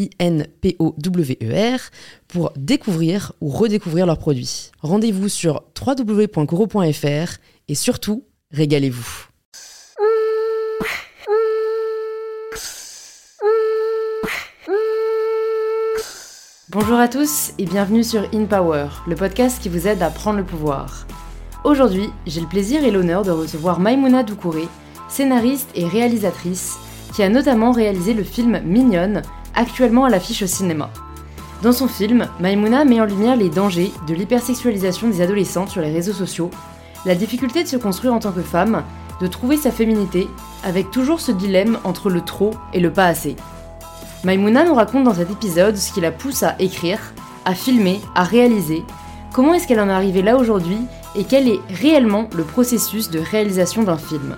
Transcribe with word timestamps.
I-N-P-O-W-E-R, 0.00 1.80
pour 2.28 2.52
découvrir 2.56 3.32
ou 3.40 3.48
redécouvrir 3.48 4.06
leurs 4.06 4.18
produits. 4.18 4.70
Rendez-vous 4.80 5.28
sur 5.28 5.62
www.coro.fr 5.78 7.38
et 7.68 7.74
surtout, 7.74 8.24
régalez-vous. 8.52 9.26
Bonjour 16.72 17.00
à 17.00 17.08
tous 17.08 17.52
et 17.58 17.64
bienvenue 17.64 18.04
sur 18.04 18.22
In 18.32 18.44
Power, 18.44 18.86
le 19.08 19.16
podcast 19.16 19.60
qui 19.60 19.68
vous 19.68 19.88
aide 19.88 20.02
à 20.02 20.10
prendre 20.10 20.38
le 20.38 20.44
pouvoir. 20.44 21.04
Aujourd'hui, 21.64 22.10
j'ai 22.26 22.40
le 22.40 22.46
plaisir 22.46 22.84
et 22.84 22.92
l'honneur 22.92 23.24
de 23.24 23.32
recevoir 23.32 23.80
Maimouna 23.80 24.22
Doucouré, 24.22 24.68
scénariste 25.08 25.68
et 25.74 25.84
réalisatrice, 25.84 26.78
qui 27.12 27.24
a 27.24 27.28
notamment 27.28 27.72
réalisé 27.72 28.14
le 28.14 28.22
film 28.22 28.60
Mignonne, 28.64 29.22
actuellement 29.54 30.04
à 30.04 30.10
l'affiche 30.10 30.42
au 30.42 30.46
cinéma. 30.46 30.90
Dans 31.62 31.72
son 31.72 31.88
film, 31.88 32.26
Maimouna 32.40 32.84
met 32.84 33.00
en 33.00 33.04
lumière 33.04 33.36
les 33.36 33.50
dangers 33.50 33.92
de 34.06 34.14
l'hypersexualisation 34.14 35.08
des 35.08 35.20
adolescentes 35.20 35.68
sur 35.68 35.82
les 35.82 35.92
réseaux 35.92 36.12
sociaux, 36.12 36.50
la 37.04 37.14
difficulté 37.14 37.62
de 37.62 37.68
se 37.68 37.76
construire 37.76 38.14
en 38.14 38.18
tant 38.18 38.32
que 38.32 38.40
femme, 38.40 38.82
de 39.20 39.26
trouver 39.26 39.56
sa 39.56 39.70
féminité, 39.70 40.26
avec 40.64 40.90
toujours 40.90 41.20
ce 41.20 41.32
dilemme 41.32 41.78
entre 41.84 42.08
le 42.08 42.22
trop 42.22 42.52
et 42.72 42.80
le 42.80 42.92
pas 42.92 43.06
assez. 43.06 43.36
Maimouna 44.24 44.64
nous 44.64 44.74
raconte 44.74 45.04
dans 45.04 45.14
cet 45.14 45.30
épisode 45.30 45.76
ce 45.76 45.92
qui 45.92 46.00
la 46.00 46.12
pousse 46.12 46.42
à 46.42 46.56
écrire, 46.58 46.98
à 47.44 47.54
filmer, 47.54 48.00
à 48.14 48.24
réaliser, 48.24 48.84
comment 49.32 49.54
est-ce 49.54 49.66
qu'elle 49.66 49.80
en 49.80 49.88
est 49.88 49.92
arrivée 49.92 50.22
là 50.22 50.36
aujourd'hui 50.36 50.78
et 51.16 51.24
quel 51.24 51.48
est 51.48 51.60
réellement 51.68 52.28
le 52.34 52.44
processus 52.44 53.10
de 53.10 53.18
réalisation 53.18 53.82
d'un 53.82 53.98
film. 53.98 54.36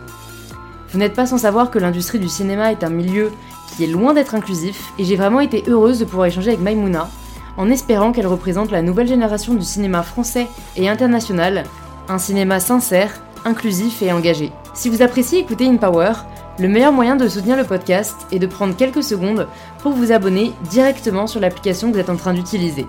Vous 0.93 0.99
n'êtes 0.99 1.15
pas 1.15 1.27
sans 1.27 1.39
savoir 1.39 1.71
que 1.71 1.79
l'industrie 1.79 2.19
du 2.19 2.29
cinéma 2.29 2.71
est 2.71 2.85
un 2.85 2.91
milieu 2.91 3.33
qui 3.75 3.85
est 3.85 3.89
loin 3.89 4.13
d'être 4.13 4.35
inclusif 4.35 4.93
et 4.99 5.05
j'ai 5.05 5.17
vraiment 5.17 5.41
été 5.41 5.65
heureuse 5.67 5.99
de 5.99 6.05
pouvoir 6.05 6.27
échanger 6.27 6.49
avec 6.49 6.61
Maimouna 6.61 7.09
en 7.57 7.71
espérant 7.71 8.13
qu'elle 8.13 8.27
représente 8.27 8.71
la 8.71 8.83
nouvelle 8.83 9.09
génération 9.09 9.55
du 9.55 9.65
cinéma 9.65 10.03
français 10.03 10.47
et 10.77 10.89
international, 10.89 11.65
un 12.09 12.19
cinéma 12.19 12.61
sincère, 12.61 13.23
inclusif 13.45 14.03
et 14.03 14.13
engagé. 14.13 14.53
Si 14.75 14.89
vous 14.89 15.03
appréciez 15.03 15.39
écouter 15.41 15.67
In 15.67 15.77
Power, 15.77 16.13
le 16.59 16.69
meilleur 16.69 16.93
moyen 16.93 17.17
de 17.17 17.29
soutenir 17.29 17.57
le 17.57 17.65
podcast 17.65 18.15
est 18.31 18.39
de 18.39 18.47
prendre 18.47 18.77
quelques 18.77 19.03
secondes 19.03 19.49
pour 19.79 19.93
vous 19.93 20.13
abonner 20.13 20.53
directement 20.71 21.27
sur 21.27 21.41
l'application 21.41 21.89
que 21.89 21.95
vous 21.95 22.01
êtes 22.01 22.11
en 22.11 22.17
train 22.17 22.35
d'utiliser. 22.35 22.87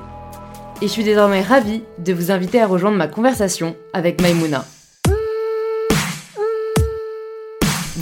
Et 0.82 0.88
je 0.88 0.92
suis 0.92 1.04
désormais 1.06 1.42
ravie 1.42 1.84
de 2.00 2.14
vous 2.14 2.32
inviter 2.32 2.62
à 2.62 2.68
rejoindre 2.68 2.98
ma 2.98 3.08
conversation 3.08 3.76
avec 3.94 4.22
Maimouna. 4.22 4.66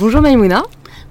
Bonjour 0.02 0.22
Maimouna. 0.22 0.64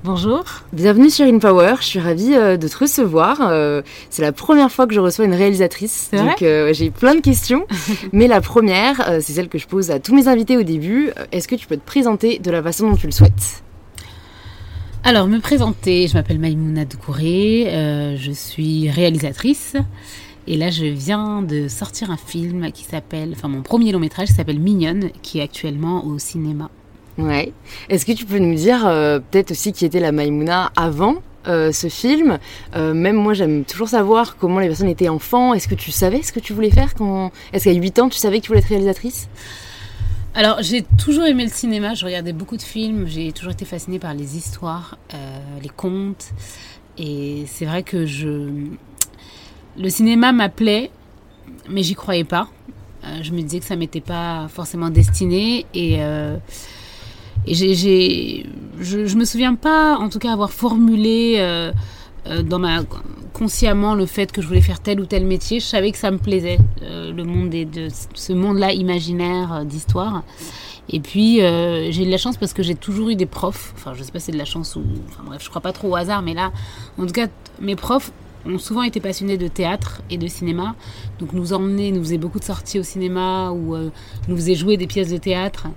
Bonjour. 0.02 0.42
Bienvenue 0.72 1.10
sur 1.10 1.24
InPower, 1.24 1.76
je 1.78 1.84
suis 1.84 2.00
ravie 2.00 2.34
euh, 2.34 2.56
de 2.56 2.66
te 2.66 2.76
recevoir. 2.76 3.38
Euh, 3.40 3.82
c'est 4.10 4.20
la 4.20 4.32
première 4.32 4.72
fois 4.72 4.88
que 4.88 4.94
je 4.94 4.98
reçois 4.98 5.26
une 5.26 5.34
réalisatrice, 5.34 6.10
donc 6.12 6.42
euh, 6.42 6.72
j'ai 6.72 6.90
plein 6.90 7.14
de 7.14 7.20
questions. 7.20 7.68
Mais 8.12 8.26
la 8.26 8.40
première, 8.40 9.20
c'est 9.20 9.32
celle 9.34 9.48
que 9.48 9.58
je 9.58 9.68
pose 9.68 9.92
à 9.92 10.00
tous 10.00 10.12
mes 10.12 10.26
invités 10.26 10.56
au 10.56 10.64
début. 10.64 11.10
Est-ce 11.30 11.46
que 11.46 11.54
tu 11.54 11.68
peux 11.68 11.76
te 11.76 11.86
présenter 11.86 12.40
de 12.40 12.50
la 12.50 12.64
façon 12.64 12.90
dont 12.90 12.96
tu 12.96 13.06
le 13.06 13.12
souhaites? 13.12 13.62
Alors, 15.04 15.28
me 15.28 15.38
présenter, 15.38 16.08
je 16.08 16.14
m'appelle 16.14 16.40
Maïmouna 16.40 16.84
Doucouré, 16.84 18.16
je 18.18 18.32
suis 18.32 18.90
réalisatrice. 18.90 19.76
Et 20.48 20.56
là, 20.56 20.70
je 20.70 20.86
viens 20.86 21.42
de 21.42 21.68
sortir 21.68 22.10
un 22.10 22.16
film 22.16 22.72
qui 22.72 22.82
s'appelle, 22.82 23.34
enfin 23.36 23.46
mon 23.46 23.62
premier 23.62 23.92
long 23.92 24.00
métrage 24.00 24.30
qui 24.30 24.34
s'appelle 24.34 24.58
Mignonne, 24.58 25.10
qui 25.22 25.38
est 25.38 25.42
actuellement 25.42 26.04
au 26.04 26.18
cinéma. 26.18 26.70
Ouais. 27.20 27.52
Est-ce 27.88 28.06
que 28.06 28.12
tu 28.12 28.24
peux 28.24 28.38
nous 28.38 28.54
dire 28.54 28.86
euh, 28.86 29.18
peut-être 29.18 29.52
aussi 29.52 29.72
qui 29.72 29.84
était 29.84 30.00
la 30.00 30.12
Maïmouna 30.12 30.72
avant 30.76 31.16
euh, 31.46 31.72
ce 31.72 31.88
film? 31.88 32.38
Même 32.74 33.16
moi, 33.16 33.34
j'aime 33.34 33.64
toujours 33.64 33.88
savoir 33.88 34.36
comment 34.36 34.58
les 34.58 34.68
personnes 34.68 34.88
étaient 34.88 35.08
enfants. 35.08 35.54
Est-ce 35.54 35.68
que 35.68 35.74
tu 35.74 35.90
savais 35.90 36.22
ce 36.22 36.32
que 36.32 36.40
tu 36.40 36.52
voulais 36.52 36.70
faire 36.70 36.94
quand 36.94 37.30
Est-ce 37.52 37.64
qu'à 37.64 37.72
8 37.72 37.98
ans, 37.98 38.08
tu 38.08 38.18
savais 38.18 38.38
que 38.38 38.44
tu 38.44 38.48
voulais 38.48 38.60
être 38.60 38.68
réalisatrice? 38.68 39.28
Alors, 40.32 40.62
j'ai 40.62 40.82
toujours 40.96 41.24
aimé 41.24 41.42
le 41.42 41.50
cinéma, 41.50 41.94
je 41.94 42.04
regardais 42.04 42.32
beaucoup 42.32 42.56
de 42.56 42.62
films, 42.62 43.06
j'ai 43.08 43.32
toujours 43.32 43.50
été 43.52 43.64
fascinée 43.64 43.98
par 43.98 44.14
les 44.14 44.36
histoires, 44.36 44.96
euh, 45.12 45.38
les 45.60 45.68
contes. 45.68 46.30
Et 46.98 47.44
c'est 47.46 47.64
vrai 47.64 47.82
que 47.82 48.06
je. 48.06 48.48
Le 49.76 49.88
cinéma 49.88 50.30
m'appelait, 50.30 50.92
mais 51.68 51.82
j'y 51.82 51.94
croyais 51.94 52.24
pas. 52.24 52.48
Euh, 53.04 53.18
je 53.22 53.32
me 53.32 53.40
disais 53.42 53.58
que 53.58 53.64
ça 53.64 53.74
m'était 53.74 54.00
pas 54.00 54.46
forcément 54.48 54.90
destiné. 54.90 55.66
Et, 55.74 55.98
euh, 57.46 57.50
et 57.50 57.54
j'ai, 57.54 58.46
je, 58.80 59.06
je 59.06 59.16
me 59.16 59.24
souviens 59.24 59.54
pas, 59.54 59.96
en 59.96 60.08
tout 60.08 60.18
cas, 60.18 60.32
avoir 60.32 60.52
formulé 60.52 61.38
dans 62.44 62.58
ma 62.58 62.82
consciemment 63.32 63.94
le 63.94 64.06
fait 64.06 64.32
que 64.32 64.42
je 64.42 64.46
voulais 64.46 64.60
faire 64.60 64.80
tel 64.80 65.00
ou 65.00 65.06
tel 65.06 65.24
métier. 65.24 65.60
Je 65.60 65.64
savais 65.64 65.92
que 65.92 65.98
ça 65.98 66.10
me 66.10 66.18
plaisait, 66.18 66.58
euh, 66.82 67.10
le 67.12 67.24
monde 67.24 67.54
et 67.54 67.64
de 67.64 67.88
ce 68.14 68.32
monde-là 68.34 68.72
imaginaire 68.72 69.52
euh, 69.52 69.64
d'histoire. 69.64 70.22
Et 70.90 71.00
puis 71.00 71.40
euh, 71.40 71.90
j'ai 71.90 72.02
eu 72.02 72.06
de 72.06 72.10
la 72.10 72.18
chance 72.18 72.36
parce 72.36 72.52
que 72.52 72.62
j'ai 72.62 72.74
toujours 72.74 73.08
eu 73.08 73.16
des 73.16 73.26
profs. 73.26 73.72
Enfin, 73.76 73.94
je 73.94 74.02
sais 74.02 74.12
pas 74.12 74.18
si 74.18 74.26
c'est 74.26 74.32
de 74.32 74.38
la 74.38 74.44
chance 74.44 74.76
ou. 74.76 74.82
Enfin 75.08 75.22
bref, 75.24 75.42
je 75.42 75.48
crois 75.48 75.62
pas 75.62 75.72
trop 75.72 75.88
au 75.88 75.96
hasard, 75.96 76.20
mais 76.20 76.34
là, 76.34 76.52
en 76.98 77.06
tout 77.06 77.12
cas, 77.12 77.28
mes 77.60 77.76
profs 77.76 78.12
ont 78.46 78.58
souvent 78.58 78.82
été 78.82 79.00
passionnés 79.00 79.38
de 79.38 79.48
théâtre 79.48 80.02
et 80.10 80.18
de 80.18 80.26
cinéma. 80.26 80.74
Donc 81.18 81.32
nous 81.32 81.52
emmenaient, 81.52 81.90
nous 81.90 82.02
faisaient 82.02 82.18
beaucoup 82.18 82.38
de 82.38 82.44
sorties 82.44 82.78
au 82.78 82.82
cinéma 82.82 83.50
ou 83.50 83.76
nous 84.28 84.36
faisaient 84.36 84.54
jouer 84.54 84.76
des 84.76 84.86
pièces 84.86 85.10
de 85.10 85.18
théâtre. 85.18 85.68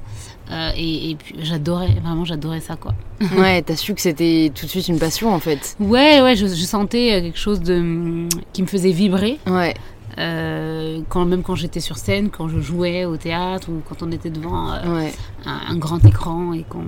Euh, 0.52 0.72
et, 0.76 1.16
puis 1.18 1.36
j'adorais, 1.40 1.96
vraiment 2.04 2.26
j'adorais 2.26 2.60
ça 2.60 2.76
quoi. 2.76 2.94
ouais, 3.38 3.62
t'as 3.62 3.78
su 3.78 3.94
que 3.94 4.02
c'était 4.02 4.52
tout 4.54 4.66
de 4.66 4.72
suite 4.72 4.90
une 4.90 5.00
passion 5.00 5.34
en 5.34 5.40
fait. 5.40 5.78
Ouais, 5.80 6.22
ouais, 6.22 6.36
je, 6.36 6.46
sentais 6.48 7.22
quelque 7.22 7.40
chose 7.40 7.62
de, 7.62 8.28
qui 8.52 8.62
me 8.62 8.68
faisait 8.68 8.92
vibrer. 8.92 9.40
Ouais. 9.48 9.74
Euh, 10.20 11.00
quand, 11.10 11.26
même 11.26 11.42
quand 11.42 11.56
j'étais 11.56 11.80
sur 11.80 11.98
scène, 11.98 12.30
quand 12.30 12.50
je 12.50 12.60
jouais 12.60 13.06
au 13.06 13.18
théâtre 13.18 13.70
ou 13.70 13.82
quand 13.88 14.04
on 14.04 14.12
était 14.12 14.30
devant 14.30 14.72
euh, 14.74 15.10
un, 15.46 15.76
grand 15.78 16.04
écran 16.06 16.54
et 16.54 16.64
qu'on 16.64 16.86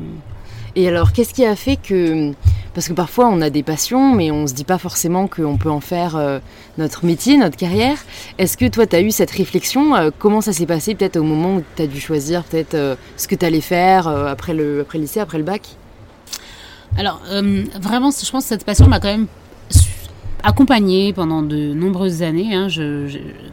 et 0.75 0.88
alors, 0.90 1.13
qu'est-ce 1.13 1.34
qui 1.34 1.46
a 1.46 1.56
fait 1.56 1.78
que... 1.78 2.34
Parce 2.74 2.90
que 2.90 2.94
parfois, 2.94 3.30
on 3.30 3.40
a 3.40 3.50
des 3.50 3.63
passions, 3.63 4.13
mais 4.13 4.31
on 4.31 4.41
ne 4.41 4.47
se 4.47 4.53
dit 4.53 4.66
pas 4.66 4.78
forcément 4.78 5.28
qu'on 5.28 5.56
peut 5.58 5.69
en 5.69 5.80
faire 5.80 6.18
euh, 6.18 6.40
notre 6.78 7.06
métier, 7.06 7.38
notre 7.38 7.56
carrière. 7.56 7.97
Est-ce 8.38 8.58
que 8.58 8.68
toi, 8.68 8.86
tu 8.86 8.97
as 8.97 9.02
eu 9.02 9.12
cette 9.12 9.31
réflexion 9.31 9.96
euh, 9.96 10.09
Comment 10.19 10.41
ça 10.41 10.52
s'est 10.52 10.66
passé 10.66 10.94
peut-être 10.94 11.16
au 11.16 11.24
moment 11.24 11.56
où 11.56 11.63
tu 11.78 11.81
as 11.81 11.88
dû 11.88 12.02
choisir 12.02 12.44
peut-être 12.44 12.74
euh, 12.74 12.95
ce 13.16 13.30
que 13.30 13.36
tu 13.36 13.45
allais 13.45 13.62
faire 13.62 14.10
après, 14.10 14.54
le, 14.54 14.81
après 14.81 15.00
lycée, 15.00 15.22
après 15.22 15.38
le 15.38 15.45
bac? 15.45 15.62
Alors, 16.98 17.21
vraiment, 17.80 18.12
je 18.12 18.30
pense 18.30 18.44
que 18.44 18.50
cette 18.50 18.66
passion 18.66 18.88
m'a 18.88 19.00
quand 19.00 19.07
même 19.07 19.28
accompagnée 20.44 21.13
pendant 21.13 21.42
de 21.42 21.74
nombreuses 21.74 22.24
années. 22.24 22.54
Hein. 22.54 22.68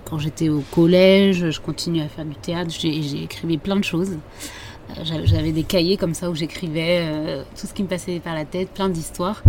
quand 0.05 0.19
j'étais 0.19 0.49
au 0.49 0.63
collège, 0.73 1.51
je 1.51 1.61
continuais 1.61 2.03
à 2.03 2.09
faire 2.09 2.25
du 2.25 2.35
théâtre, 2.35 2.71
j'ai 2.77 3.23
écrit 3.23 3.57
plein 3.59 3.77
de 3.77 3.85
choses. 3.85 4.17
J'avais 5.25 5.53
des 5.53 5.63
cahiers 5.63 5.97
comme 5.97 6.15
ça 6.15 6.31
où 6.31 6.35
j'écrivais 6.35 7.03
euh, 7.03 7.43
tout 7.59 7.67
ce 7.67 7.75
qui 7.75 7.83
me 7.83 7.89
passait 7.89 8.21
par 8.21 8.35
la 8.35 8.45
tête, 8.45 8.71
plein 8.71 8.89
d'histoires. 8.89 9.43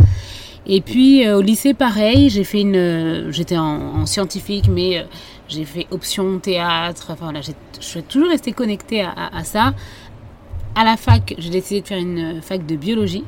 Et 0.66 0.81
puis 0.81 1.28
euh, 1.28 1.38
au 1.38 1.42
lycée, 1.42 1.74
pareil, 1.74 2.30
j'ai 2.30 2.44
fait 2.44 2.62
une, 2.62 2.75
euh, 2.75 3.31
j'étais 3.31 3.57
en, 3.57 4.06
scientifique, 4.06 4.68
mais 4.69 5.06
j'ai 5.48 5.66
fait 5.66 5.88
option 5.92 6.40
théâtre. 6.40 7.07
Enfin 7.12 7.25
voilà, 7.25 7.42
je 7.42 7.51
suis 7.80 8.04
toujours 8.04 8.30
restée 8.30 8.54
connectée 8.54 9.01
à, 9.01 9.44
ça. 9.44 9.74
À 10.75 10.84
la 10.84 10.98
fac, 10.98 11.36
j'ai 11.38 11.50
décidé 11.50 11.81
de 11.81 11.88
faire 11.88 12.00
une 12.00 12.42
fac 12.42 12.66
de 12.66 12.75
biologie. 12.75 13.25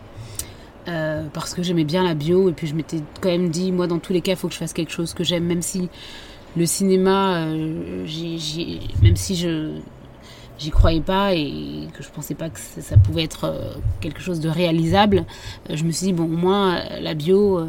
parce 1.34 1.54
que 1.54 1.64
j'aimais 1.64 1.84
bien 1.84 2.04
la 2.04 2.14
bio 2.14 2.50
et 2.50 2.54
puis 2.54 2.68
je 2.68 2.76
m'étais 2.76 3.02
quand 3.22 3.30
même 3.30 3.50
dit 3.50 3.72
moi 3.72 3.88
dans 3.88 4.00
tous 4.00 4.14
les 4.14 4.22
cas 4.22 4.34
il 4.34 4.38
faut 4.38 4.48
que 4.48 4.54
je 4.54 4.60
fasse 4.60 4.74
quelque 4.74 4.92
chose 4.92 5.16
que 5.16 5.24
j'aime 5.24 5.44
même 5.44 5.64
si 5.64 5.90
le 6.56 6.66
cinéma 6.68 7.48
même 9.02 9.16
si 9.16 9.36
je 9.36 9.80
j'y 10.58 10.72
croyais 10.72 11.02
pas 11.02 11.34
et 11.34 11.88
que 11.94 12.04
je 12.04 12.10
pensais 12.10 12.36
pas 12.36 12.50
que 12.50 12.60
ça, 12.60 12.98
pouvait 12.98 13.24
être 13.24 13.54
quelque 14.02 14.22
chose 14.22 14.40
de 14.40 14.50
réalisable, 14.50 15.26
je 15.70 15.84
me 15.84 15.92
suis 15.92 16.08
dit, 16.08 16.14
bon, 16.14 16.26
au 16.26 16.28
moins, 16.28 16.82
la 17.02 17.14
bio, 17.14 17.62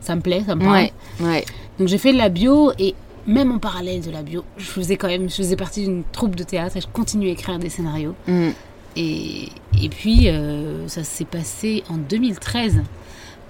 ça 0.00 0.16
me 0.16 0.20
plaît, 0.20 0.42
ça 0.46 0.54
me 0.54 0.62
parle. 0.62 0.88
Ouais, 1.20 1.44
Donc 1.78 1.88
j'ai 1.88 1.98
fait 1.98 2.12
de 2.12 2.18
la 2.18 2.28
bio 2.28 2.72
et 2.78 2.94
même 3.26 3.52
en 3.52 3.58
parallèle 3.58 4.00
de 4.00 4.10
la 4.10 4.22
bio, 4.22 4.44
je 4.56 4.64
faisais 4.64 4.96
quand 4.96 5.08
même, 5.08 5.30
je 5.30 5.36
faisais 5.36 5.56
partie 5.56 5.84
d'une 5.84 6.02
troupe 6.10 6.34
de 6.34 6.42
théâtre 6.42 6.76
et 6.76 6.80
je 6.80 6.88
continuais 6.88 7.28
à 7.28 7.32
écrire 7.32 7.58
des 7.58 7.68
scénarios. 7.68 8.14
Mm. 8.26 8.50
Et, 8.96 9.48
et, 9.80 9.88
puis, 9.88 10.28
ça 10.86 11.04
s'est 11.04 11.24
passé 11.24 11.82
en 11.88 11.96
2013. 11.96 12.82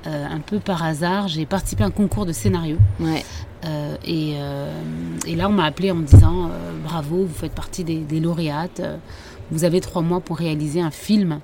Euh, 0.07 0.27
un 0.29 0.41
peu 0.41 0.59
par 0.59 0.83
hasard, 0.83 1.29
j'ai 1.29 1.47
participé 1.47 1.85
à 1.85 1.87
un 1.87 1.91
concours 1.91 2.27
de 2.27 2.33
scénario. 2.33 2.77
Ouais. 2.99 3.25
Euh, 3.65 3.97
et, 4.05 4.35
euh, 4.37 4.73
et, 5.27 5.37
là, 5.37 5.49
on 5.49 5.53
m'a 5.53 5.65
appelé 5.65 5.93
en 5.93 5.95
me 5.95 6.05
disant 6.05 6.51
bravo, 6.85 7.25
vous 7.25 7.35
faites 7.35 7.53
partie 7.55 7.85
des, 7.85 7.99
des 7.99 8.19
lauréates. 8.19 8.83
vous 9.53 9.65
avez 9.65 9.81
trois 9.81 10.03
mois 10.03 10.21
pour 10.21 10.39
réaliser 10.39 10.81
un 10.81 10.91
film. 10.91 11.39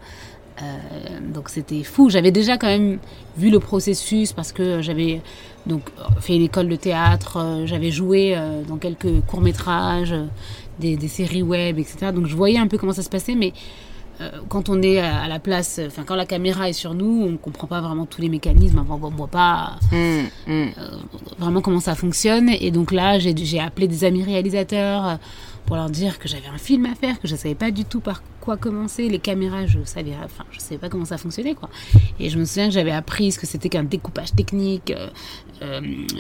donc 1.32 1.50
c'était 1.50 1.84
fou. 1.84 2.10
J'avais 2.10 2.32
déjà 2.32 2.56
quand 2.58 2.66
même 2.66 2.98
vu 3.36 3.50
le 3.50 3.60
processus 3.60 4.32
parce 4.32 4.50
que 4.50 4.82
j'avais 4.82 5.20
donc 5.66 5.82
fait 6.20 6.34
une 6.34 6.42
école 6.42 6.68
de 6.68 6.76
théâtre, 6.76 7.62
j'avais 7.66 7.92
joué 7.92 8.36
dans 8.66 8.78
quelques 8.78 9.20
courts 9.26 9.42
métrages, 9.42 10.14
des, 10.80 10.96
des, 10.96 11.08
séries 11.08 11.42
web, 11.42 11.78
etc. 11.78 12.10
Donc 12.12 12.26
je 12.26 12.34
voyais 12.34 12.58
un 12.58 12.66
peu 12.66 12.78
comment 12.78 12.92
ça 12.92 13.02
se 13.02 13.10
passait, 13.10 13.36
mais 13.36 13.52
euh, 13.52 13.52
quand 14.48 14.68
on 14.68 14.82
est 14.82 14.98
à 14.98 15.28
la 15.28 15.38
place, 15.38 15.80
enfin 15.86 16.02
quand 16.04 16.16
la 16.16 16.26
caméra 16.26 16.68
est 16.68 16.72
sur 16.72 16.94
nous, 16.94 17.24
on 17.26 17.30
ne 17.30 17.36
comprend 17.36 17.66
pas 17.66 17.80
vraiment 17.80 18.06
tous 18.06 18.20
les 18.20 18.28
mécanismes, 18.28 18.84
on 18.88 19.10
ne 19.10 19.16
voit 19.16 19.28
pas 19.28 19.78
mmh, 19.92 19.96
mmh. 19.96 20.28
Euh, 20.48 20.70
vraiment 21.38 21.60
comment 21.60 21.80
ça 21.80 21.94
fonctionne. 21.94 22.48
Et 22.48 22.70
donc 22.70 22.92
là, 22.92 23.18
j'ai 23.18 23.60
appelé 23.60 23.88
des 23.88 24.04
amis 24.04 24.24
réalisateurs 24.24 25.06
euh, 25.06 25.14
pour 25.66 25.76
leur 25.76 25.90
dire 25.90 26.18
que 26.18 26.28
j'avais 26.28 26.48
un 26.48 26.58
film 26.58 26.86
à 26.86 26.94
faire, 26.94 27.20
que 27.20 27.28
je 27.28 27.34
ne 27.34 27.38
savais 27.38 27.54
pas 27.54 27.70
du 27.70 27.84
tout 27.84 28.00
par 28.00 28.22
quoi 28.40 28.56
commencer. 28.56 29.08
Les 29.08 29.18
caméras, 29.18 29.66
je 29.66 29.80
savais, 29.84 30.14
enfin, 30.24 30.44
je 30.50 30.58
savais 30.58 30.78
pas 30.78 30.88
comment 30.88 31.04
ça 31.04 31.18
fonctionnait, 31.18 31.54
quoi. 31.54 31.68
Et 32.18 32.30
je 32.30 32.38
me 32.38 32.44
souviens 32.44 32.68
que 32.68 32.74
j'avais 32.74 32.90
appris 32.90 33.32
ce 33.32 33.38
que 33.38 33.46
c'était 33.46 33.68
qu'un 33.68 33.84
découpage 33.84 34.32
technique 34.34 34.92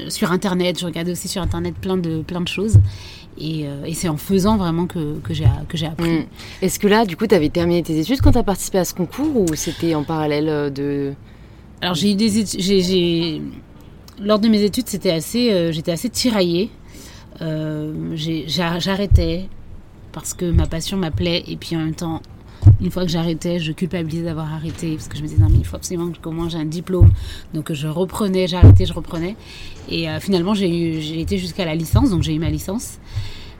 sur 0.08 0.32
Internet. 0.32 0.78
Je 0.78 0.84
regardais 0.84 1.12
aussi 1.12 1.28
sur 1.28 1.40
Internet 1.40 1.74
plein 1.80 1.96
de, 1.96 2.22
plein 2.22 2.42
de 2.42 2.48
choses. 2.48 2.78
Euh, 3.40 3.84
et, 3.84 3.94
c'est 3.94 4.08
en 4.08 4.16
faisant 4.16 4.56
vraiment 4.56 4.86
que, 4.86 5.18
que 5.20 5.32
j'ai 5.32 5.86
appris. 5.86 6.10
Mm. 6.10 6.26
Est-ce 6.62 6.78
que 6.78 6.88
là, 6.88 7.06
du 7.06 7.16
coup, 7.16 7.26
tu 7.26 7.34
avais 7.34 7.48
terminé 7.48 7.82
tes 7.82 7.98
études 7.98 8.20
quand 8.20 8.32
tu 8.32 8.38
as 8.38 8.42
participé 8.42 8.78
à 8.78 8.84
ce 8.84 8.94
concours 8.94 9.36
ou 9.36 9.54
c'était 9.54 9.94
en 9.94 10.04
parallèle 10.04 10.48
euh, 10.48 10.70
de... 10.70 11.12
Alors 11.80 11.94
j'ai 11.94 12.12
eu 12.12 12.14
des 12.14 12.38
études... 12.38 13.42
Lors 14.20 14.40
de 14.40 14.48
mes 14.48 14.62
études, 14.62 14.88
c'était 14.88 15.12
assez, 15.12 15.52
euh, 15.52 15.70
j'étais 15.70 15.92
assez 15.92 16.08
tiraillée. 16.08 16.70
J'arrêtais 18.16 19.48
parce 20.10 20.34
que 20.34 20.50
ma 20.50 20.66
passion 20.66 20.96
m'appelait 20.96 21.44
et 21.46 21.56
puis 21.56 21.76
en 21.76 21.80
même 21.80 21.94
temps, 21.94 22.20
une 22.80 22.90
fois 22.90 23.04
que 23.04 23.10
j'arrêtais, 23.10 23.58
je 23.58 23.72
culpabilisais 23.72 24.24
d'avoir 24.24 24.52
arrêté 24.52 24.94
parce 24.94 25.08
que 25.08 25.16
je 25.16 25.22
me 25.22 25.28
disais 25.28 25.40
non 25.40 25.48
mais 25.50 25.58
il 25.58 25.64
faut 25.64 25.76
absolument 25.76 26.10
que 26.10 26.28
moi 26.28 26.48
j'ai 26.48 26.58
un 26.58 26.64
diplôme. 26.64 27.10
Donc 27.54 27.72
je 27.72 27.88
reprenais, 27.88 28.46
j'arrêtais, 28.46 28.86
je 28.86 28.92
reprenais. 28.92 29.36
Et 29.90 30.06
finalement 30.20 30.54
j'ai 30.54 31.20
été 31.20 31.38
jusqu'à 31.38 31.64
la 31.64 31.74
licence, 31.74 32.10
donc 32.10 32.22
j'ai 32.22 32.34
eu 32.34 32.38
ma 32.38 32.50
licence 32.50 32.98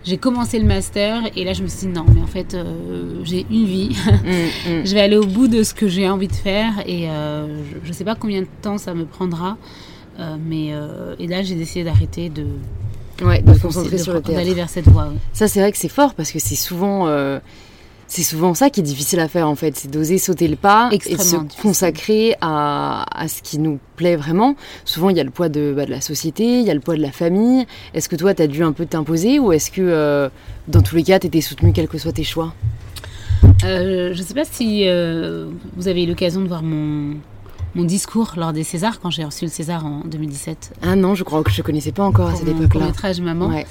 j'ai 0.05 0.17
commencé 0.17 0.59
le 0.59 0.65
master 0.65 1.23
et 1.37 1.45
là 1.45 1.53
je 1.53 1.63
me 1.63 1.69
suis 1.69 1.87
dit 1.87 1.93
non 1.93 2.07
mais 2.15 2.21
en 2.21 2.27
fait 2.27 2.55
euh, 2.55 3.21
j'ai 3.25 3.45
une 3.51 3.65
vie 3.65 3.91
mm, 4.07 4.71
mm. 4.71 4.87
je 4.87 4.95
vais 4.95 5.01
aller 5.01 5.17
au 5.17 5.27
bout 5.27 5.49
de 5.49 5.63
ce 5.63 5.75
que 5.75 5.89
j'ai 5.89 6.09
envie 6.09 6.29
de 6.29 6.35
faire 6.35 6.73
et 6.87 7.11
euh, 7.11 7.47
je 7.83 7.89
ne 7.89 7.93
sais 7.93 8.05
pas 8.05 8.15
combien 8.15 8.43
de 8.43 8.49
temps 8.63 8.79
ça 8.79 8.95
me 8.95 9.05
prendra 9.05 9.57
euh, 10.19 10.37
mais 10.41 10.73
et 11.19 11.27
là 11.27 11.43
j'ai 11.43 11.55
décidé 11.55 11.85
d'arrêter 11.85 12.31
de 12.31 12.47
ouais 13.25 13.43
de, 13.43 13.53
concentrer 13.59 13.99
sur 13.99 14.15
le 14.15 14.23
théâtre 14.23 14.39
d'aller 14.39 14.55
vers 14.55 14.69
cette 14.69 14.89
voie 14.89 15.13
ça 15.33 15.49
c'est 15.49 15.61
vrai 15.61 15.73
que 15.73 15.79
c'est 15.79 15.89
fort 15.89 16.15
parce 16.15 16.33
que 16.33 16.39
c'est 16.39 16.57
souvent 16.57 17.07
c'est 18.09 18.23
souvent 18.23 18.55
ça 18.55 18.71
qui 18.71 18.81
est 18.81 18.83
difficile 18.83 19.21
à 19.21 19.29
faire 19.29 19.49
en 19.49 19.55
fait, 19.55 19.77
c'est 19.77 19.91
d'oser 19.91 20.17
sauter 20.19 20.49
le 20.49 20.57
pas 20.57 20.89
et 20.91 20.99
de 20.99 21.21
se 21.21 21.37
consacrer 21.61 22.35
à, 22.41 23.05
à, 23.15 23.29
ce 23.29 23.43
qui 23.43 23.59
nous 23.59 23.79
plaît 23.97 24.17
vraiment. 24.17 24.57
Souvent 24.87 25.11
il 25.11 25.17
y 25.17 25.21
a 25.21 25.25
le 25.25 25.31
poids 25.31 25.51
de, 25.51 25.75
bah, 25.77 25.85
de 25.85 25.91
la 25.91 26.01
société, 26.01 26.59
il 26.61 26.67
y 26.67 26.71
a 26.71 26.75
le 26.75 26.81
poids 26.81 26.97
de 26.97 27.03
la 27.03 27.13
famille. 27.13 27.67
Est-ce 27.93 28.09
que 28.09 28.17
toi 28.17 28.35
tu 28.35 28.43
as 28.43 28.47
dû 28.47 28.65
un 28.65 28.73
peu 28.73 28.87
t'imposer 28.87 29.39
ou 29.39 29.53
est-ce 29.53 29.71
que 29.71 29.83
euh, 29.83 30.31
dans 30.69 30.81
tous 30.81 30.97
les 30.97 31.03
cas 31.03 31.19
tu 31.19 31.27
étais 31.27 31.43
soutenu 31.43 31.73
quels 31.73 31.89
que 31.89 31.99
soient 31.99 32.13
tes 32.13 32.25
choix? 32.25 32.55
Euh, 33.65 34.15
Je 34.15 34.19
ne 34.19 34.27
sais 34.27 34.35
pas 34.35 34.45
si 34.45 34.89
euh, 34.89 35.47
vous 35.77 35.87
avez 35.87 36.05
eu 36.05 36.07
l'occasion 36.07 36.41
de 36.41 36.49
voir 36.49 36.63
mon, 36.63 37.17
mon 37.75 37.85
discours 37.85 38.33
lors 38.37 38.53
des 38.53 38.65
Césars 38.65 39.01
quand 39.01 39.11
j'ai 39.11 39.25
reçu 39.25 39.45
le 39.45 39.51
César 39.51 39.85
en 39.85 40.01
2017. 40.01 40.75
Ah 40.83 40.97
non, 40.97 41.15
je 41.15 41.25
crois 41.25 41.43
que 41.43 41.51
je 41.51 41.63
connaissais 41.63 41.93
pas 41.93 42.05
encore 42.05 42.29
à 42.29 42.35
cette 42.35 42.49
époque-là. 42.49 42.87
métrage 42.87 43.21
Maman. 43.21 43.63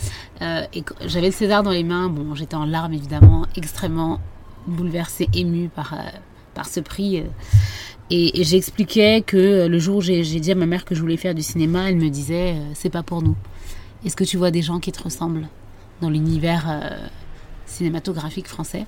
Euh, 0.42 0.62
et 0.74 0.84
j'avais 1.06 1.28
le 1.28 1.34
César 1.34 1.64
dans 1.64 1.72
les 1.72 1.84
mains. 1.84 2.10
Bon, 2.10 2.36
j'étais 2.36 2.56
en 2.56 2.66
larmes 2.66 2.94
évidemment, 2.94 3.46
extrêmement 3.56 4.20
bouleversée, 4.68 5.28
émue 5.34 5.70
par 5.70 5.94
euh, 5.94 5.98
par 6.54 6.68
ce 6.68 6.80
prix. 6.80 7.20
Euh. 7.20 7.24
Et, 8.10 8.44
j'expliquais 8.44 9.22
que 9.22 9.68
le 9.68 9.80
jour 9.80 9.98
où 9.98 10.02
j'ai 10.02 10.24
dit 10.24 10.52
à 10.52 10.56
ma 10.56 10.66
mère 10.66 10.86
que 10.86 10.96
je 10.96 11.02
voulais 11.02 11.18
faire 11.18 11.36
du 11.36 11.42
cinéma, 11.42 11.90
elle 11.90 11.98
me 11.98 12.10
disait 12.10 12.56
c'est 12.74 12.90
pas 12.90 13.04
pour 13.04 13.22
nous. 13.22 13.36
Est-ce 14.06 14.16
que 14.16 14.24
tu 14.24 14.38
vois 14.38 14.52
des 14.52 14.62
gens 14.62 14.80
qui 14.80 14.94
te 14.94 15.04
ressemblent 15.04 15.48
dans 16.02 16.10
l'univers 16.10 16.84
cinématographique 17.66 18.48
français? 18.48 18.86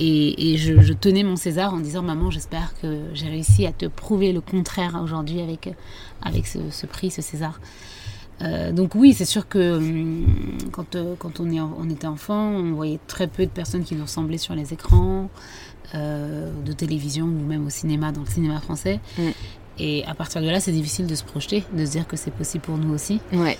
Et, 0.00 0.56
je, 0.56 0.92
tenais 0.92 1.24
mon 1.24 1.36
César 1.36 1.74
en 1.74 1.78
disant 1.78 2.02
Maman, 2.02 2.30
j'espère 2.30 2.72
que 2.80 3.00
j'ai 3.14 3.28
réussi 3.28 3.66
à 3.66 3.72
te 3.72 3.86
prouver 3.86 4.32
le 4.32 4.40
contraire 4.40 5.00
aujourd'hui 5.02 5.40
avec, 5.40 5.70
avec 6.22 6.46
ce, 6.46 6.86
prix, 6.86 7.10
ce 7.10 7.22
César. 7.22 7.60
Euh, 8.40 8.70
donc 8.70 8.94
oui, 8.94 9.14
c'est 9.14 9.24
sûr 9.24 9.48
que 9.48 9.76
hum, 9.76 10.26
quand, 10.70 10.94
euh, 10.94 11.14
quand 11.18 11.40
on, 11.40 11.50
est, 11.50 11.60
on 11.60 11.90
était 11.90 12.06
enfant, 12.06 12.50
on 12.50 12.72
voyait 12.72 13.00
très 13.08 13.26
peu 13.26 13.44
de 13.44 13.50
personnes 13.50 13.82
qui 13.82 13.96
nous 13.96 14.04
ressemblaient 14.04 14.38
sur 14.38 14.54
les 14.54 14.72
écrans 14.72 15.28
euh, 15.96 16.52
de 16.64 16.72
télévision 16.72 17.24
ou 17.24 17.44
même 17.44 17.66
au 17.66 17.70
cinéma, 17.70 18.12
dans 18.12 18.20
le 18.20 18.28
cinéma 18.28 18.60
français. 18.60 19.00
Mm. 19.18 19.22
Et 19.80 20.04
à 20.06 20.14
partir 20.14 20.40
de 20.40 20.48
là, 20.48 20.60
c'est 20.60 20.72
difficile 20.72 21.08
de 21.08 21.14
se 21.16 21.24
projeter, 21.24 21.64
de 21.72 21.84
se 21.84 21.90
dire 21.90 22.06
que 22.06 22.16
c'est 22.16 22.32
possible 22.32 22.62
pour 22.62 22.78
nous 22.78 22.94
aussi. 22.94 23.20
Ouais 23.32 23.58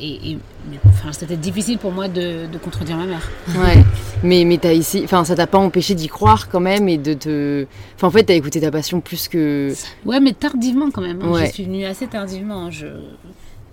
et, 0.00 0.38
enfin, 0.86 1.12
c'était 1.12 1.36
difficile 1.36 1.78
pour 1.78 1.92
moi 1.92 2.08
de, 2.08 2.46
contredire 2.62 2.96
ma 2.96 3.06
mère. 3.06 3.28
Ouais, 3.48 3.84
mais, 4.22 4.44
mais 4.44 4.64
as 4.66 4.72
ici, 4.72 5.02
enfin, 5.04 5.24
ça 5.24 5.34
t'a 5.34 5.46
pas 5.46 5.58
empêché 5.58 5.94
d'y 5.94 6.08
croire 6.08 6.48
quand 6.48 6.60
même 6.60 6.88
et 6.88 6.98
de 6.98 7.14
te. 7.14 7.66
Enfin, 7.96 8.08
en 8.08 8.10
fait, 8.10 8.24
t'as 8.24 8.34
écouté 8.34 8.60
ta 8.60 8.70
passion 8.70 9.00
plus 9.00 9.28
que. 9.28 9.72
Ouais, 10.04 10.20
mais 10.20 10.32
tardivement 10.32 10.90
quand 10.90 11.02
même. 11.02 11.20
Hein. 11.22 11.44
Je 11.46 11.52
suis 11.52 11.64
venue 11.64 11.84
assez 11.84 12.06
tardivement. 12.06 12.66
Hein. 12.66 12.70
Je... 12.70 12.86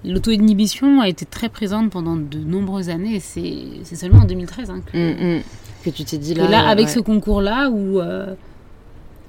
L'auto-inhibition 0.06 1.02
a 1.02 1.10
été 1.10 1.26
très 1.26 1.50
présente 1.50 1.90
pendant 1.90 2.16
de 2.16 2.38
nombreuses 2.38 2.90
années. 2.90 3.20
C'est 3.20 3.96
seulement 3.96 4.20
en 4.20 4.26
2013 4.26 4.70
hein, 4.70 4.82
que... 4.86 4.98
Mm, 4.98 5.38
mm. 5.38 5.42
que 5.84 5.90
tu 5.90 6.04
t'es 6.04 6.18
dit 6.18 6.34
là. 6.34 6.48
là, 6.48 6.68
avec 6.68 6.90
ce 6.90 7.00
concours-là, 7.00 7.70
où. 7.70 8.00
Euh, 8.00 8.34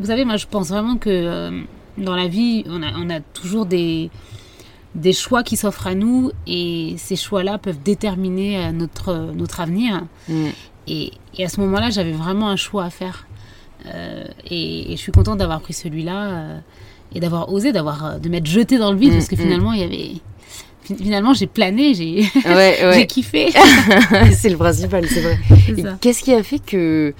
vous 0.00 0.06
savez, 0.06 0.24
moi, 0.24 0.36
je 0.36 0.46
pense 0.46 0.68
vraiment 0.68 0.96
que 0.96 1.10
euh, 1.10 1.50
dans 1.96 2.14
la 2.14 2.28
vie, 2.28 2.64
on 2.68 2.82
a, 2.82 2.92
on 2.96 3.10
a 3.10 3.20
toujours 3.20 3.66
des 3.66 4.10
des 4.98 5.12
choix 5.12 5.42
qui 5.42 5.56
s'offrent 5.56 5.86
à 5.86 5.94
nous 5.94 6.30
et 6.46 6.94
ces 6.98 7.16
choix-là 7.16 7.58
peuvent 7.58 7.82
déterminer 7.82 8.58
euh, 8.58 8.72
notre, 8.72 9.32
notre 9.34 9.60
avenir. 9.60 10.04
Mm. 10.28 10.48
Et, 10.88 11.12
à 11.38 11.48
ce 11.48 11.60
moment-là, 11.60 11.90
j'avais 11.90 12.12
vraiment 12.12 12.48
un 12.48 12.56
choix 12.56 12.84
à 12.84 12.90
faire. 12.90 13.26
Euh, 13.86 14.24
et, 14.50 14.86
je 14.90 14.96
suis 14.96 15.12
contente 15.12 15.38
d'avoir 15.38 15.60
pris 15.60 15.72
celui-là 15.72 16.30
euh, 16.30 16.58
et 17.14 17.20
d'avoir 17.20 17.52
osé, 17.52 17.72
d'avoir 17.72 18.18
de 18.18 18.28
m'être 18.28 18.46
jetée 18.46 18.78
dans 18.78 18.92
le 18.92 18.98
vide 18.98 19.12
mm, 19.12 19.16
parce 19.16 19.28
que 19.28 19.36
mm. 19.36 19.38
finalement, 19.38 19.72
il 19.72 19.80
y 19.80 19.84
avait 19.84 20.12
finalement 20.82 21.34
j'ai 21.34 21.46
plané, 21.46 21.92
j'ai 21.92 22.22
j'ai 22.94 23.06
kiffé. 23.06 23.50
c'est 24.32 24.48
le 24.48 24.56
principal, 24.56 25.06
c'est 25.06 25.20
vrai. 25.20 25.38
Qu'est-ce 26.00 26.22
qui 26.22 26.32
a 26.32 26.42
fait 26.42 26.58
que 26.58 27.14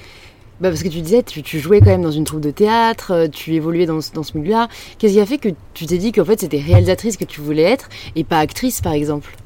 bah 0.61 0.71
parce 0.71 0.83
que 0.83 0.89
tu 0.89 1.01
disais, 1.01 1.23
tu, 1.23 1.43
tu, 1.43 1.61
jouais 1.61 1.79
quand 1.79 1.87
même 1.87 2.03
dans 2.03 2.11
une 2.11 2.25
troupe 2.25 2.41
de 2.41 2.51
théâtre, 2.51 3.13
euh, 3.13 3.29
tu 3.29 3.55
évoluais 3.55 3.87
dans, 3.87 4.01
dans 4.13 4.23
ce 4.25 4.37
milieu-là. 4.37 4.69
Qu'est-ce 4.99 5.13
qui 5.13 5.21
a 5.21 5.27
fait 5.27 5.39
que 5.39 5.51
tu 5.73 5.87
t'es 5.87 5.99
dit 5.99 6.11
qu'en 6.11 6.25
fait 6.25 6.41
c'était 6.41 6.61
réalisatrice 6.61 7.17
que 7.17 7.25
tu 7.25 7.41
voulais 7.41 7.63
être 7.63 7.89
et 8.17 8.25
pas 8.25 8.39
actrice 8.39 8.81
par 8.81 8.93
exemple? 8.93 9.37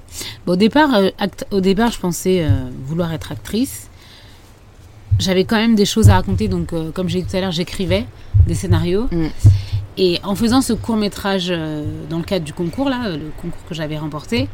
Bon, 0.46 0.54
au, 0.54 0.56
départ, 0.56 0.94
euh, 0.94 1.10
au 1.50 1.60
départ, 1.60 1.90
je 1.90 1.98
pensais 1.98 2.42
euh, 2.42 2.48
vouloir 2.84 3.12
être 3.12 3.30
actrice. 3.30 3.90
J'avais 5.18 5.44
quand 5.44 5.56
même 5.56 5.74
des 5.74 5.84
choses 5.84 6.08
à 6.08 6.14
raconter, 6.14 6.48
donc 6.48 6.72
comme 6.94 7.08
j'ai 7.08 7.20
dit 7.20 7.28
tout 7.28 7.36
à 7.36 7.40
l'heure, 7.40 7.52
j'écrivais 7.52 8.06
des 8.46 8.54
scénarios. 8.54 9.08
Mm. 9.12 9.26
Et 9.98 10.18
en 10.24 10.34
faisant 10.34 10.62
ce 10.62 10.72
court 10.72 10.96
métrage 10.96 11.48
dans 11.48 12.16
le 12.16 12.24
cadre 12.24 12.44
du 12.46 12.54
concours, 12.54 12.88
là, 12.88 13.10
le 13.10 13.30
concours 13.40 13.62
que 13.68 13.74
j'avais 13.74 13.98
remporté, 13.98 14.48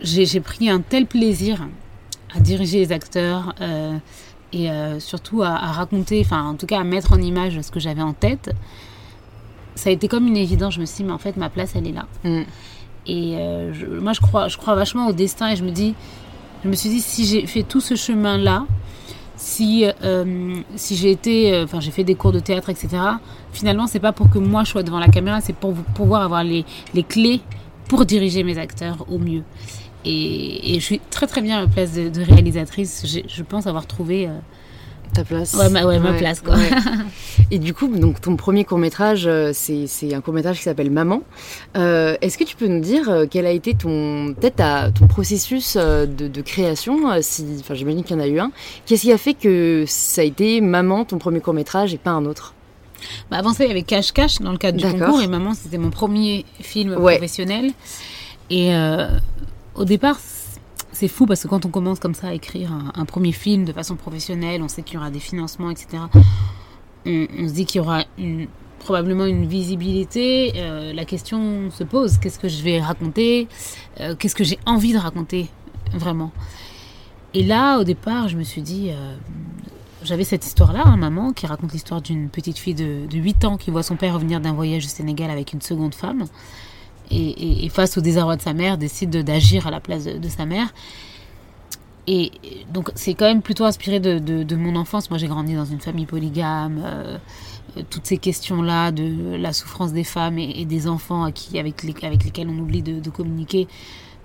j'ai 0.00 0.40
pris 0.40 0.70
un 0.70 0.80
tel 0.80 1.06
plaisir 1.06 1.68
à 2.34 2.40
diriger 2.40 2.78
les 2.78 2.92
acteurs 2.92 3.54
et 4.52 4.70
euh, 4.70 5.00
surtout 5.00 5.42
à, 5.42 5.56
raconter, 5.56 6.20
enfin 6.24 6.44
en 6.44 6.54
tout 6.54 6.66
cas 6.66 6.80
à 6.80 6.84
mettre 6.84 7.12
en 7.12 7.18
image 7.18 7.60
ce 7.60 7.70
que 7.70 7.80
j'avais 7.80 8.02
en 8.02 8.12
tête, 8.12 8.50
ça 9.74 9.90
a 9.90 9.92
été 9.92 10.08
comme 10.08 10.26
une 10.26 10.36
évidence. 10.36 10.74
Je 10.74 10.80
me 10.80 10.86
suis 10.86 10.98
dit, 10.98 11.04
mais 11.04 11.12
en 11.12 11.18
fait, 11.18 11.36
ma 11.36 11.48
place, 11.48 11.72
elle 11.74 11.86
est 11.86 11.92
là. 11.92 12.06
Mm. 12.24 12.42
Et 13.06 13.34
euh, 13.36 13.72
moi, 14.00 14.12
je 14.12 14.20
crois, 14.20 14.48
je 14.48 14.56
crois 14.56 14.74
vachement 14.74 15.08
au 15.08 15.12
destin 15.12 15.50
et 15.50 15.56
je 15.56 15.64
me 15.64 15.70
dis, 15.70 15.94
je 16.64 16.68
me 16.68 16.74
suis 16.74 16.90
dit, 16.90 17.00
si 17.00 17.24
j'ai 17.24 17.46
fait 17.46 17.62
tout 17.62 17.80
ce 17.80 17.94
chemin-là, 17.96 18.66
si, 19.36 19.86
euh, 20.04 20.60
si 20.76 20.94
j'ai 20.94 21.10
été, 21.10 21.62
enfin, 21.64 21.80
j'ai 21.80 21.90
fait 21.90 22.04
des 22.04 22.14
cours 22.14 22.32
de 22.32 22.38
théâtre, 22.38 22.68
etc., 22.68 22.88
finalement, 23.52 23.86
c'est 23.86 23.98
pas 23.98 24.12
pour 24.12 24.30
que 24.30 24.38
moi 24.38 24.62
je 24.62 24.70
sois 24.70 24.82
devant 24.84 25.00
la 25.00 25.08
caméra, 25.08 25.40
c'est 25.40 25.56
pour 25.56 25.74
pouvoir 25.74 26.22
avoir 26.22 26.44
les, 26.44 26.64
les 26.94 27.02
clés 27.02 27.40
pour 27.88 28.04
diriger 28.04 28.44
mes 28.44 28.58
acteurs 28.58 29.04
au 29.10 29.18
mieux. 29.18 29.42
Et, 30.04 30.74
je 30.74 30.84
suis 30.84 31.00
très 31.10 31.26
très 31.26 31.42
bien 31.42 31.58
à 31.58 31.60
la 31.62 31.66
place 31.68 31.92
de, 31.92 32.22
réalisatrice. 32.22 33.04
Je 33.06 33.42
pense 33.42 33.66
avoir 33.66 33.86
trouvé 33.86 34.28
ta 35.12 35.24
place. 35.24 35.54
Ouais, 35.54 35.68
ma, 35.68 35.84
ouais, 35.84 35.98
ma 35.98 36.12
place, 36.14 36.40
quoi. 36.40 36.56
Et 37.50 37.58
du 37.58 37.74
coup, 37.74 37.88
donc, 37.88 38.20
ton 38.20 38.36
premier 38.36 38.64
court-métrage, 38.64 39.26
euh, 39.26 39.52
c'est 39.54 40.14
un 40.14 40.20
court-métrage 40.20 40.56
qui 40.56 40.62
s'appelle 40.62 40.90
Maman. 40.90 41.22
Euh, 41.76 42.16
est-ce 42.20 42.38
que 42.38 42.44
tu 42.44 42.56
peux 42.56 42.66
nous 42.66 42.80
dire 42.80 43.10
euh, 43.10 43.26
quel 43.30 43.46
a 43.46 43.50
été 43.50 43.74
ton, 43.74 44.34
peut-être 44.38 44.92
ton 44.94 45.06
processus 45.06 45.76
de, 45.76 46.06
de 46.06 46.40
création 46.40 46.98
si, 47.20 47.44
Enfin, 47.60 47.74
j'imagine 47.74 48.02
qu'il 48.04 48.16
y 48.16 48.18
en 48.18 48.22
a 48.22 48.26
eu 48.26 48.38
un. 48.38 48.50
Qu'est-ce 48.86 49.02
qui 49.02 49.12
a 49.12 49.18
fait 49.18 49.34
que 49.34 49.84
ça 49.86 50.22
a 50.22 50.24
été 50.24 50.60
Maman, 50.60 51.04
ton 51.04 51.18
premier 51.18 51.40
court-métrage, 51.40 51.94
et 51.94 51.98
pas 51.98 52.10
un 52.10 52.24
autre? 52.24 52.54
Bah 53.30 53.38
avant 53.38 53.52
ça, 53.52 53.64
il 53.64 53.68
y 53.68 53.70
avait 53.70 53.82
Cache 53.82 54.12
Cache 54.12 54.38
dans 54.38 54.52
le 54.52 54.58
cadre 54.58 54.78
du 54.78 54.86
concours, 54.86 55.20
et 55.20 55.26
Maman, 55.26 55.54
c'était 55.54 55.78
mon 55.78 55.90
premier 55.90 56.44
film 56.60 56.94
professionnel. 56.94 57.72
Et 58.50 58.72
au 59.74 59.84
départ, 59.84 60.18
c'est 60.92 61.08
fou 61.08 61.26
parce 61.26 61.42
que 61.42 61.48
quand 61.48 61.64
on 61.66 61.70
commence 61.70 61.98
comme 61.98 62.14
ça 62.14 62.28
à 62.28 62.34
écrire 62.34 62.72
un, 62.94 63.04
premier 63.04 63.32
film 63.32 63.64
de 63.64 63.72
façon 63.72 63.96
professionnelle, 63.96 64.62
on 64.62 64.68
sait 64.68 64.82
qu'il 64.82 64.94
y 64.94 64.98
aura 64.98 65.10
des 65.10 65.20
financements, 65.20 65.70
etc. 65.70 66.04
On, 67.06 67.48
se 67.48 67.52
dit 67.52 67.64
qu'il 67.64 67.80
y 67.80 67.84
aura 67.84 68.04
probablement 68.78 69.26
une 69.26 69.46
visibilité. 69.46 70.52
Euh, 70.56 70.92
la 70.92 71.04
question 71.04 71.70
se 71.70 71.84
pose 71.84 72.18
qu'est-ce 72.18 72.38
que 72.38 72.48
je 72.48 72.62
vais 72.62 72.80
raconter? 72.80 73.48
Euh, 74.00 74.14
Qu'est-ce 74.16 74.34
que 74.34 74.44
j'ai 74.44 74.58
envie 74.66 74.92
de 74.92 74.98
raconter 74.98 75.48
vraiment? 75.92 76.30
Et 77.34 77.42
là, 77.42 77.78
au 77.78 77.84
départ, 77.84 78.28
je 78.28 78.36
me 78.36 78.44
suis 78.44 78.62
dit. 78.62 78.90
Euh, 78.90 79.16
j'avais 80.04 80.24
cette 80.24 80.44
histoire-là, 80.44 80.82
hein, 80.84 80.96
maman, 80.96 81.32
qui 81.32 81.46
raconte 81.46 81.72
l'histoire 81.72 82.02
d'une 82.02 82.28
petite 82.28 82.58
fille 82.58 82.74
de, 82.74 83.06
de 83.06 83.18
8 83.18 83.44
ans 83.44 83.56
qui 83.56 83.70
voit 83.70 83.84
son 83.84 83.94
père 83.94 84.14
revenir 84.14 84.40
d'un 84.40 84.52
voyage 84.52 84.84
au 84.84 84.88
Sénégal 84.88 85.30
avec 85.30 85.52
une 85.52 85.60
seconde 85.60 85.94
femme 85.94 86.24
et, 87.12 87.68
face 87.68 87.98
au 87.98 88.00
désarroi 88.00 88.36
de 88.36 88.42
sa 88.42 88.52
mère, 88.52 88.78
décide 88.78 89.10
d'agir 89.10 89.66
à 89.66 89.70
la 89.70 89.80
place 89.80 90.04
de, 90.04 90.28
sa 90.28 90.46
mère. 90.46 90.72
Et 92.06 92.32
donc 92.72 92.90
c'est 92.94 93.14
quand 93.14 93.26
même 93.26 93.42
plutôt 93.42 93.64
inspiré 93.64 94.00
de, 94.00 94.56
mon 94.56 94.76
enfance. 94.76 95.10
Moi 95.10 95.18
j'ai 95.18 95.28
grandi 95.28 95.54
dans 95.54 95.64
une 95.64 95.80
famille 95.80 96.06
polygame. 96.06 96.82
Euh, 96.84 97.18
toutes 97.88 98.06
ces 98.06 98.18
questions-là 98.18 98.92
de 98.92 99.36
la 99.36 99.52
souffrance 99.52 99.92
des 99.92 100.04
femmes 100.04 100.38
et, 100.38 100.64
des 100.66 100.88
enfants 100.88 101.30
qui, 101.32 101.58
avec, 101.58 101.82
les, 101.82 101.94
avec 102.02 102.24
lesquels 102.24 102.48
on 102.48 102.58
oublie 102.58 102.82
de, 102.82 103.10
communiquer. 103.10 103.66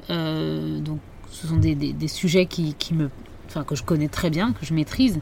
Euh, 0.10 0.79
donc 0.79 1.00
ce 1.32 1.48
sont 1.48 1.58
des, 1.58 2.08
sujets 2.08 2.46
qui, 2.46 2.75
me, 2.94 3.10
enfin, 3.48 3.63
que 3.63 3.75
je 3.75 3.84
connais 3.84 4.10
très 4.10 4.29
bien, 4.29 4.53
que 4.53 4.65
je 4.65 4.74
maîtrise. 4.74 5.20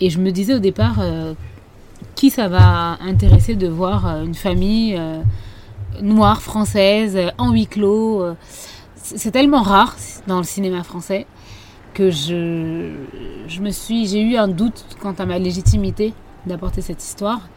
Et 0.00 0.10
je 0.10 0.20
me 0.20 0.30
disais 0.30 0.54
au 0.54 0.60
départ, 0.60 0.98
euh, 1.00 1.34
qui 2.14 2.30
ça 2.30 2.48
va 2.48 2.98
intéresser 3.00 3.56
de 3.56 3.66
voir 3.66 4.06
une 4.22 4.34
famille 4.34 4.96
noire 6.02 6.42
française 6.42 7.16
euh, 7.16 7.30
en 7.38 7.52
huis 7.52 7.66
clos. 7.66 8.22
Euh, 8.22 8.34
c'est 8.96 9.30
tellement 9.30 9.62
rare 9.62 9.96
dans 10.26 10.38
le 10.38 10.44
cinéma 10.44 10.82
français 10.82 11.26
que 11.94 12.10
je, 12.10 12.92
je 13.48 13.60
me 13.60 13.70
suis, 13.70 14.06
j'ai 14.06 14.20
eu 14.20 14.36
un 14.36 14.48
doute 14.48 14.84
quant 15.00 15.14
à 15.18 15.24
ma 15.24 15.38
légitimité 15.38 16.12
d'apporter 16.46 16.82
cette 16.82 17.02
histoire. 17.02 17.48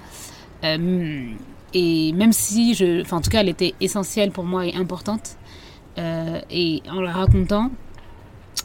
Euh, 0.63 1.27
et 1.74 2.13
même 2.13 2.31
si, 2.31 2.74
je, 2.74 3.01
enfin 3.01 3.17
en 3.17 3.21
tout 3.21 3.29
cas, 3.29 3.41
elle 3.41 3.50
était 3.50 3.74
essentielle 3.81 4.31
pour 4.31 4.45
moi 4.45 4.65
et 4.65 4.75
importante. 4.75 5.38
et 5.98 6.81
en 6.89 7.01
la 7.01 7.12
racontant, 7.12 7.69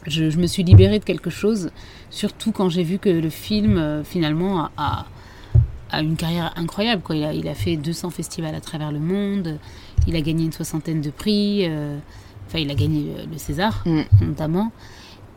je, 0.05 0.29
je, 0.29 0.37
me 0.39 0.47
suis 0.47 0.63
libérée 0.63 0.99
de 0.99 1.03
quelque 1.03 1.29
chose, 1.29 1.71
surtout 2.09 2.51
quand 2.51 2.69
j'ai 2.69 2.83
vu 2.83 2.97
que 2.99 3.09
le 3.09 3.29
film 3.29 4.03
finalement 4.03 4.65
a 4.65 4.71
a 4.77 5.05
une 5.93 6.15
carrière 6.15 6.53
incroyable. 6.55 7.01
Quoi. 7.01 7.15
Il, 7.15 7.23
a, 7.23 7.33
il 7.33 7.47
a 7.47 7.55
fait 7.55 7.77
200 7.77 8.09
festivals 8.09 8.55
à 8.55 8.61
travers 8.61 8.91
le 8.91 8.99
monde, 8.99 9.57
il 10.07 10.15
a 10.15 10.21
gagné 10.21 10.45
une 10.45 10.51
soixantaine 10.51 11.01
de 11.01 11.09
prix, 11.09 11.65
euh, 11.67 11.97
enfin 12.47 12.59
il 12.59 12.69
a 12.71 12.75
gagné 12.75 13.13
le, 13.29 13.37
César 13.37 13.83
mm. 13.85 14.01
notamment. 14.21 14.71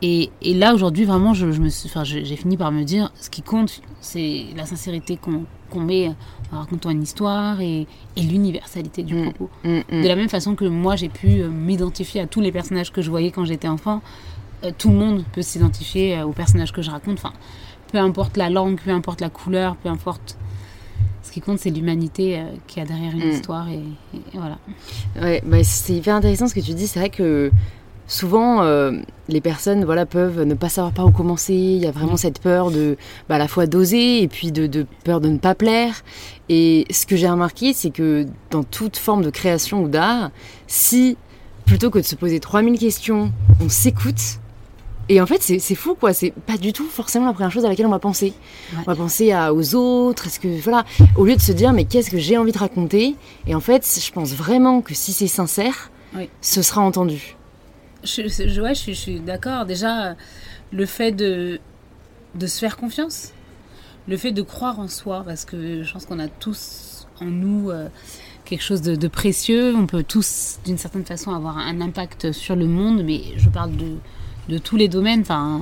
Et, 0.03 0.31
et 0.41 0.55
là 0.55 0.73
aujourd'hui 0.73 1.05
vraiment 1.05 1.35
je, 1.35 1.51
je 1.51 1.61
me 1.61 1.67
enfin, 1.85 2.03
j'ai 2.03 2.35
fini 2.35 2.57
par 2.57 2.71
me 2.71 2.83
dire 2.83 3.11
ce 3.21 3.29
qui 3.29 3.43
compte 3.43 3.81
c'est 3.99 4.45
la 4.55 4.65
sincérité 4.65 5.15
qu'on 5.15 5.79
met 5.79 6.11
en 6.51 6.59
racontant 6.59 6.89
une 6.89 7.03
histoire 7.03 7.61
et, 7.61 7.85
et 8.15 8.21
l'universalité 8.21 9.03
du 9.03 9.15
mm. 9.15 9.23
propos. 9.31 9.49
Mm, 9.63 10.01
de 10.01 10.07
la 10.07 10.15
même 10.15 10.29
façon 10.29 10.55
que 10.55 10.65
moi 10.65 10.95
j'ai 10.95 11.09
pu 11.09 11.41
euh, 11.41 11.49
m'identifier 11.49 12.21
à 12.21 12.27
tous 12.27 12.41
les 12.41 12.51
personnages 12.51 12.91
que 12.91 13.01
je 13.01 13.09
voyais 13.09 13.31
quand 13.31 13.45
j'étais 13.45 13.67
enfant, 13.67 14.01
euh, 14.63 14.71
tout 14.77 14.89
le 14.89 14.95
monde 14.95 15.23
peut 15.33 15.41
s'identifier 15.41 16.21
aux 16.23 16.33
personnages 16.33 16.71
que 16.71 16.81
je 16.81 16.91
raconte. 16.91 17.19
Enfin, 17.19 17.33
peu 17.91 17.97
importe 17.97 18.37
la 18.37 18.49
langue, 18.49 18.79
peu 18.83 18.91
importe 18.91 19.21
la 19.21 19.29
couleur, 19.29 19.75
peu 19.75 19.89
importe. 19.89 20.37
Ce 21.23 21.31
qui 21.31 21.41
compte, 21.41 21.59
c'est 21.59 21.69
l'humanité 21.69 22.39
euh, 22.39 22.43
qui 22.67 22.79
a 22.79 22.85
derrière 22.85 23.13
une 23.13 23.27
mm. 23.27 23.31
histoire. 23.31 23.67
Et, 23.69 23.81
voilà. 24.33 24.57
Ouais, 25.21 25.41
bah, 25.45 25.63
c'est 25.63 25.93
hyper 25.93 26.15
intéressant 26.15 26.47
ce 26.47 26.53
que 26.53 26.59
tu 26.59 26.73
dis. 26.73 26.87
C'est 26.87 26.99
vrai 26.99 27.09
que 27.09 27.51
souvent, 28.07 28.63
euh, 28.63 28.91
les 29.29 29.39
personnes 29.39 29.85
voilà, 29.85 30.05
peuvent 30.05 30.41
ne 30.43 30.53
pas 30.53 30.69
savoir 30.69 30.93
par 30.93 31.05
où 31.05 31.11
commencer. 31.11 31.53
Il 31.53 31.77
y 31.77 31.87
a 31.87 31.91
vraiment 31.91 32.13
mm. 32.13 32.17
cette 32.17 32.41
peur 32.41 32.71
de, 32.71 32.97
bah, 33.29 33.35
à 33.35 33.37
la 33.37 33.47
fois 33.47 33.67
d'oser 33.67 34.21
et 34.21 34.27
puis 34.27 34.51
de, 34.51 34.67
de, 34.67 34.85
peur 35.03 35.21
de 35.21 35.29
ne 35.29 35.37
pas 35.37 35.55
plaire. 35.55 36.03
Et 36.49 36.85
ce 36.89 37.05
que 37.05 37.15
j'ai 37.15 37.29
remarqué, 37.29 37.73
c'est 37.73 37.91
que 37.91 38.25
dans 38.49 38.63
toute 38.63 38.97
forme 38.97 39.23
de 39.23 39.29
création 39.29 39.83
ou 39.83 39.87
d'art, 39.87 40.31
si 40.67 41.17
plutôt 41.65 41.89
que 41.89 41.99
de 41.99 42.03
se 42.03 42.15
poser 42.15 42.41
3000 42.41 42.77
questions, 42.77 43.31
on 43.61 43.69
s'écoute, 43.69 44.40
et 45.11 45.19
en 45.19 45.25
fait, 45.25 45.41
c'est 45.41 45.75
fou, 45.75 45.93
quoi. 45.93 46.13
C'est 46.13 46.31
pas 46.31 46.57
du 46.57 46.71
tout 46.71 46.85
forcément 46.85 47.25
la 47.25 47.33
première 47.33 47.51
chose 47.51 47.65
à 47.65 47.67
laquelle 47.67 47.85
on 47.85 47.91
va 47.91 47.99
penser. 47.99 48.31
On 48.77 48.83
va 48.83 48.95
penser 48.95 49.33
à, 49.33 49.53
aux 49.53 49.75
autres. 49.75 50.27
Est-ce 50.27 50.39
que 50.39 50.47
voilà, 50.61 50.85
au 51.17 51.25
lieu 51.25 51.35
de 51.35 51.41
se 51.41 51.51
dire, 51.51 51.73
mais 51.73 51.83
qu'est-ce 51.83 52.09
que 52.09 52.17
j'ai 52.17 52.37
envie 52.37 52.53
de 52.53 52.57
raconter? 52.57 53.17
Et 53.45 53.53
en 53.53 53.59
fait, 53.59 53.85
je 53.85 54.11
pense 54.13 54.31
vraiment 54.31 54.79
que 54.79 54.93
si 54.93 55.11
c'est 55.11 55.27
sincère, 55.27 55.91
ce 56.39 56.61
sera 56.61 56.79
entendu. 56.79 57.35
Je, 58.05 58.21
je, 58.29 58.61
ouais, 58.61 58.73
je, 58.73 58.93
suis 58.93 59.19
d'accord. 59.19 59.65
Déjà, 59.65 60.15
le 60.71 60.85
fait 60.85 61.11
de 61.11 61.59
de 62.35 62.47
se 62.47 62.59
faire 62.59 62.77
confiance, 62.77 63.33
le 64.07 64.15
fait 64.15 64.31
de 64.31 64.41
croire 64.41 64.79
en 64.79 64.87
soi, 64.87 65.23
parce 65.25 65.43
que 65.43 65.83
je 65.83 65.91
pense 65.91 66.05
qu'on 66.05 66.19
a 66.19 66.29
tous 66.29 67.05
en 67.19 67.25
nous. 67.25 67.69
Euh, 67.69 67.89
quelque 68.45 68.63
chose 68.63 68.81
de, 68.81 68.95
de, 68.95 69.07
précieux. 69.07 69.75
On 69.75 69.87
peut 69.87 70.03
tous, 70.03 70.59
d'une 70.65 70.77
certaine 70.77 71.05
façon, 71.05 71.31
avoir 71.31 71.57
un 71.57 71.79
impact 71.79 72.31
sur 72.31 72.55
le 72.55 72.65
monde, 72.65 73.03
mais 73.03 73.21
je 73.37 73.49
parle 73.49 73.75
de, 73.75 73.97
de 74.49 74.57
tous 74.57 74.77
les 74.77 74.87
domaines. 74.87 75.21
Enfin, 75.21 75.61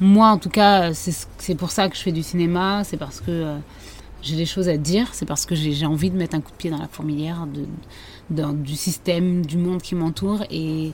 moi, 0.00 0.28
en 0.28 0.38
tout 0.38 0.50
cas, 0.50 0.92
c'est 0.92 1.54
pour 1.54 1.70
ça 1.70 1.88
que 1.88 1.96
je 1.96 2.02
fais 2.02 2.12
du 2.12 2.22
cinéma. 2.22 2.82
C'est 2.84 2.96
parce 2.96 3.20
que 3.20 3.30
euh, 3.30 3.56
j'ai 4.22 4.36
des 4.36 4.46
choses 4.46 4.68
à 4.68 4.76
dire. 4.76 5.08
C'est 5.12 5.26
parce 5.26 5.46
que 5.46 5.54
j'ai 5.54 5.86
envie 5.86 6.10
de 6.10 6.16
mettre 6.16 6.36
un 6.36 6.40
coup 6.40 6.50
de 6.52 6.56
pied 6.56 6.70
dans 6.70 6.78
la 6.78 6.88
fourmilière 6.88 7.46
de, 8.30 8.52
du 8.52 8.76
système, 8.76 9.44
du 9.44 9.56
monde 9.56 9.82
qui 9.82 9.94
m'entoure. 9.94 10.44
Et, 10.50 10.92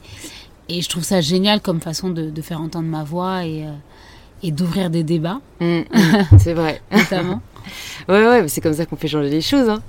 et, 0.68 0.80
je 0.80 0.88
trouve 0.88 1.04
ça 1.04 1.20
génial 1.20 1.60
comme 1.60 1.80
façon 1.80 2.10
de, 2.10 2.30
de 2.30 2.42
faire 2.42 2.60
entendre 2.60 2.88
ma 2.88 3.04
voix 3.04 3.44
et, 3.44 3.64
euh, 3.64 3.72
et 4.42 4.50
d'ouvrir 4.50 4.90
des 4.90 5.04
débats. 5.04 5.40
Mm, 5.60 5.80
mm, 5.80 5.84
c'est 6.38 6.54
vrai. 6.54 6.80
notamment. 6.92 7.40
Ouais, 8.08 8.26
ouais, 8.26 8.48
c'est 8.48 8.60
comme 8.60 8.74
ça 8.74 8.86
qu'on 8.86 8.96
fait 8.96 9.08
changer 9.08 9.30
les 9.30 9.40
choses. 9.40 9.68
Hein. 9.68 9.82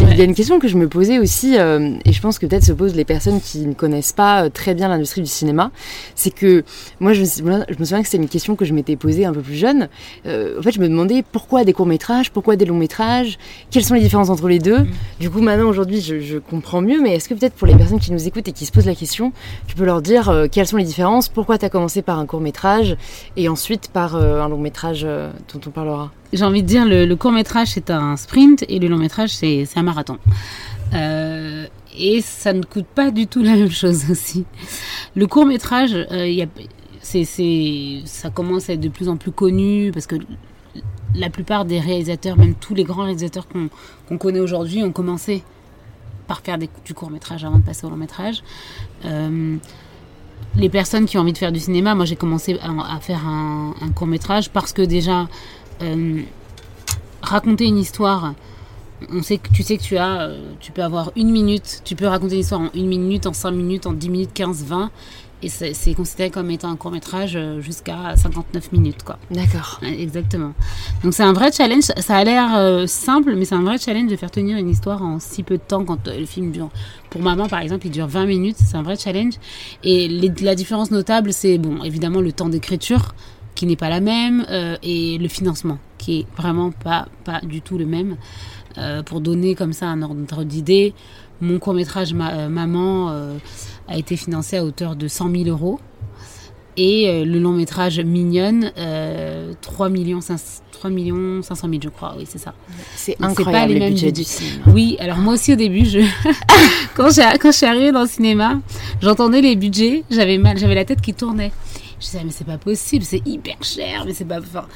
Il 0.00 0.16
y 0.16 0.20
a 0.20 0.24
une 0.24 0.34
question 0.34 0.58
que 0.58 0.68
je 0.68 0.76
me 0.76 0.88
posais 0.88 1.18
aussi, 1.18 1.58
euh, 1.58 1.96
et 2.04 2.12
je 2.12 2.20
pense 2.20 2.38
que 2.38 2.46
peut-être 2.46 2.64
se 2.64 2.72
posent 2.72 2.94
les 2.94 3.04
personnes 3.04 3.40
qui 3.40 3.60
ne 3.60 3.74
connaissent 3.74 4.12
pas 4.12 4.44
euh, 4.44 4.48
très 4.48 4.74
bien 4.74 4.88
l'industrie 4.88 5.20
du 5.20 5.28
cinéma, 5.28 5.70
c'est 6.14 6.30
que 6.30 6.64
moi, 7.00 7.12
je 7.12 7.22
me, 7.22 7.64
je 7.68 7.78
me 7.78 7.84
souviens 7.84 8.02
que 8.02 8.08
c'était 8.08 8.22
une 8.22 8.28
question 8.28 8.56
que 8.56 8.64
je 8.64 8.72
m'étais 8.72 8.96
posée 8.96 9.24
un 9.24 9.32
peu 9.32 9.40
plus 9.40 9.54
jeune. 9.54 9.88
Euh, 10.26 10.58
en 10.58 10.62
fait, 10.62 10.72
je 10.72 10.80
me 10.80 10.88
demandais 10.88 11.22
pourquoi 11.30 11.64
des 11.64 11.72
courts-métrages, 11.72 12.30
pourquoi 12.30 12.56
des 12.56 12.64
longs-métrages, 12.64 13.38
quelles 13.70 13.84
sont 13.84 13.94
les 13.94 14.00
différences 14.00 14.30
entre 14.30 14.48
les 14.48 14.58
deux. 14.58 14.80
Mm. 14.80 14.88
Du 15.20 15.30
coup, 15.30 15.40
maintenant, 15.40 15.68
aujourd'hui, 15.68 16.00
je, 16.00 16.20
je, 16.20 16.38
comprends 16.38 16.80
mieux, 16.80 17.00
mais 17.00 17.14
est-ce 17.14 17.28
que 17.28 17.34
peut-être 17.34 17.54
pour 17.54 17.66
les 17.66 17.74
personnes 17.74 18.00
qui 18.00 18.12
nous 18.12 18.26
écoutent 18.26 18.48
et 18.48 18.52
qui 18.52 18.66
se 18.66 18.72
posent 18.72 18.86
la 18.86 18.94
question, 18.94 19.32
tu 19.66 19.74
peux 19.74 19.84
leur 19.84 20.02
dire 20.02 20.46
quelles 20.50 20.66
sont 20.66 20.76
les 20.76 20.84
différences, 20.84 21.28
pourquoi 21.28 21.58
tu 21.58 21.64
as 21.64 21.70
commencé 21.70 22.02
par 22.02 22.18
un 22.18 22.26
court-métrage 22.26 22.96
et 23.36 23.48
ensuite 23.48 23.88
par 23.88 24.16
un 24.16 24.48
long-métrage 24.48 25.02
dont 25.02 25.60
on 25.66 25.70
parlera? 25.70 26.10
J'ai 26.32 26.44
envie 26.44 26.62
de 26.62 26.68
dire, 26.68 26.84
le, 26.84 27.06
le 27.06 27.16
court 27.18 27.32
métrage 27.32 27.68
c'est 27.68 27.90
un 27.90 28.16
sprint 28.16 28.64
et 28.68 28.78
le 28.78 28.88
long 28.88 28.96
métrage 28.96 29.30
c'est 29.30 29.66
un 29.76 29.82
marathon. 29.82 30.18
Euh, 30.94 31.66
et 31.98 32.20
ça 32.22 32.52
ne 32.52 32.62
coûte 32.62 32.86
pas 32.86 33.10
du 33.10 33.26
tout 33.26 33.42
la 33.42 33.56
même 33.56 33.70
chose 33.70 34.10
aussi. 34.10 34.44
Le 35.14 35.26
court 35.26 35.46
métrage, 35.46 35.92
euh, 35.94 36.46
ça 37.02 38.30
commence 38.30 38.70
à 38.70 38.74
être 38.74 38.80
de 38.80 38.88
plus 38.88 39.08
en 39.08 39.16
plus 39.16 39.32
connu 39.32 39.90
parce 39.92 40.06
que 40.06 40.16
la 41.14 41.30
plupart 41.30 41.64
des 41.64 41.80
réalisateurs, 41.80 42.36
même 42.36 42.54
tous 42.54 42.74
les 42.74 42.84
grands 42.84 43.04
réalisateurs 43.04 43.46
qu'on 43.48 44.18
connaît 44.18 44.40
aujourd'hui, 44.40 44.82
ont 44.82 44.92
commencé 44.92 45.42
par 46.26 46.40
faire 46.40 46.58
du 46.58 46.94
court 46.94 47.10
métrage 47.10 47.44
avant 47.44 47.58
de 47.58 47.64
passer 47.64 47.86
au 47.86 47.90
long 47.90 47.96
métrage. 47.96 48.42
Euh, 49.04 49.56
les 50.56 50.68
personnes 50.68 51.06
qui 51.06 51.16
ont 51.18 51.22
envie 51.22 51.32
de 51.32 51.38
faire 51.38 51.52
du 51.52 51.60
cinéma, 51.60 51.94
moi 51.94 52.04
j'ai 52.04 52.16
commencé 52.16 52.58
à, 52.60 53.00
faire 53.00 53.26
un, 53.26 53.74
court 53.94 54.06
métrage 54.06 54.50
parce 54.50 54.72
que 54.72 54.82
déjà 54.82 55.28
raconter 57.22 57.66
une 57.66 57.78
histoire, 57.78 58.34
on 59.12 59.22
sait 59.22 59.38
que 59.38 59.48
tu 59.52 59.62
sais 59.62 59.76
que 59.76 59.82
tu 59.82 59.96
as, 59.96 60.22
euh, 60.22 60.52
tu 60.60 60.72
peux 60.72 60.82
avoir 60.82 61.12
une 61.16 61.30
minute, 61.30 61.82
tu 61.84 61.94
peux 61.94 62.06
raconter 62.06 62.34
une 62.34 62.40
histoire 62.40 62.60
en 62.60 62.70
une 62.74 62.88
minute, 62.88 63.26
en 63.26 63.32
cinq 63.32 63.52
minutes, 63.52 63.86
en 63.86 63.92
dix 63.92 64.10
minutes, 64.10 64.30
quinze, 64.34 64.64
vingt. 64.64 64.90
Et 65.40 65.48
c'est 65.48 65.94
considéré 65.94 66.30
comme 66.30 66.50
étant 66.50 66.68
un 66.68 66.74
court 66.74 66.90
métrage 66.90 67.36
euh, 67.36 67.60
jusqu'à 67.60 68.16
59 68.16 68.72
minutes, 68.72 69.04
quoi. 69.04 69.18
D'accord. 69.30 69.78
Exactement. 69.84 70.52
Donc 71.04 71.14
c'est 71.14 71.22
un 71.22 71.32
vrai 71.32 71.52
challenge. 71.52 71.84
Ça 71.98 72.16
a 72.16 72.24
l'air 72.24 72.56
euh, 72.56 72.88
simple, 72.88 73.36
mais 73.36 73.44
c'est 73.44 73.54
un 73.54 73.62
vrai 73.62 73.78
challenge 73.78 74.10
de 74.10 74.16
faire 74.16 74.32
tenir 74.32 74.56
une 74.56 74.68
histoire 74.68 75.00
en 75.00 75.20
si 75.20 75.44
peu 75.44 75.56
de 75.56 75.62
temps 75.62 75.84
quand 75.84 76.08
euh, 76.08 76.18
le 76.18 76.26
film 76.26 76.50
dure. 76.50 76.70
Pour 77.08 77.22
maman, 77.22 77.46
par 77.46 77.60
exemple, 77.60 77.86
il 77.86 77.92
dure 77.92 78.08
20 78.08 78.26
minutes. 78.26 78.56
C'est 78.58 78.76
un 78.76 78.82
vrai 78.82 78.96
challenge. 78.96 79.34
Et 79.84 80.08
la 80.08 80.56
différence 80.56 80.90
notable, 80.90 81.32
c'est 81.32 81.56
bon, 81.58 81.84
évidemment 81.84 82.20
le 82.20 82.32
temps 82.32 82.48
d'écriture 82.48 83.14
qui 83.58 83.66
n'est 83.66 83.76
pas 83.76 83.88
la 83.88 84.00
même 84.00 84.46
et 84.84 85.18
le 85.18 85.26
financement 85.28 85.78
qui 85.98 86.20
est 86.20 86.26
vraiment 86.36 86.70
pas 86.70 87.08
pas 87.24 87.40
du 87.42 87.60
tout 87.60 87.76
le 87.76 87.86
même. 87.86 88.16
pour 89.06 89.20
donner 89.20 89.56
comme 89.56 89.72
ça 89.72 89.86
un 89.88 90.00
ordre 90.02 90.44
d'idée, 90.44 90.94
mon 91.40 91.58
court 91.58 91.74
métrage 91.74 92.14
Maman 92.14 93.10
a 93.88 93.96
été 93.96 94.16
financé 94.16 94.56
à 94.56 94.64
hauteur 94.64 94.94
de 94.94 95.08
100 95.08 95.30
000 95.30 95.44
euros. 95.48 95.80
Et 96.80 97.08
euh, 97.08 97.24
le 97.24 97.40
long 97.40 97.52
métrage 97.52 97.98
Mignonne, 97.98 98.70
3 99.60 99.88
millions 99.88 100.20
3 100.70 100.90
millions 100.90 101.42
500 101.42 101.68
000, 101.68 101.80
je 101.82 101.88
crois. 101.88 102.14
Oui, 102.16 102.24
c'est 102.28 102.38
ça. 102.38 102.54
C'est 102.94 103.16
incroyable 103.20 103.66
pas 103.66 103.66
les, 103.66 103.80
mêmes 103.80 103.94
budgets 103.94 104.12
du 104.12 104.22
cinéma. 104.22 104.64
Oui, 104.68 104.96
alors 105.00 105.18
moi 105.18 105.34
aussi 105.34 105.52
au 105.52 105.56
début, 105.56 105.84
je... 105.84 105.98
quand, 106.94 107.08
quand 107.40 107.50
je 107.50 107.56
suis 107.56 107.66
arrivée 107.66 107.90
dans 107.90 108.02
le 108.02 108.08
cinéma, 108.08 108.60
j'entendais 109.02 109.40
les 109.40 109.56
budgets, 109.56 110.04
j'avais 110.08 110.38
mal, 110.38 110.56
j'avais 110.56 110.76
la 110.76 110.84
tête 110.84 111.00
qui 111.00 111.14
tournait. 111.14 111.50
Je 112.00 112.06
disais, 112.06 112.22
mais 112.24 112.30
c'est 112.30 112.46
pas 112.46 112.58
possible, 112.58 113.04
c'est 113.04 113.26
hyper 113.26 113.62
cher, 113.62 114.04
mais 114.06 114.14
c'est 114.14 114.24
pas. 114.24 114.38
Enfin... 114.38 114.66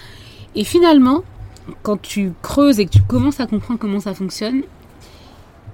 Et 0.54 0.64
finalement, 0.64 1.22
quand 1.82 2.00
tu 2.00 2.32
creuses 2.42 2.80
et 2.80 2.86
que 2.86 2.90
tu 2.90 3.02
commences 3.02 3.40
à 3.40 3.46
comprendre 3.46 3.78
comment 3.78 4.00
ça 4.00 4.14
fonctionne, 4.14 4.62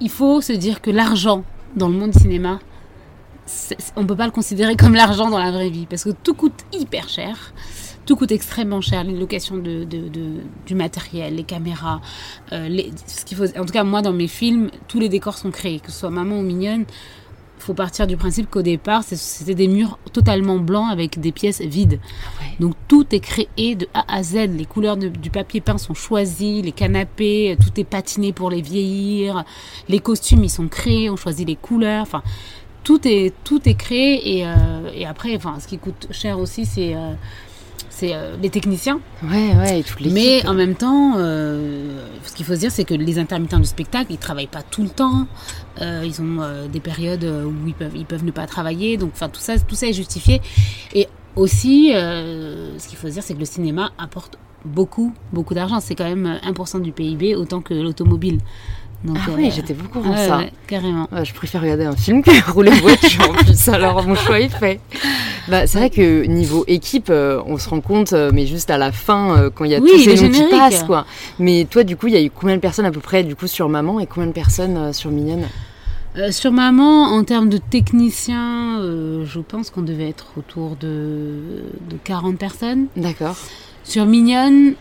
il 0.01 0.11
faut 0.11 0.41
se 0.41 0.53
dire 0.53 0.81
que 0.81 0.91
l'argent 0.91 1.45
dans 1.77 1.89
le 1.89 1.95
monde 1.95 2.11
du 2.11 2.19
cinéma, 2.19 2.61
on 3.97 4.05
peut 4.05 4.17
pas 4.17 4.27
le 4.27 4.33
considérer 4.33 4.77
comme 4.77 4.95
l'argent 4.95 5.31
dans 5.31 5.39
la 5.39 5.51
vraie 5.51 5.71
vie 5.71 5.87
parce 5.87 6.05
que 6.05 6.11
tout 6.11 6.35
coûte 6.35 6.65
hyper 6.73 7.09
cher. 7.09 7.53
Tout 8.05 8.17
coûte 8.17 8.33
extrêmement 8.33 8.81
cher, 8.81 9.05
les 9.05 9.15
locations 9.15 9.59
de, 9.59 9.85
du 9.85 10.75
matériel, 10.75 11.35
les 11.35 11.45
caméras, 11.45 12.01
euh, 12.53 12.81
ce 13.07 13.27
qu'il 13.27 13.37
faut. 13.37 13.45
En 13.45 13.67
tout 13.67 13.73
cas, 13.73 13.85
moi, 13.85 14.01
dans 14.01 14.15
mes 14.15 14.29
films, 14.29 14.71
tous 14.87 14.99
les 14.99 15.11
décors 15.11 15.37
sont 15.37 15.51
créés, 15.51 15.79
que 15.79 15.93
ce 15.93 15.99
soit 15.99 16.11
Maman 16.11 16.39
ou 16.39 16.43
Mignonne. 16.43 16.87
Faut 17.59 17.75
partir 17.75 18.07
du 18.07 18.17
principe 18.17 18.49
qu'au 18.51 18.63
départ, 18.63 19.03
c'était 19.05 19.55
des 19.55 19.69
murs 19.69 19.99
totalement 20.13 20.59
blancs 20.59 20.91
avec 20.91 21.21
des 21.21 21.33
pièces 21.33 21.61
vides. 21.61 22.01
Ah 22.41 22.45
Donc 22.61 22.75
tout 22.87 23.07
est 23.15 23.21
créé 23.21 23.75
de 23.75 23.89
A 23.95 24.05
à 24.17 24.23
Z. 24.23 24.35
Les 24.57 24.65
couleurs 24.65 24.97
du 24.97 25.31
papier 25.31 25.61
peint 25.61 25.79
sont 25.79 25.95
choisies, 25.95 26.63
les 26.63 26.73
canapés, 26.73 27.57
tout 27.61 27.79
est 27.81 27.85
patiné 27.85 28.33
pour 28.33 28.51
les 28.51 28.63
vieillir. 28.63 29.45
Les 29.89 29.99
costumes, 29.99 30.45
ils 30.45 30.51
sont 30.51 30.69
créés, 30.69 31.11
on 31.11 31.17
choisit 31.17 31.47
les 31.47 31.57
couleurs. 31.57 32.03
Enfin, 32.03 32.23
tout 32.85 33.07
est, 33.07 33.35
tout 33.45 33.69
est 33.69 33.75
créé 33.75 34.39
et, 34.39 34.47
euh, 34.47 34.91
et 34.95 35.05
après, 35.05 35.37
enfin, 35.37 35.59
ce 35.61 35.69
qui 35.69 35.79
coûte 35.79 36.09
cher 36.11 36.39
aussi, 36.39 36.65
c'est 36.65 36.95
euh, 36.95 37.13
c'est 37.99 38.15
euh, 38.15 38.37
les 38.41 38.51
techniciens. 38.51 39.01
Ouais, 39.25 39.55
ouais, 39.57 39.81
et 39.81 39.85
les 40.01 40.11
Mais 40.11 40.47
en 40.47 40.55
même 40.55 40.75
temps, 40.75 41.15
ce 41.17 42.35
qu'il 42.35 42.47
faut 42.47 42.55
se 42.55 42.61
dire, 42.61 42.71
c'est 42.71 42.85
que 42.85 42.95
les 42.95 43.19
intermittents 43.19 43.59
du 43.59 43.67
spectacle, 43.67 44.13
ils 44.13 44.19
travaillent 44.19 44.47
pas 44.47 44.63
tout 44.63 44.83
le 44.83 44.89
temps. 44.91 45.27
ils 45.81 46.21
ont 46.21 46.69
des 46.71 46.81
périodes 46.81 47.25
où 47.25 47.67
ils 47.67 47.75
peuvent, 47.75 47.97
ils 47.97 48.07
peuvent 48.07 48.25
ne 48.25 48.31
pas 48.31 48.47
travailler. 48.47 48.97
Donc, 48.97 49.11
enfin, 49.15 49.29
tout 49.29 49.41
ça, 49.41 49.59
tout 49.59 49.75
ça 49.75 49.89
est 49.89 49.93
justifié. 49.93 50.41
Et 50.95 51.09
aussi, 51.37 51.91
ce 51.93 52.89
qu'il 52.89 52.99
faut 52.99 53.09
se 53.09 53.15
dire, 53.15 53.23
c'est 53.23 53.35
que 53.35 53.41
le 53.41 53.45
cinéma 53.47 53.91
apporte 53.99 54.39
beaucoup, 54.65 55.13
beaucoup 55.33 55.55
d'argent. 55.55 55.81
C'est 55.81 55.95
quand 55.95 56.09
même 56.09 56.39
1% 56.45 56.81
du 56.83 56.93
PIB, 56.93 57.35
autant 57.35 57.61
que 57.61 57.75
l'automobile 57.75 58.39
ah 59.07 59.19
oui, 59.37 59.47
euh, 59.47 59.51
j'étais 59.55 59.75
beaucoup 59.75 60.01
dans 60.01 60.17
ça. 60.17 60.41
carrément. 60.67 61.09
je 61.23 61.33
préfère 61.33 61.63
regarder 61.63 61.85
un 61.85 61.95
film 61.95 62.23
que 62.23 62.51
rouler 62.51 62.73
en 62.73 62.77
voiture 62.77 63.31
en 63.31 63.35
plus. 63.35 63.69
Alors 63.69 64.05
mon 64.07 64.17
choix 64.17 64.41
est 64.41 64.49
fait. 64.49 64.81
Bah, 65.49 65.67
c'est 65.67 65.79
vrai 65.79 65.91
que 65.91 66.25
niveau 66.25 66.65
équipe, 66.67 67.09
euh, 67.11 67.43
on 67.47 67.59
se 67.59 67.69
rend 67.69 67.81
compte, 67.81 68.13
euh, 68.13 68.31
mais 68.33 68.47
juste 68.47 68.71
à 68.71 68.77
la 68.77 68.93
fin, 68.93 69.51
quand 69.55 69.65
il 69.65 69.71
y 69.71 69.75
a 69.75 69.81
tous 69.81 69.99
ces 69.99 70.17
noms 70.17 70.31
qui 70.31 70.45
passent, 70.51 70.85
quoi. 70.85 71.07
Mais 71.39 71.67
toi, 71.69 71.85
du 71.85 71.97
coup, 71.97 72.09
il 72.09 72.15
y 72.15 72.17
a 72.17 72.23
eu 72.23 72.31
combien 72.31 72.57
de 72.57 72.61
personnes 72.61 72.87
à 72.87 72.91
peu 72.91 73.01
près, 73.01 73.25
du 73.25 73.35
coup, 73.35 73.47
sur 73.47 73.69
Maman 73.69 74.01
et 74.01 74.07
combien 74.07 74.27
de 74.29 74.33
personnes 74.33 74.93
sur 74.93 75.11
Mignonne 75.11 75.47
sur 76.31 76.51
Maman, 76.51 77.05
en 77.05 77.23
termes 77.23 77.49
de 77.49 77.59
techniciens, 77.59 78.81
je 78.83 79.39
pense 79.39 79.71
qu'on 79.71 79.83
devait 79.83 80.09
être 80.09 80.27
autour 80.37 80.75
de, 80.75 81.63
de 81.89 81.97
40 82.03 82.37
personnes. 82.37 82.87
D'accord. 82.97 83.37
Sur 83.85 84.05
Mignonne, 84.05 84.75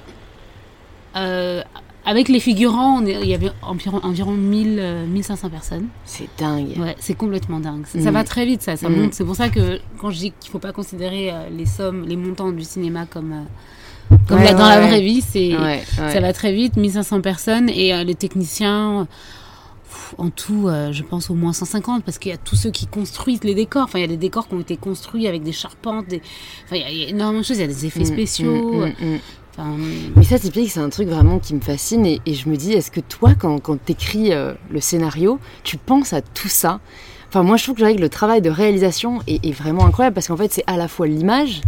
avec 2.08 2.30
les 2.30 2.40
figurants, 2.40 3.02
il 3.06 3.26
y 3.26 3.34
avait 3.34 3.52
environ, 3.62 4.00
environ 4.02 4.32
1000, 4.32 5.08
1500 5.10 5.48
euh, 5.48 5.50
personnes. 5.50 5.88
C'est 6.06 6.30
dingue. 6.38 6.78
Ouais, 6.80 6.96
c'est 7.00 7.16
complètement 7.16 7.60
dingue. 7.60 7.86
Ça, 7.86 8.12
va 8.12 8.22
mm. 8.22 8.26
très 8.26 8.46
vite, 8.46 8.62
ça, 8.62 8.78
ça 8.78 8.88
mm. 8.88 9.10
C'est 9.12 9.26
pour 9.26 9.36
ça 9.36 9.50
que 9.50 9.82
quand 10.00 10.10
je 10.10 10.18
dis 10.18 10.32
qu'il 10.32 10.48
ne 10.48 10.52
faut 10.52 10.60
pas 10.60 10.72
considérer 10.72 11.32
euh, 11.32 11.50
les 11.50 11.66
sommes, 11.66 12.08
les 12.08 12.16
montants 12.16 12.54
du 12.54 12.64
cinéma 12.64 13.06
comme, 13.08 13.34
euh, 13.34 14.16
comme 14.26 14.42
là, 14.42 14.54
dans 14.54 14.70
la 14.70 14.88
vraie 14.88 15.02
vie, 15.02 15.20
c'est, 15.20 15.52
ça 15.98 16.22
va 16.22 16.32
très 16.32 16.54
vite. 16.54 16.78
1500 16.78 17.20
personnes 17.20 17.68
et 17.68 18.02
les 18.06 18.16
techniciens, 18.16 19.06
en 20.18 20.30
tout, 20.30 20.70
je 20.92 21.04
pense 21.04 21.30
au 21.30 21.34
moins 21.34 21.52
150 21.52 22.06
parce 22.06 22.20
qu'il 22.20 22.32
y 22.32 22.34
a 22.34 22.38
tous 22.38 22.56
ceux 22.56 22.72
qui 22.72 22.88
construisent 22.88 23.44
les 23.44 23.54
décors. 23.54 23.84
Enfin, 23.84 24.00
il 24.00 24.04
y 24.04 24.06
a 24.06 24.08
des 24.08 24.16
décors 24.16 24.48
qui 24.48 24.54
ont 24.54 24.62
été 24.62 24.78
construits 24.78 25.28
avec 25.28 25.44
des 25.44 25.52
charpentes. 25.52 26.06
Enfin, 26.64 26.78
il 26.78 26.98
y, 27.00 27.04
a 27.04 27.10
énormément 27.10 27.42
de 27.42 27.46
choses. 27.46 27.58
Il 27.58 27.62
y 27.62 27.66
a 27.66 27.68
des 27.68 27.86
effets 27.86 28.00
mm, 28.00 29.20
Mais 30.16 30.24
ça, 30.24 30.40
typique, 30.40 30.72
c'est 30.72 30.80
un 30.80 30.90
truc 30.90 31.08
vraiment 31.08 31.40
qui 31.40 31.56
me 31.56 31.62
fascine. 31.62 32.06
Et, 32.06 32.22
je 32.26 32.50
me 32.50 32.56
dis, 32.56 32.74
est-ce 32.74 32.92
que 32.92 33.00
toi, 33.00 33.34
quand, 33.38 33.60
quand 33.60 33.78
tu 33.84 33.92
écris 33.92 34.34
euh, 34.34 34.54
le 34.70 34.82
scénario, 34.82 35.40
tu 35.64 35.78
penses 35.78 36.14
à 36.14 36.22
tout 36.22 36.50
ça? 36.50 36.80
Enfin, 37.30 37.44
moi, 37.44 37.58
je 37.58 37.64
trouve 37.64 37.76
que 37.76 37.84
le 37.84 38.10
travail 38.10 38.42
de 38.42 38.50
réalisation 38.50 39.20
est, 39.28 39.52
vraiment 39.52 39.86
incroyable 39.86 40.14
parce 40.14 40.28
qu'en 40.28 40.38
fait, 40.38 40.52
c'est 40.54 40.64
à 40.66 40.78
la 40.78 40.88
fois 40.88 41.08
l'image, 41.08 41.62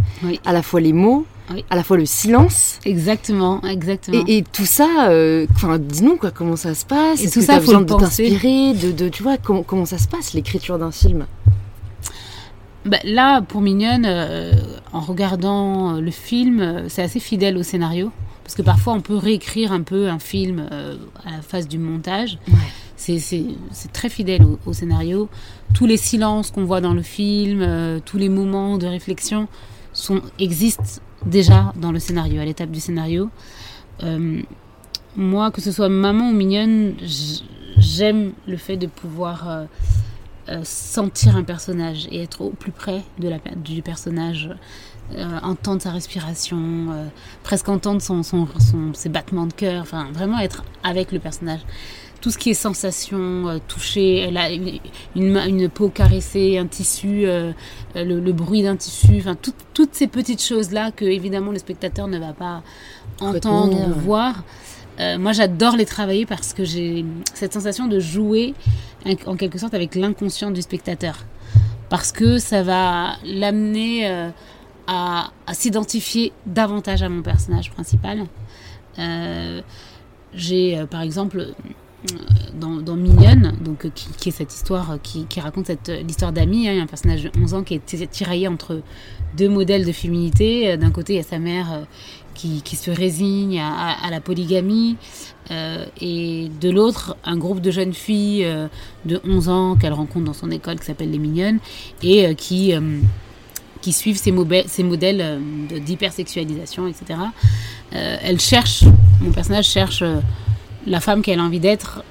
à 0.46 0.52
la 0.52 0.62
fois 0.62 0.80
les 0.80 0.94
mots, 0.94 1.26
à 1.68 1.76
la 1.76 1.82
fois 1.82 1.96
le 1.96 2.06
silence. 2.06 2.78
Exactement, 2.84 3.60
exactement. 3.64 4.24
Et, 4.26 4.42
tout 4.50 4.64
ça, 4.64 5.08
euh, 5.10 5.46
dis-nous 5.78 6.16
quoi, 6.16 6.30
comment 6.30 6.56
ça 6.56 6.74
se 6.74 6.86
passe? 6.86 7.22
Est-ce 7.22 7.34
que 7.34 7.44
ça, 7.44 7.56
as 7.56 7.60
besoin 7.60 7.82
de 7.82 7.92
t'inspirer, 7.92 8.72
de, 8.72 8.92
de, 8.92 9.08
tu 9.08 9.22
vois, 9.22 9.36
comment 9.36 9.84
ça 9.84 9.98
se 9.98 10.08
passe 10.08 10.32
l'écriture 10.32 10.78
d'un 10.78 10.92
film? 10.92 11.26
Bah, 12.86 12.98
là, 13.04 13.42
pour 13.42 13.60
Mignonne, 13.60 14.06
euh, 14.06 14.52
en 14.92 15.00
regardant 15.00 15.96
euh, 15.96 16.00
le 16.00 16.10
film, 16.10 16.60
euh, 16.60 16.88
c'est 16.88 17.02
assez 17.02 17.20
fidèle 17.20 17.58
au 17.58 17.62
scénario. 17.62 18.10
Parce 18.42 18.54
que 18.54 18.62
parfois, 18.62 18.94
on 18.94 19.00
peut 19.00 19.16
réécrire 19.16 19.70
un 19.70 19.82
peu 19.82 20.08
un 20.08 20.18
film 20.18 20.66
à 21.24 21.30
la 21.30 21.40
phase 21.40 21.68
du 21.68 21.78
montage. 21.78 22.36
C'est 22.96 23.22
très 23.92 24.08
fidèle 24.08 24.44
au, 24.66 24.72
scénario. 24.72 25.28
Tous 25.72 25.86
les 25.86 25.96
silences 25.96 26.50
qu'on 26.50 26.64
voit 26.64 26.80
dans 26.80 26.92
le 26.92 27.02
film, 27.02 27.64
tous 28.04 28.18
les 28.18 28.28
moments 28.28 28.76
de 28.76 28.88
réflexion 28.88 29.46
sont, 29.92 30.20
existent 30.40 31.00
déjà 31.24 31.72
dans 31.76 31.92
le 31.92 32.00
scénario, 32.00 32.40
à 32.40 32.44
l'étape 32.44 32.72
du 32.72 32.80
scénario. 32.80 33.30
moi, 35.14 35.52
que 35.52 35.60
ce 35.60 35.70
soit 35.70 35.88
Maman 35.88 36.30
ou 36.30 36.32
Mignonne, 36.32 36.94
j'aime 37.78 38.32
le 38.48 38.56
fait 38.56 38.76
de 38.76 38.88
pouvoir 38.88 39.68
euh, 40.50 40.62
sentir 40.64 41.36
un 41.36 41.44
personnage 41.44 42.08
et 42.10 42.22
être 42.22 42.40
au 42.40 42.50
plus 42.50 42.72
près 42.72 43.02
de 43.20 43.28
la, 43.28 43.38
du 43.54 43.82
personnage, 43.82 44.50
euh, 45.16 45.38
entendre 45.44 45.80
sa 45.80 45.92
respiration, 45.92 46.58
euh, 46.90 47.06
presque 47.44 47.68
entendre 47.68 48.02
son, 48.02 48.24
son, 48.24 48.48
ses 48.92 49.08
battements 49.10 49.46
de 49.46 49.52
cœur, 49.52 49.82
enfin 49.82 50.08
vraiment 50.12 50.40
être 50.40 50.64
avec 50.82 51.12
le 51.12 51.20
personnage. 51.20 51.60
Tout 52.20 52.30
ce 52.30 52.38
qui 52.38 52.50
est 52.50 52.54
sensation, 52.54 53.60
toucher, 53.68 54.28
une, 55.14 55.36
une, 55.36 55.68
peau 55.70 55.88
caressée, 55.88 56.58
un 56.58 56.66
tissu, 56.66 57.24
le, 57.94 58.32
bruit 58.32 58.62
d'un 58.62 58.76
tissu, 58.76 59.16
enfin 59.20 59.36
toutes 59.72 59.94
ces 59.94 60.06
petites 60.06 60.42
choses-là 60.42 60.90
que 60.90 61.06
évidemment 61.06 61.50
le 61.50 61.58
spectateur 61.58 62.08
ne 62.08 62.18
va 62.18 62.34
pas 62.34 62.62
entendre 63.20 63.88
ou 63.88 64.00
voir. 64.00 64.42
Euh, 65.00 65.18
moi, 65.18 65.32
j'adore 65.32 65.76
les 65.76 65.86
travailler 65.86 66.26
parce 66.26 66.52
que 66.52 66.64
j'ai 66.64 67.04
cette 67.32 67.52
sensation 67.52 67.86
de 67.86 67.98
jouer 67.98 68.54
en 69.26 69.36
quelque 69.36 69.58
sorte 69.58 69.72
avec 69.74 69.94
l'inconscient 69.94 70.50
du 70.50 70.60
spectateur. 70.62 71.24
Parce 71.88 72.12
que 72.12 72.38
ça 72.38 72.62
va 72.62 73.16
l'amener 73.24 74.08
euh, 74.08 74.28
à, 74.86 75.30
s'identifier 75.52 76.32
davantage 76.46 77.02
à 77.02 77.08
mon 77.08 77.22
personnage 77.22 77.70
principal. 77.70 78.26
Euh, 78.98 79.62
j'ai, 80.34 80.84
par 80.90 81.00
exemple, 81.00 81.48
dans, 82.54 82.96
Mignonne, 82.96 83.56
donc, 83.60 83.90
qui, 83.94 84.28
est 84.28 84.32
cette 84.32 84.52
histoire 84.52 84.98
qui, 85.02 85.26
raconte 85.40 85.70
l'histoire 85.88 86.32
d'Ami, 86.32 86.68
hein, 86.68 86.82
un 86.82 86.86
personnage 86.86 87.24
de 87.24 87.30
11 87.42 87.54
ans 87.54 87.62
qui 87.62 87.74
est 87.74 88.10
tiraillé 88.10 88.46
entre 88.48 88.82
deux 89.36 89.48
modèles 89.48 89.86
de 89.86 89.92
féminité. 89.92 90.76
D'un 90.76 90.90
côté, 90.90 91.14
il 91.14 91.16
y 91.16 91.20
a 91.20 91.24
sa 91.24 91.38
mère 91.38 91.86
qui, 92.64 92.76
se 92.76 92.90
résigne 92.90 93.60
à, 93.60 94.10
la 94.10 94.20
polygamie, 94.20 94.96
euh, 95.50 95.84
et 96.00 96.48
de 96.60 96.70
l'autre, 96.70 97.16
un 97.24 97.36
groupe 97.36 97.60
de 97.60 97.70
jeunes 97.70 97.92
filles 97.92 98.44
euh, 98.44 98.68
de 99.04 99.20
11 99.24 99.48
ans 99.48 99.76
qu'elle 99.76 99.92
rencontre 99.92 100.26
dans 100.26 100.32
son 100.32 100.50
école 100.50 100.78
qui 100.78 100.86
s'appelle 100.86 101.10
Les 101.10 101.18
Mignonnes, 101.18 101.58
et 102.02 102.26
euh, 102.26 102.34
qui, 102.34 102.72
qui 103.82 103.92
suivent 103.92 104.16
ces, 104.18 104.32
ces 104.66 104.82
modèles 104.82 105.40
d'hypersexualisation, 105.84 106.86
etc. 106.86 107.18
elle 107.90 108.38
cherche, 108.38 108.84
mon 109.20 109.32
personnage 109.32 109.66
cherche 109.66 110.04
la 110.86 111.00
femme 111.00 111.22
qu'elle 111.22 111.40
a 111.40 111.42
envie 111.42 111.60
d'être 111.60 112.02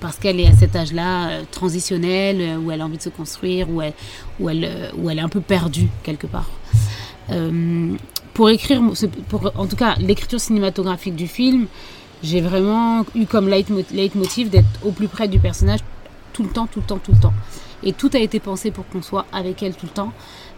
parce 0.00 0.18
qu'elle 0.18 0.40
est 0.40 0.48
à 0.48 0.52
cet 0.52 0.74
âge-là 0.74 1.42
transitionnel, 1.50 2.58
où 2.58 2.70
elle 2.70 2.80
a 2.80 2.84
envie 2.84 2.96
de 2.96 3.02
se 3.02 3.08
construire, 3.08 3.70
où 3.70 3.80
elle, 3.80 3.92
où 4.40 4.50
elle, 4.50 4.90
où 4.96 5.08
elle 5.10 5.18
est 5.18 5.22
un 5.22 5.28
peu 5.28 5.40
perdue 5.40 5.88
quelque 6.02 6.26
part. 6.26 6.50
Pour 8.38 8.50
écrire, 8.50 8.80
en 9.56 9.66
tout 9.66 9.74
cas 9.74 9.96
l'écriture 9.96 10.38
cinématographique 10.38 11.16
du 11.16 11.26
film, 11.26 11.66
j'ai 12.22 12.40
vraiment 12.40 13.04
eu 13.16 13.26
comme 13.26 13.48
leitmotiv 13.48 14.48
d'être 14.48 14.68
au 14.84 14.92
plus 14.92 15.08
près 15.08 15.26
du 15.26 15.40
personnage 15.40 15.80
tout 16.32 16.44
le 16.44 16.50
temps, 16.50 16.68
tout 16.68 16.78
le 16.78 16.86
temps, 16.86 16.98
tout 16.98 17.10
le 17.10 17.18
temps. 17.18 17.34
Et 17.82 17.92
tout 17.92 18.10
a 18.14 18.20
été 18.20 18.38
pensé 18.38 18.70
pour 18.70 18.86
qu'on 18.86 19.02
soit 19.02 19.26
avec 19.32 19.60
elle 19.64 19.74
tout 19.74 19.86
le 19.86 19.92
temps. 19.92 20.12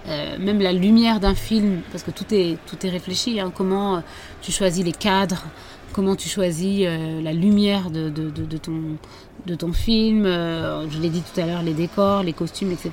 même 0.06 0.60
la 0.60 0.74
lumière 0.74 1.20
d'un 1.20 1.34
film, 1.34 1.80
parce 1.90 2.04
que 2.04 2.10
tout 2.10 2.26
est, 2.32 2.58
tout 2.66 2.86
est 2.86 2.90
réfléchi, 2.90 3.40
hein, 3.40 3.50
comment 3.54 4.02
tu 4.42 4.52
choisis 4.52 4.84
les 4.84 4.92
cadres, 4.92 5.44
comment 5.92 6.16
tu 6.16 6.28
choisis 6.28 6.82
euh, 6.86 7.20
la 7.22 7.32
lumière 7.32 7.90
de, 7.90 8.08
de, 8.08 8.56
ton, 8.58 8.98
de 9.46 9.54
ton 9.54 9.72
film, 9.72 10.26
euh, 10.26 10.88
je 10.90 10.98
l'ai 10.98 11.08
dit 11.08 11.22
tout 11.22 11.40
à 11.40 11.46
l'heure, 11.46 11.62
les 11.62 11.74
décors, 11.74 12.22
les 12.22 12.32
costumes, 12.32 12.72
etc. 12.72 12.90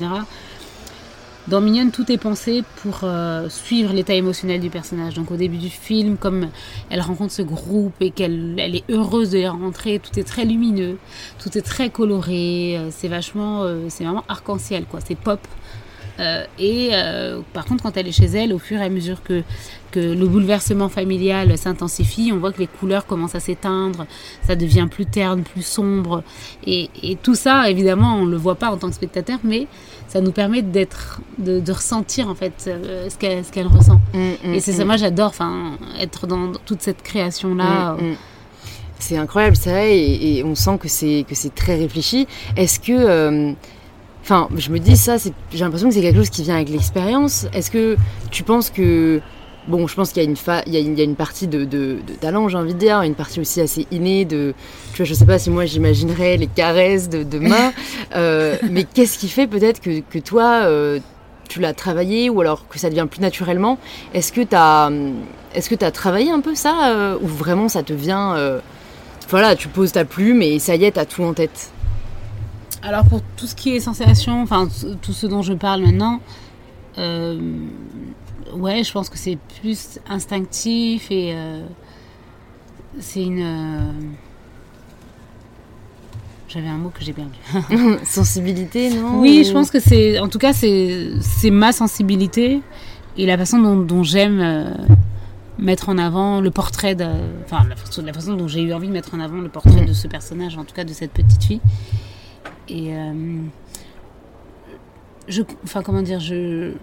Dans 1.48 1.62
Mignonne, 1.62 1.92
tout 1.92 2.12
est 2.12 2.18
pensé 2.18 2.62
pour 2.82 3.00
euh, 3.04 3.48
suivre 3.48 3.94
l'état 3.94 4.14
émotionnel 4.14 4.60
du 4.60 4.70
personnage. 4.70 5.14
Donc 5.14 5.32
au 5.32 5.38
début 5.38 5.56
du 5.56 5.70
film, 5.70 6.18
comme 6.18 6.50
elle 6.90 7.00
rencontre 7.00 7.32
ce 7.32 7.42
groupe 7.42 7.94
et 8.02 8.12
qu'elle 8.12 8.56
elle 8.58 8.76
est 8.76 8.84
heureuse 8.90 9.30
de 9.32 9.38
les 9.38 9.48
rencontrer, 9.48 10.00
tout 10.00 10.20
est 10.20 10.26
très 10.26 10.44
lumineux, 10.44 10.98
tout 11.42 11.58
est 11.58 11.62
très 11.62 11.90
coloré, 11.90 12.78
c'est 12.92 13.08
vachement, 13.08 13.66
c'est 13.88 14.04
vraiment 14.04 14.26
arc-en-ciel, 14.28 14.84
quoi. 14.86 15.00
C'est 15.00 15.16
pop. 15.16 15.40
Euh, 16.20 16.46
et 16.58 16.90
euh, 16.94 17.42
par 17.54 17.66
contre, 17.66 17.84
quand 17.84 17.96
elle 17.98 18.08
est 18.08 18.12
chez 18.12 18.26
elle, 18.26 18.54
au 18.54 18.60
fur 18.60 18.80
et 18.80 18.84
à 18.84 18.90
mesure 18.90 19.22
que, 19.24 19.44
que 19.92 20.00
le 20.00 20.28
bouleversement 20.28 20.90
familial 20.90 21.58
s'intensifie, 21.58 22.32
on 22.34 22.40
voit 22.40 22.52
que 22.52 22.60
les 22.60 22.68
couleurs 22.68 23.06
commencent 23.06 23.36
à 23.36 23.40
s'éteindre, 23.40 24.06
ça 24.46 24.56
devient 24.56 24.88
plus 24.90 25.06
terne, 25.06 25.44
plus 25.44 25.66
sombre. 25.66 26.24
Et, 26.66 26.90
et, 27.04 27.16
tout 27.16 27.36
ça, 27.36 27.70
évidemment, 27.70 28.16
on 28.16 28.26
ne 28.26 28.32
le 28.32 28.38
voit 28.38 28.56
pas 28.56 28.72
en 28.72 28.78
tant 28.78 28.88
que 28.88 28.96
spectateur, 28.96 29.40
mais 29.44 29.68
ça 30.08 30.22
nous 30.22 30.32
permet 30.32 30.62
d'être, 30.62 31.22
de, 31.38 31.60
de 31.60 31.72
ressentir 31.72 32.30
en 32.30 32.36
fait 32.36 32.54
euh, 32.68 33.10
ce 33.10 33.18
qu'elle, 33.18 33.44
ce 33.46 33.52
qu'elle 33.52 33.68
ressent. 33.68 34.00
Mm, 34.14 34.50
mm, 34.50 34.54
et 34.54 34.60
c'est 34.60 34.74
ça, 34.74 34.84
mm. 34.84 34.88
moi 34.88 34.98
j'adore, 34.98 35.34
être 36.00 36.28
dans 36.28 36.54
toute 36.66 36.82
cette 36.82 37.04
création-là. 37.04 37.98
C'est 39.00 39.18
incroyable, 39.18 39.56
c'est 39.56 39.70
vrai, 39.70 39.96
et, 39.96 40.40
et, 40.40 40.44
on 40.44 40.56
sent 40.56 40.80
que 40.80 40.88
c'est 40.88 41.24
que 41.30 41.36
c'est 41.36 41.54
très 41.54 41.76
réfléchi. 41.76 42.28
Est-ce 42.56 42.80
que 42.80 43.54
Enfin, 44.30 44.50
je 44.58 44.72
me 44.72 44.78
dis 44.78 44.98
ça, 44.98 45.16
j'ai 45.16 45.58
l'impression 45.58 45.88
que 45.88 45.94
c'est 45.94 46.02
quelque 46.02 46.18
chose 46.18 46.30
qui 46.30 46.44
vient 46.44 46.56
avec 46.56 46.68
l'expérience. 46.68 47.48
Est-ce 47.54 47.72
que 47.72 47.96
tu 48.30 48.44
penses 48.44 48.70
que 48.70 49.22
bon, 49.70 49.88
je 49.88 49.96
pense 49.96 50.12
qu'il 50.12 50.22
y 50.22 50.26
a 50.26 50.30
une, 50.30 50.36
il 50.66 50.74
y 50.74 50.76
a 50.76 50.80
une, 50.82 50.92
il 50.92 50.98
y 50.98 51.02
a 51.02 51.06
une 51.06 51.16
partie 51.16 51.48
de, 51.48 51.64
de, 51.64 52.00
de 52.06 52.14
talent, 52.20 52.50
j'ai 52.50 52.58
envie 52.58 52.74
de 52.74 52.78
dire, 52.78 53.02
une 53.04 53.16
partie 53.16 53.40
aussi 53.40 53.62
assez 53.62 53.88
innée 53.90 54.26
de, 54.26 54.54
tu 54.92 54.98
vois, 54.98 55.06
je 55.06 55.14
sais 55.14 55.26
pas 55.26 55.40
si 55.40 55.50
moi 55.50 55.66
j'imaginerais 55.66 56.36
les 56.36 56.48
caresses 56.48 57.08
de, 57.08 57.24
de 57.24 57.40
main, 57.40 57.72
euh, 58.18 58.58
mais 58.70 58.84
qu'est-ce 58.84 59.18
qui 59.18 59.30
fait 59.30 59.48
peut-être 59.48 59.80
que, 59.80 60.02
que 60.02 60.20
toi, 60.20 60.64
euh, 60.66 61.00
tu 61.48 61.62
l'as 61.62 61.74
travaillé 61.74 62.30
ou 62.30 62.42
alors 62.42 62.68
que 62.68 62.80
ça 62.80 62.90
devient 62.90 63.08
plus 63.10 63.22
naturellement? 63.22 63.78
Est-ce 64.14 64.34
que 64.34 64.42
tu 64.42 64.58
as, 64.58 64.92
est-ce 65.56 65.70
que 65.70 65.86
as 65.86 65.92
travaillé 65.92 66.32
un 66.32 66.42
peu 66.42 66.54
ça 66.54 66.90
euh, 66.90 67.18
ou 67.22 67.28
vraiment 67.28 67.70
ça 67.70 67.82
te 67.82 67.94
vient, 67.94 68.36
voilà, 69.30 69.56
tu 69.56 69.70
poses 69.70 69.94
ta 69.94 70.04
plume 70.04 70.42
et 70.42 70.60
ça 70.60 70.76
y 70.76 70.84
est, 70.84 70.92
t'as 70.92 71.06
tout 71.06 71.24
en 71.24 71.34
tête? 71.34 71.72
Alors 72.88 73.04
pour 73.04 73.22
tout 73.36 73.48
ce 73.48 73.56
qui 73.56 73.76
est 73.76 73.82
sensation, 73.82 74.42
enfin 74.42 74.70
tout 75.02 75.12
ce 75.12 75.28
dont 75.28 75.42
je 75.42 75.54
parle 75.54 75.82
maintenant, 75.82 76.22
euh, 76.98 77.38
ouais, 78.54 78.84
je 78.84 78.92
pense 78.94 79.10
que 79.10 79.18
c'est 79.18 79.38
plus 79.60 80.00
instinctif 80.08 81.12
et 81.12 81.34
euh, 81.34 81.62
c'est 83.00 83.24
une. 83.24 83.42
Euh, 83.42 83.92
j'avais 86.48 86.70
un 86.70 86.78
mot 86.78 86.90
que 86.90 87.04
j'ai 87.04 87.12
perdu. 87.12 87.38
sensibilité, 88.06 88.90
non 88.90 89.20
Oui, 89.20 89.44
je 89.46 89.52
pense 89.52 89.70
que 89.70 89.82
c'est, 89.82 90.18
en 90.20 90.30
tout 90.30 90.40
cas, 90.40 90.54
c'est 90.54 91.52
ma 91.52 91.74
sensibilité 91.74 92.62
et 93.18 93.26
la 93.26 93.38
façon 93.38 93.60
dont, 93.82 94.04
j'aime 94.04 94.78
mettre 95.58 95.90
en 95.90 95.98
avant 95.98 96.40
le 96.40 96.52
portrait 96.52 96.96
de, 96.96 97.06
enfin 97.44 97.66
la 97.68 97.76
façon, 97.76 98.02
la 98.02 98.14
façon 98.14 98.36
dont 98.36 98.48
j'ai 98.48 98.62
eu 98.62 98.74
envie 98.74 98.88
de 98.88 98.94
mettre 98.94 99.14
en 99.14 99.20
avant 99.20 99.42
le 99.42 99.50
portrait 99.50 99.84
de 99.84 99.92
ce 99.92 100.08
personnage, 100.08 100.58
en 100.58 100.64
tout 100.64 100.74
cas 100.74 100.86
de 100.86 100.94
cette 100.94 101.12
petite 101.12 101.44
fille. 101.44 101.62
Et 102.70 102.96
euh, 102.96 103.42
je, 105.28 105.42
enfin 105.64 105.82
comment 105.82 106.02
dire, 106.02 106.20
je 106.20 106.74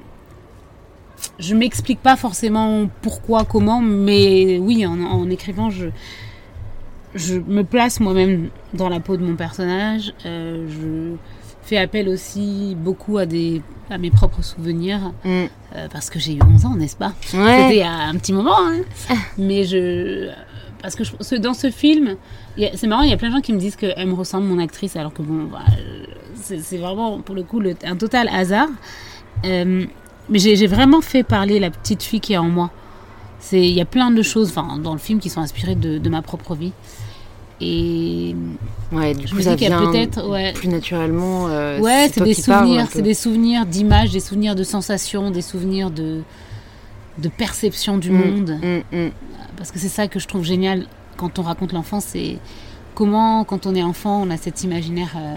je 1.39 1.55
m'explique 1.55 2.01
pas 2.01 2.17
forcément 2.17 2.89
pourquoi, 3.03 3.45
comment, 3.45 3.81
mais 3.81 4.59
oui, 4.59 4.87
en, 4.87 5.31
écrivant, 5.31 5.71
je, 5.71 5.87
je 7.15 7.37
me 7.39 7.63
place 7.63 8.01
moi-même 8.01 8.51
dans 8.73 8.89
la 8.89 9.01
peau 9.01 9.17
de 9.17 9.25
mon 9.25 9.37
personnage. 9.37 10.13
Euh, 10.27 10.67
je 10.69 11.17
fais 11.63 11.79
appel 11.79 12.09
aussi 12.09 12.77
beaucoup 12.79 13.19
à, 13.19 13.27
des, 13.27 13.63
à 13.91 13.99
mes 13.99 14.11
propres 14.11 14.43
souvenirs, 14.43 15.13
mm. 15.25 15.29
euh, 15.29 15.89
parce 15.91 16.11
que 16.11 16.19
j'ai 16.19 16.35
eu 16.35 16.41
11 16.43 16.67
ans, 16.67 16.77
n'est-ce 16.77 16.97
pas? 16.97 17.15
Ouais. 17.33 17.69
C'était 17.69 17.83
à 17.83 18.09
un 18.09 18.15
petit 18.17 18.33
moment, 18.33 18.59
hein. 18.59 18.83
ah. 19.11 19.15
mais 19.39 19.65
je... 19.65 20.31
Parce 20.85 20.97
que 20.97 21.37
dans 21.37 21.55
ce 21.55 21.71
film, 21.71 22.17
c'est 22.75 22.87
marrant, 22.87 23.01
il 23.01 23.09
y 23.09 23.13
a 23.15 23.17
plein 23.17 23.31
de 23.31 23.37
gens 23.37 23.41
qui 23.41 23.55
me 23.55 23.59
disent 23.59 23.75
qu'elle 23.75 24.07
me 24.07 24.13
ressemble, 24.13 24.47
mon 24.47 24.59
actrice, 24.59 24.97
alors 24.97 25.15
que 25.15 25.23
bon, 25.23 25.45
bah, 25.45 25.61
c'est 26.37 26.77
vraiment 26.77 27.21
pour 27.21 27.35
le 27.35 27.43
coup 27.43 27.63
un 27.85 27.97
total 27.97 28.29
hasard. 28.29 28.69
Euh, 29.47 29.87
mais 30.29 30.39
j'ai 30.39 30.67
vraiment 30.67 31.01
fait 31.01 31.23
parler 31.23 31.59
la 31.59 31.71
petite 31.71 32.03
fille 32.03 32.21
qui 32.21 32.35
est 32.35 32.39
en 32.39 32.51
moi. 32.51 32.71
Il 33.53 33.71
y 33.71 33.81
a 33.81 33.87
plein 33.87 34.11
de 34.11 34.21
choses 34.23 34.53
dans 34.83 34.93
le 34.93 34.99
film 34.99 35.21
qui 35.21 35.31
sont 35.31 35.41
inspirées 35.41 35.75
de, 35.75 36.09
ma 36.11 36.21
propre 36.21 36.55
vie. 36.55 36.73
Et 37.63 38.37
ouais, 38.93 39.15
du 39.15 39.27
coup, 39.27 39.41
ça 39.41 39.55
vient 39.55 39.91
peut-être 39.91 40.29
ouais, 40.29 40.53
plus 40.53 40.69
naturellement. 40.69 41.49
Euh, 41.49 41.81
ouais, 41.81 42.11
c'est 42.13 42.23
des, 42.23 42.35
souvenirs, 42.35 42.89
c'est 42.91 43.01
des 43.01 43.15
souvenirs 43.15 43.65
d'images, 43.65 44.11
des 44.11 44.21
souvenirs 44.21 44.55
de 44.55 44.65
sensations, 44.65 45.31
des 45.31 45.41
souvenirs 45.41 45.91
de, 45.91 46.21
de 47.19 47.29
perception 47.29 47.99
du 47.99 48.11
mm, 48.11 48.17
monde. 48.17 48.59
Mm, 48.63 48.97
mm. 48.97 49.11
Parce 49.57 49.71
que 49.71 49.79
c'est 49.79 49.89
ça 49.89 50.09
que 50.09 50.19
je 50.19 50.27
trouve 50.27 50.45
génial 50.45 50.87
quand 51.17 51.39
on 51.39 51.43
raconte 51.43 51.73
l'enfance, 51.73 52.05
c'est 52.09 52.39
comment, 52.95 53.45
quand 53.45 53.67
on 53.67 53.75
est 53.75 53.83
enfant, 53.83 54.23
on 54.23 54.31
a 54.31 54.37
cet 54.37 54.65
imaginaire 54.65 55.15
euh, 55.17 55.35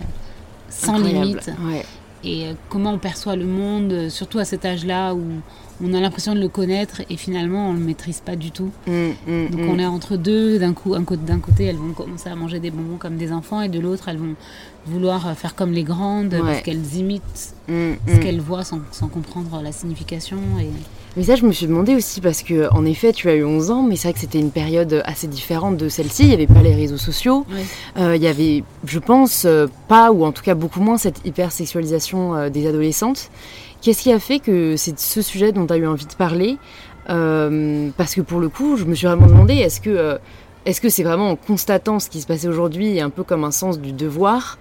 sans 0.70 0.98
limite. 0.98 1.52
Et 2.24 2.48
euh, 2.48 2.54
comment 2.70 2.94
on 2.94 2.98
perçoit 2.98 3.36
le 3.36 3.46
monde, 3.46 3.94
euh, 3.94 4.10
surtout 4.10 4.40
à 4.40 4.46
cet 4.46 4.66
âge-là 4.66 5.14
où 5.14 5.24
on 5.84 5.94
a 5.94 6.00
l'impression 6.00 6.34
de 6.34 6.40
le 6.40 6.50
connaître 6.50 7.04
et 7.12 7.16
finalement 7.16 7.70
on 7.70 7.74
ne 7.74 7.80
le 7.80 7.86
maîtrise 7.86 8.22
pas 8.22 8.36
du 8.36 8.50
tout. 8.50 8.72
Donc 8.88 9.60
on 9.70 9.78
est 9.78 9.86
entre 9.86 10.18
deux, 10.18 10.58
d'un 10.58 10.74
coup, 10.74 10.96
d'un 10.98 11.40
côté 11.40 11.66
elles 11.66 11.76
vont 11.76 11.94
commencer 11.94 12.30
à 12.30 12.36
manger 12.36 12.60
des 12.60 12.72
bonbons 12.72 12.98
comme 12.98 13.18
des 13.18 13.32
enfants 13.32 13.62
et 13.62 13.70
de 13.70 13.80
l'autre 13.80 14.10
elles 14.10 14.18
vont 14.18 14.34
vouloir 14.88 15.38
faire 15.38 15.54
comme 15.54 15.72
les 15.74 15.84
grandes 15.84 16.36
parce 16.42 16.62
qu'elles 16.62 16.96
imitent 16.96 17.54
ce 17.68 18.20
qu'elles 18.20 18.42
voient 18.42 18.64
sans, 18.64 18.80
sans, 18.92 19.08
comprendre 19.08 19.62
la 19.62 19.72
signification. 19.72 20.40
Et... 20.60 20.72
Mais 21.18 21.24
ça, 21.24 21.36
je 21.36 21.44
me 21.48 21.52
suis 21.52 21.66
demandé 21.66 21.96
aussi 21.96 22.22
parce 22.22 22.44
que, 22.44 22.72
en 22.72 22.86
effet, 22.86 23.12
tu 23.12 23.28
as 23.28 23.34
eu 23.34 23.44
11 23.44 23.72
ans, 23.72 23.82
mais 23.82 23.96
c'est 23.96 24.10
vrai 24.10 24.14
que 24.14 24.20
c'était 24.20 24.40
une 24.40 24.52
période 24.52 25.02
assez 25.04 25.26
différente 25.26 25.76
de 25.76 25.90
celle-ci. 25.90 26.22
Il 26.22 26.28
n'y 26.28 26.36
avait 26.36 26.46
pas 26.46 26.62
les 26.62 26.76
réseaux 26.76 26.98
sociaux. 26.98 27.44
Euh, 27.98 28.16
il 28.16 28.22
y 28.22 28.28
avait, 28.28 28.64
je 28.86 29.00
pense, 29.00 29.46
euh, 29.46 29.66
pas, 29.88 30.12
ou 30.12 30.24
en 30.24 30.32
tout 30.32 30.44
cas 30.44 30.54
beaucoup 30.54 30.80
moins, 30.80 31.00
cette 31.00 31.26
hypersexualisation 31.26 32.36
euh, 32.36 32.50
des 32.50 32.68
adolescentes. 32.68 33.32
Qu'est-ce 33.82 34.04
qui 34.04 34.14
a 34.14 34.20
fait 34.20 34.38
que 34.38 34.76
c'est 34.78 35.00
ce 35.00 35.24
sujet 35.24 35.52
dont 35.52 35.66
tu 35.66 35.74
as 35.74 35.78
eu 35.78 35.88
envie 35.88 36.06
de 36.06 36.14
parler? 36.14 36.58
Parce 37.08 38.14
que 38.14 38.22
pour 38.22 38.40
le 38.40 38.50
coup, 38.50 38.78
je 38.78 38.86
me 38.86 38.94
suis 38.94 39.08
vraiment 39.08 39.28
demandé, 39.28 39.56
est-ce 39.56 39.82
que 39.82 40.20
est-ce 40.66 40.82
que 40.82 40.90
c'est 40.90 41.04
vraiment 41.04 41.32
en 41.32 41.36
constatant 41.38 42.00
ce 42.00 42.10
qui 42.10 42.20
se 42.20 42.28
passait 42.28 42.50
aujourd'hui 42.50 42.98
et 42.98 43.02
un 43.02 43.10
peu 43.10 43.24
comme 43.24 43.46
un 43.46 43.52
sens 43.52 43.80
du 43.80 43.94
devoir 43.94 44.60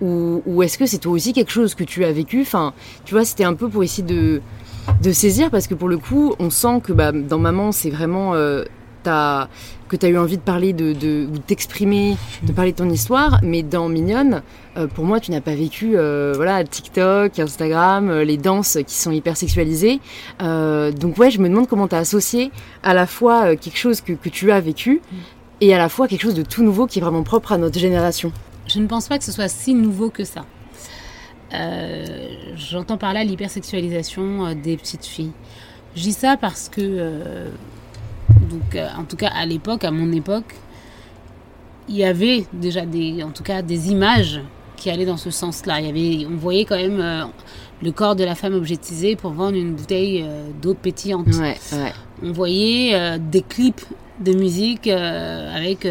Ou, 0.00 0.40
ou 0.46 0.62
est-ce 0.62 0.78
que 0.78 0.86
c'est 0.86 0.98
toi 0.98 1.10
aussi 1.10 1.32
quelque 1.32 1.50
chose 1.50 1.74
que 1.74 1.82
tu 1.82 2.04
as 2.04 2.12
vécu? 2.12 2.42
Enfin, 2.42 2.72
tu 3.04 3.14
vois, 3.14 3.24
c'était 3.24 3.42
un 3.42 3.54
peu 3.54 3.68
pour 3.68 3.82
essayer 3.82 4.04
de, 4.04 4.40
de 5.02 5.12
saisir 5.12 5.50
parce 5.50 5.66
que 5.66 5.74
pour 5.74 5.88
le 5.88 5.98
coup, 5.98 6.34
on 6.38 6.50
sent 6.50 6.80
que 6.82 6.92
bah, 6.92 7.12
dans 7.12 7.38
Maman, 7.38 7.72
c'est 7.72 7.90
vraiment 7.90 8.34
euh, 8.34 8.64
que 9.88 9.96
tu 9.96 10.04
as 10.04 10.08
eu 10.10 10.18
envie 10.18 10.36
de 10.36 10.42
parler 10.42 10.72
de, 10.74 10.92
de 10.92 11.26
t'exprimer, 11.46 12.16
de 12.42 12.52
parler 12.52 12.72
de 12.72 12.76
ton 12.76 12.90
histoire, 12.90 13.40
mais 13.42 13.62
dans 13.62 13.88
Mignonne, 13.88 14.42
euh, 14.76 14.86
pour 14.86 15.04
moi, 15.04 15.18
tu 15.18 15.30
n'as 15.30 15.40
pas 15.40 15.54
vécu 15.54 15.92
euh, 15.94 16.34
voilà 16.36 16.62
TikTok, 16.62 17.38
Instagram, 17.38 18.20
les 18.20 18.36
danses 18.36 18.76
qui 18.86 18.96
sont 18.96 19.10
hyper 19.10 19.36
sexualisées. 19.36 20.00
donc 20.40 21.16
ouais, 21.16 21.30
je 21.30 21.40
me 21.40 21.48
demande 21.48 21.68
comment 21.68 21.88
tu 21.88 21.94
as 21.94 21.98
associé 21.98 22.50
à 22.82 22.92
la 22.92 23.06
fois 23.06 23.56
quelque 23.56 23.78
chose 23.78 24.02
que 24.02 24.28
tu 24.28 24.52
as 24.52 24.60
vécu 24.60 25.00
et 25.60 25.74
à 25.74 25.78
la 25.78 25.88
fois 25.88 26.06
quelque 26.06 26.22
chose 26.22 26.34
de 26.34 26.42
tout 26.42 26.62
nouveau 26.62 26.86
qui 26.86 26.98
est 26.98 27.02
vraiment 27.02 27.22
propre 27.22 27.52
à 27.52 27.58
notre 27.58 27.78
génération. 27.78 28.32
Je 28.66 28.80
ne 28.80 28.86
pense 28.86 29.08
pas 29.08 29.18
que 29.18 29.24
ce 29.24 29.32
soit 29.32 29.48
si 29.48 29.72
nouveau 29.72 30.10
que 30.10 30.24
ça. 30.24 30.44
Euh, 31.54 32.04
j'entends 32.56 32.98
par 32.98 33.14
là 33.14 33.24
l'hypersexualisation 33.24 34.46
euh, 34.46 34.54
des 34.54 34.76
petites 34.76 35.06
filles. 35.06 35.32
Je 35.96 36.02
dis 36.02 36.12
ça 36.12 36.36
parce 36.36 36.68
que, 36.68 36.80
euh, 36.82 37.48
donc, 38.50 38.78
en 38.96 39.04
tout 39.04 39.16
cas 39.16 39.30
à 39.34 39.46
l'époque, 39.46 39.84
à 39.84 39.90
mon 39.90 40.12
époque, 40.12 40.54
il 41.88 41.96
y 41.96 42.04
avait 42.04 42.44
déjà 42.52 42.84
des, 42.84 43.22
en 43.22 43.30
tout 43.30 43.42
cas, 43.42 43.62
des 43.62 43.90
images 43.90 44.40
qui 44.76 44.90
allaient 44.90 45.06
dans 45.06 45.16
ce 45.16 45.30
sens-là. 45.30 45.80
Il 45.80 45.86
y 45.86 45.88
avait, 45.88 46.26
on 46.26 46.36
voyait 46.36 46.64
quand 46.64 46.76
même 46.76 47.30
le 47.82 47.92
corps 47.92 48.14
de 48.14 48.24
la 48.24 48.34
femme 48.34 48.54
objetisé 48.54 49.16
pour 49.16 49.32
vendre 49.32 49.56
une 49.56 49.74
bouteille 49.74 50.24
d'eau 50.60 50.74
pétillante. 50.74 51.26
On 52.22 52.32
voyait 52.32 53.18
des 53.18 53.42
clips 53.42 53.84
de 54.20 54.34
musique 54.34 54.86
avec 54.86 55.88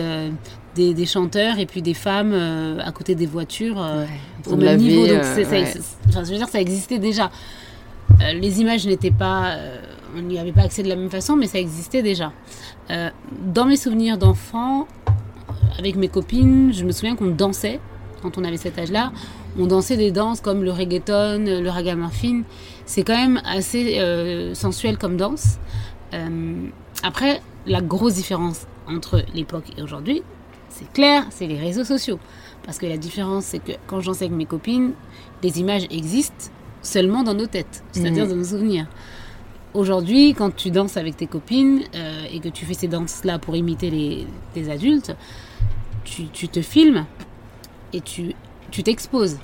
des, 0.77 0.93
des 0.93 1.05
chanteurs 1.05 1.59
et 1.59 1.65
puis 1.65 1.81
des 1.81 1.93
femmes 1.93 2.31
euh, 2.33 2.79
à 2.83 2.91
côté 2.91 3.15
des 3.15 3.25
voitures 3.25 3.81
euh, 3.81 4.03
Ouais, 4.05 4.53
au 4.53 4.55
de 4.55 4.63
même 4.65 4.79
niveau. 4.79 5.07
Donc, 5.07 5.17
euh, 5.17 5.35
c'est- 5.35 5.43
ça- 5.43 5.51
ouais. 5.51 5.65
c'est- 5.65 5.81
enfin, 6.09 6.23
je 6.23 6.31
veux 6.31 6.37
dire, 6.37 6.47
ça 6.49 6.61
existait 6.61 6.99
déjà. 6.99 7.29
Les 8.41 8.61
images 8.61 8.85
n'étaient 8.87 9.11
pas. 9.11 9.57
on 10.17 10.21
n'y 10.21 10.39
avait 10.39 10.53
pas 10.53 10.61
accès 10.61 10.81
de 10.81 10.87
la 10.89 10.95
même 10.95 11.09
façon, 11.09 11.35
mais 11.35 11.45
ça 11.47 11.59
existait 11.59 12.01
déjà. 12.01 12.31
Dans 13.53 13.65
mes 13.65 13.75
souvenirs 13.75 14.17
d'enfant, 14.17 14.87
avec 15.77 15.95
mes 15.97 16.07
copines, 16.07 16.71
je 16.73 16.83
me 16.85 16.91
souviens 16.91 17.15
qu'on 17.15 17.27
dansait 17.43 17.79
quand 18.21 18.37
on 18.37 18.43
avait 18.45 18.57
cet 18.57 18.79
âge-là. 18.79 19.11
On 19.59 19.67
dansait 19.67 19.97
des 19.97 20.11
danses 20.11 20.39
comme 20.41 20.63
le 20.63 20.71
reggaeton, 20.71 21.43
le 21.45 21.69
ragamuffin. 21.69 22.43
C'est 22.85 23.03
quand 23.03 23.17
même 23.17 23.41
assez 23.45 23.99
sensuel 24.53 24.97
comme 24.97 25.17
danse. 25.17 25.57
Après, 27.03 27.41
la 27.67 27.81
grosse 27.81 28.15
différence 28.15 28.65
entre 28.87 29.21
l'époque 29.35 29.65
et 29.77 29.81
aujourd'hui, 29.81 30.23
c'est 30.77 30.91
clair, 30.93 31.25
c'est 31.29 31.47
les 31.47 31.57
réseaux 31.59 31.83
sociaux. 31.83 32.19
Parce 32.63 32.77
que 32.77 32.85
la 32.85 32.97
différence, 32.97 33.45
c'est 33.45 33.59
que 33.59 33.71
quand 33.87 33.99
je 34.01 34.07
dansais 34.07 34.25
avec 34.25 34.37
mes 34.37 34.45
copines, 34.45 34.91
les 35.43 35.59
images 35.59 35.85
existent 35.89 36.51
seulement 36.81 37.23
dans 37.23 37.33
nos 37.33 37.47
têtes, 37.47 37.83
c'est-à-dire 37.91 38.23
Mhm. 38.25 38.29
dans 38.31 38.35
nos 38.37 38.43
souvenirs. 38.43 38.87
Aujourd'hui, 39.73 40.33
quand 40.33 40.55
tu 40.55 40.71
danses 40.71 40.97
avec 40.97 41.17
tes 41.17 41.27
copines 41.27 41.83
euh, 41.95 42.25
et 42.31 42.39
que 42.39 42.49
tu 42.49 42.65
fais 42.65 42.73
ces 42.73 42.87
danses-là 42.87 43.37
pour 43.39 43.55
imiter 43.55 43.89
les, 43.89 44.25
les 44.55 44.69
adultes, 44.69 45.15
tu, 46.03 46.25
tu 46.29 46.47
te 46.47 46.61
filmes 46.61 47.05
et 47.93 48.01
tu 48.01 48.33
tu 48.71 48.83
t'exposes. 48.83 49.37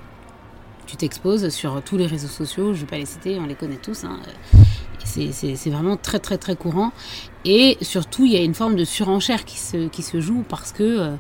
Tu 0.86 0.98
t'exposes 0.98 1.48
sur 1.50 1.82
tous 1.82 1.98
les 1.98 2.06
réseaux 2.08 2.28
sociaux, 2.28 2.67
je 2.74 2.80
ne 2.80 2.82
vais 2.82 2.86
pas 2.89 2.98
les 2.98 3.06
citer, 3.06 3.39
on 3.39 3.46
les 3.46 3.56
connaît 3.56 3.78
tous. 3.78 4.04
hein. 4.04 4.19
C'est- 5.06 5.70
vraiment 5.70 5.98
très 5.98 6.20
très 6.20 6.38
très 6.38 6.56
courant. 6.56 6.92
Et 7.46 7.78
surtout, 7.82 8.26
il 8.26 8.32
y 8.32 8.38
a 8.38 8.42
une 8.42 8.54
forme 8.54 8.76
de 8.76 8.86
surenchère 8.86 9.44
qui 9.46 9.58
se, 9.58 10.22
joue 10.22 10.44
parce 10.48 10.72
que 10.72 10.84
euh, 10.84 11.16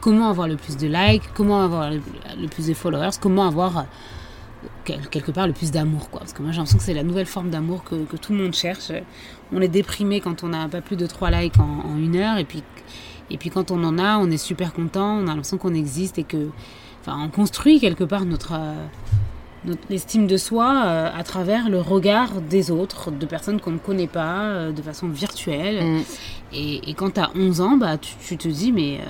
comment 0.00 0.28
avoir 0.28 0.48
le 0.48 0.56
plus 0.56 0.76
de 0.76 0.86
likes, 0.88 1.22
comment 1.34 1.60
avoir 1.60 1.90
le, 1.90 2.00
plus 2.48 2.66
de 2.66 2.74
followers, 2.74 3.10
comment 3.20 3.46
avoir 3.46 3.78
euh, 3.78 3.82
quel- 4.84 5.08
quelque 5.08 5.30
part 5.30 5.46
le 5.46 5.52
plus 5.52 5.70
d'amour. 5.70 6.08
Parce 6.10 6.32
que 6.32 6.42
moi 6.42 6.50
j'ai 6.52 6.58
l'impression 6.58 6.78
que 6.78 6.84
c'est 6.84 6.94
la 6.94 7.04
nouvelle 7.04 7.26
forme 7.26 7.50
d'amour 7.50 7.84
que, 7.84 8.16
tout 8.16 8.32
le 8.32 8.42
monde 8.42 8.54
cherche. 8.54 8.90
On 9.52 9.60
est 9.60 9.68
déprimé 9.68 10.20
quand 10.20 10.42
on 10.42 10.48
n'a 10.48 10.68
pas 10.68 10.80
plus 10.80 10.96
de 10.96 11.06
3 11.06 11.30
likes 11.30 11.58
en, 11.58 11.90
en 11.90 11.96
une 11.96 12.16
heure 12.16 12.38
et 12.38 12.44
puis, 12.44 12.62
et 13.30 13.38
puis 13.38 13.50
quand 13.50 13.70
on 13.70 13.82
en 13.84 13.98
a, 13.98 14.18
on 14.18 14.30
est 14.30 14.36
super 14.38 14.72
content, 14.72 15.16
on 15.18 15.24
a 15.24 15.28
l'impression 15.28 15.58
qu'on 15.58 15.74
existe 15.74 16.18
et 16.18 16.24
que... 16.24 16.48
Enfin, 17.00 17.18
on 17.22 17.28
construit 17.28 17.78
quelque 17.80 18.04
part 18.04 18.24
notre... 18.24 18.52
euh, 18.54 18.86
notre 19.64 19.90
estime 19.90 20.26
de 20.26 20.36
soi 20.36 20.82
euh, 20.86 21.10
à 21.14 21.22
travers 21.24 21.68
le 21.68 21.80
regard 21.80 22.40
des 22.40 22.70
autres, 22.70 23.10
de 23.10 23.26
personnes 23.26 23.60
qu'on 23.60 23.72
ne 23.72 23.78
connaît 23.78 24.06
pas, 24.06 24.40
euh, 24.42 24.72
de 24.72 24.82
façon 24.82 25.08
virtuelle. 25.08 25.84
Mm. 25.84 26.02
Et, 26.52 26.90
et 26.90 26.94
quand 26.94 27.14
tu 27.14 27.20
as 27.20 27.30
11 27.34 27.60
ans, 27.60 27.76
bah, 27.76 27.98
tu, 27.98 28.14
tu 28.20 28.36
te 28.36 28.48
dis, 28.48 28.72
mais 28.72 28.98
euh, 28.98 29.04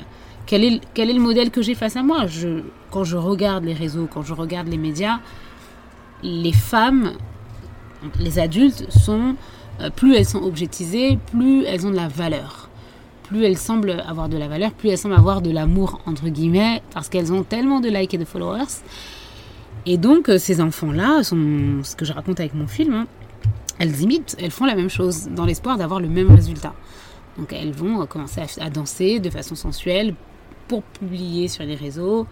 quel, 0.47 0.65
est, 0.65 0.71
le- 0.71 0.81
quel 0.95 1.11
est 1.11 1.15
le 1.15 1.21
modèle 1.21 1.51
que 1.51 1.63
j'ai 1.63 1.75
face 1.75 1.97
à 1.97 2.03
moi? 2.03 2.27
Je, 2.27 2.63
Quand 2.91 3.05
je 3.05 3.17
regarde 3.17 3.65
les 3.65 3.75
réseaux, 3.75 4.09
quand 4.13 4.23
je 4.23 4.33
regarde 4.35 4.69
les 4.69 4.79
médias, 4.79 5.19
les 6.23 6.53
femmes, 6.53 7.13
les 8.19 8.39
adultes, 8.39 8.87
sont, 8.91 9.37
plus 9.97 10.15
elles 10.17 10.27
sont 10.27 10.43
objetisées, 10.43 11.19
plus 11.31 11.65
elles 11.65 11.87
ont 11.87 11.91
de 11.91 11.97
la 11.97 12.09
valeur. 12.09 12.69
Plus 13.25 13.45
elles 13.45 13.59
semblent 13.59 14.03
avoir 14.09 14.29
de 14.31 14.39
la 14.39 14.49
valeur, 14.49 14.73
plus 14.73 14.89
elles 14.89 14.99
semblent 14.99 15.15
avoir 15.15 15.43
de 15.43 15.51
l'amour, 15.51 16.01
entre 16.07 16.29
guillemets, 16.29 16.83
parce 16.95 17.09
qu'elles 17.11 17.33
ont 17.33 17.43
tellement 17.43 17.81
de 17.81 17.89
likes 17.89 18.15
et 18.15 18.19
de 18.19 18.25
followers. 18.25 18.65
Et 19.87 19.97
donc, 19.97 20.29
euh, 20.29 20.39
ces 20.39 20.61
enfants-là, 20.61 21.23
sont 21.23 21.83
ce 21.83 21.97
que 21.97 22.05
je 22.05 22.13
raconte 22.13 22.41
avec 22.41 22.55
mon 22.55 22.67
film, 22.67 22.95
hein, 22.95 23.07
elles 23.79 24.01
imitent, 24.03 24.37
elles 24.41 24.51
font 24.51 24.67
la 24.67 24.75
même 24.75 24.91
chose, 24.91 25.29
dans 25.29 25.45
l'espoir 25.45 25.79
d'avoir 25.79 26.01
le 26.01 26.09
même 26.09 26.31
résultat. 26.35 26.75
Donc, 27.39 27.53
elles 27.53 27.73
vont 27.73 28.03
euh, 28.03 28.07
commencer 28.07 28.41
à, 28.41 28.65
à 28.65 28.71
danser 28.71 29.21
de 29.21 29.31
façon 29.31 29.55
sensuelle 29.55 30.15
pour 30.67 30.83
publier 30.83 31.49
sur 31.49 31.65
les 31.65 31.75
réseaux. 31.75 32.27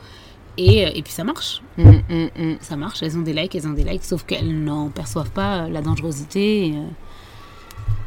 Et, 0.59 0.87
euh, 0.87 0.91
et 0.95 1.03
puis 1.03 1.13
ça 1.13 1.25
marche, 1.25 1.63
Mm, 1.77 1.83
mm, 2.09 2.29
mm. 2.39 2.57
ça 2.61 2.77
marche, 2.77 3.03
elles 3.03 3.17
ont 3.19 3.23
des 3.23 3.35
likes, 3.35 3.55
elles 3.55 3.67
ont 3.67 3.73
des 3.73 3.85
likes, 3.85 4.05
sauf 4.05 4.25
qu'elles 4.25 4.65
n'en 4.65 4.89
perçoivent 4.89 5.31
pas 5.31 5.69
la 5.69 5.83
dangerosité 5.83 6.75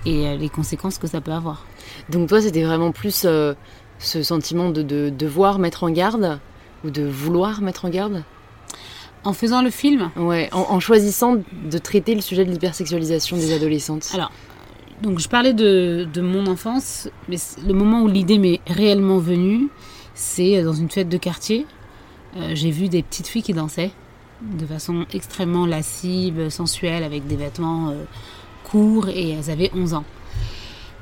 et, 0.05 0.11
et, 0.11 0.37
les 0.37 0.49
conséquences 0.49 0.97
que 0.97 1.07
ça 1.07 1.21
peut 1.21 1.31
avoir. 1.31 1.65
Donc 2.09 2.29
toi, 2.29 2.41
c'était 2.41 2.63
vraiment 2.63 2.91
plus 2.91 3.23
euh, 3.25 3.53
ce 3.99 4.23
sentiment 4.23 4.71
de, 4.71 4.81
de 4.81 5.09
devoir 5.09 5.59
mettre 5.59 5.83
en 5.83 5.91
garde 5.91 6.39
ou 6.83 6.89
de 6.89 7.03
vouloir 7.03 7.61
mettre 7.61 7.85
en 7.85 7.89
garde? 7.89 8.23
En 9.23 9.33
faisant 9.33 9.61
le 9.61 9.69
film, 9.69 10.11
Ouais, 10.15 10.49
en, 10.53 10.61
en 10.69 10.79
choisissant 10.79 11.35
de 11.35 11.77
traiter 11.77 12.15
le 12.15 12.21
sujet 12.21 12.45
de 12.45 12.51
l'hypersexualisation 12.51 13.35
des 13.37 13.53
adolescentes. 13.53 14.09
Alors, 14.13 14.31
donc 15.01 15.19
je 15.19 15.27
parlais 15.27 15.53
de, 15.53 16.07
de 16.13 16.21
mon 16.21 16.47
enfance, 16.47 17.09
mais 17.27 17.35
le 17.65 17.73
moment 17.73 18.01
où 18.01 18.07
l'idée 18.07 18.37
m'est 18.37 18.61
réellement 18.67 19.17
venue, 19.17 19.67
c'est 20.13 20.63
dans 20.63 20.73
une 20.73 20.89
fête 20.89 21.09
de 21.09 21.17
quartier. 21.17 21.65
Euh, 22.37 22.51
J'ai 22.53 22.71
vu 22.71 22.87
des 22.89 23.03
petites 23.03 23.27
filles 23.27 23.43
qui 23.43 23.53
dansaient 23.53 23.91
de 24.41 24.65
façon 24.65 25.05
extrêmement 25.13 25.65
lascive, 25.65 26.47
sensuelle, 26.49 27.03
avec 27.03 27.27
des 27.27 27.35
vêtements 27.35 27.89
euh, 27.89 28.05
courts, 28.63 29.09
et 29.09 29.31
elles 29.31 29.49
avaient 29.51 29.69
11 29.75 29.95
ans. 29.95 30.05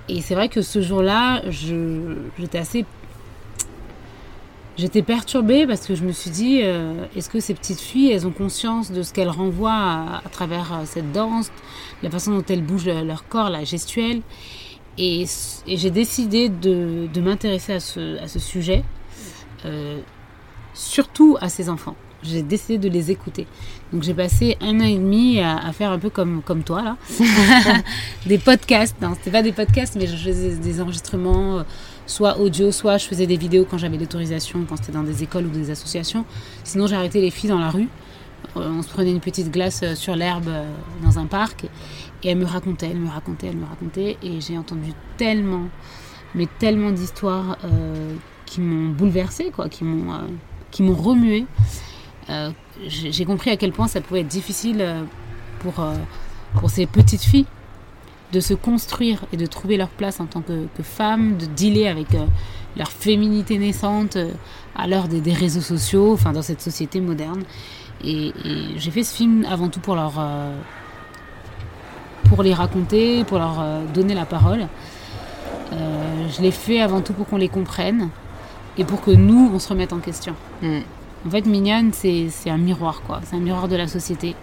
Et 0.09 0.21
c'est 0.21 0.33
vrai 0.35 0.49
que 0.49 0.61
ce 0.63 0.81
jour-là, 0.81 1.43
je- 1.51 2.15
j'étais 2.39 2.57
assez... 2.57 2.85
J'étais 4.77 5.01
perturbée 5.01 5.65
parce 5.65 5.87
que 5.87 5.95
je 5.95 6.03
me 6.03 6.11
suis 6.11 6.29
dit, 6.29 6.59
euh, 6.61 7.05
est-ce 7.15 7.29
que 7.29 7.39
ces 7.39 7.55
petites 7.55 7.79
filles, 7.79 8.11
elles 8.11 8.27
ont 8.27 8.31
conscience 8.31 8.91
de 8.91 9.01
ce 9.01 9.11
qu'elles 9.11 9.29
renvoient 9.29 9.71
à, 9.73 10.21
à 10.23 10.29
travers 10.29 10.71
euh, 10.73 10.81
cette 10.85 11.11
danse, 11.11 11.51
la 12.03 12.11
façon 12.11 12.31
dont 12.35 12.43
elles 12.47 12.61
bougent 12.61 12.85
leur, 12.85 13.03
leur 13.03 13.27
corps, 13.27 13.49
la 13.49 13.63
gestuelle? 13.63 14.21
Et 14.99 15.25
j'ai 15.67 15.91
décidé 15.91 16.49
de, 16.49 17.07
de 17.11 17.21
m'intéresser 17.21 17.73
à 17.73 17.79
ce, 17.79 18.19
à 18.21 18.27
ce 18.27 18.39
sujet, 18.39 18.83
euh, 19.65 19.99
surtout 20.73 21.37
à 21.39 21.49
ces 21.49 21.69
enfants. 21.69 21.95
J'ai 22.23 22.41
décidé 22.41 22.79
de 22.79 22.89
les 22.89 23.11
écouter. 23.11 23.45
Donc 23.93 24.01
j'ai 24.01 24.15
passé 24.15 24.57
un 24.59 24.79
an 24.79 24.85
et 24.85 24.95
demi 24.95 25.39
à, 25.39 25.57
à 25.57 25.71
faire 25.71 25.91
un 25.91 25.99
peu 25.99 26.09
comme, 26.09 26.41
comme 26.41 26.63
toi, 26.63 26.81
là. 26.81 26.97
des 28.25 28.39
podcasts. 28.39 28.95
Non, 29.01 29.13
c'était 29.15 29.29
pas 29.31 29.43
des 29.43 29.51
podcasts, 29.51 29.95
mais 29.95 30.07
je 30.07 30.15
faisais 30.15 30.55
des 30.55 30.81
enregistrements, 30.81 31.59
euh, 31.59 31.63
soit 32.07 32.39
audio, 32.39 32.71
soit 32.71 32.97
je 32.97 33.05
faisais 33.05 33.27
des 33.27 33.37
vidéos 33.37 33.67
quand 33.69 33.77
j'avais 33.77 33.97
l'autorisation, 33.97 34.65
quand 34.67 34.77
c'était 34.77 34.93
dans 34.93 35.03
des 35.03 35.21
écoles 35.21 35.45
ou 35.45 35.49
des 35.49 35.69
associations. 35.69 36.25
Sinon, 36.63 36.87
j'arrêtais 36.87 37.21
les 37.21 37.29
filles 37.29 37.49
dans 37.49 37.59
la 37.59 37.69
rue. 37.69 37.89
Euh, 38.55 38.71
On 38.71 38.81
se 38.81 38.89
prenait 38.89 39.11
une 39.11 39.19
petite 39.19 39.51
glace 39.51 39.81
euh, 39.83 39.93
sur 39.95 40.15
l'herbe 40.15 40.47
euh, 40.47 40.65
dans 41.03 41.19
un 41.19 41.25
parc 41.25 41.65
et 42.23 42.29
elle 42.29 42.37
me 42.37 42.45
racontait, 42.45 42.89
elle 42.89 42.99
me 42.99 43.09
racontait, 43.09 43.47
elle 43.47 43.57
me 43.57 43.65
racontait 43.65 44.17
et 44.23 44.41
j'ai 44.41 44.57
entendu 44.57 44.93
tellement, 45.17 45.65
mais 46.33 46.47
tellement 46.57 46.91
d'histoires 46.91 47.57
qui 48.45 48.59
m'ont 48.61 48.89
bouleversée, 48.89 49.51
quoi, 49.51 49.69
qui 49.69 49.83
m'ont, 49.83 50.27
qui 50.71 50.81
m'ont 50.81 50.95
remué. 50.95 51.45
Euh, 52.29 52.49
j'ai 52.87 53.25
compris 53.25 53.51
à 53.51 53.57
quel 53.57 53.71
point 53.71 53.87
ça 53.87 54.01
pouvait 54.01 54.21
être 54.21 54.27
difficile 54.27 54.83
pour, 55.59 55.75
pour 56.59 56.69
ces 56.71 56.87
petites 56.87 57.21
filles 57.21 57.45
de 58.33 58.39
se 58.39 58.53
construire 58.53 59.23
et 59.31 59.37
de 59.37 59.45
trouver 59.45 59.77
leur 59.77 59.89
place 59.89 60.19
en 60.19 60.25
tant 60.25 60.41
que, 60.41 60.67
que 60.75 60.83
femmes, 60.83 61.37
de 61.37 61.45
dealer 61.45 61.87
avec 61.87 62.13
euh, 62.13 62.25
leur 62.75 62.91
féminité 62.91 63.57
naissante 63.57 64.17
euh, 64.17 64.31
à 64.75 64.87
l'heure 64.87 65.07
des, 65.07 65.21
des 65.21 65.33
réseaux 65.33 65.61
sociaux, 65.61 66.13
enfin 66.13 66.33
dans 66.33 66.41
cette 66.41 66.61
société 66.61 66.99
moderne. 66.99 67.43
Et, 68.03 68.27
et 68.27 68.77
j'ai 68.77 68.91
fait 68.91 69.03
ce 69.03 69.15
film 69.15 69.45
avant 69.49 69.69
tout 69.69 69.79
pour 69.79 69.95
leur, 69.95 70.13
euh, 70.19 70.53
pour 72.25 72.43
les 72.43 72.53
raconter, 72.53 73.23
pour 73.23 73.39
leur 73.39 73.63
donner 73.93 74.13
la 74.13 74.25
parole. 74.25 74.67
Je 75.71 76.41
l'ai 76.41 76.51
fait 76.51 76.79
avant 76.79 77.01
tout 77.01 77.13
pour 77.13 77.25
qu'on 77.27 77.37
les 77.37 77.49
comprenne 77.49 78.09
et 78.77 78.83
pour 78.83 79.01
que 79.01 79.11
nous, 79.11 79.49
on 79.51 79.59
se 79.59 79.69
remette 79.69 79.93
en 79.93 79.99
question. 79.99 80.35
Mm. 80.61 80.79
En 81.25 81.29
fait, 81.29 81.45
Mignonne, 81.45 81.91
c'est 81.93 82.27
c'est 82.29 82.49
un 82.49 82.57
miroir, 82.57 83.01
quoi. 83.01 83.21
C'est 83.23 83.35
un 83.35 83.39
miroir 83.39 83.67
de 83.67 83.75
la 83.75 83.87
société 83.87 84.35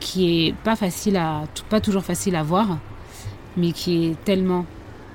qui 0.00 0.46
est 0.48 0.54
pas 0.64 0.76
facile 0.76 1.16
à, 1.16 1.42
pas 1.70 1.80
toujours 1.80 2.04
facile 2.04 2.36
à 2.36 2.42
voir, 2.42 2.78
mais 3.56 3.72
qui 3.72 4.06
est 4.06 4.24
tellement, 4.24 4.64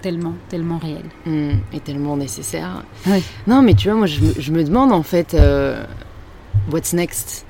tellement, 0.02 0.34
tellement 0.50 0.78
réel. 0.78 1.04
Mm, 1.26 1.58
et 1.74 1.80
tellement 1.80 2.18
nécessaire. 2.18 2.84
Oui. 3.08 3.24
Non, 3.48 3.62
mais 3.62 3.74
tu 3.74 3.88
vois, 3.90 3.98
moi, 3.98 4.08
je 4.08 4.20
me, 4.22 4.34
je 4.38 4.52
me 4.52 4.64
demande 4.64 4.92
en 4.92 5.04
fait, 5.04 5.34
euh, 5.34 5.84
what's 6.72 6.94
next? 6.94 7.46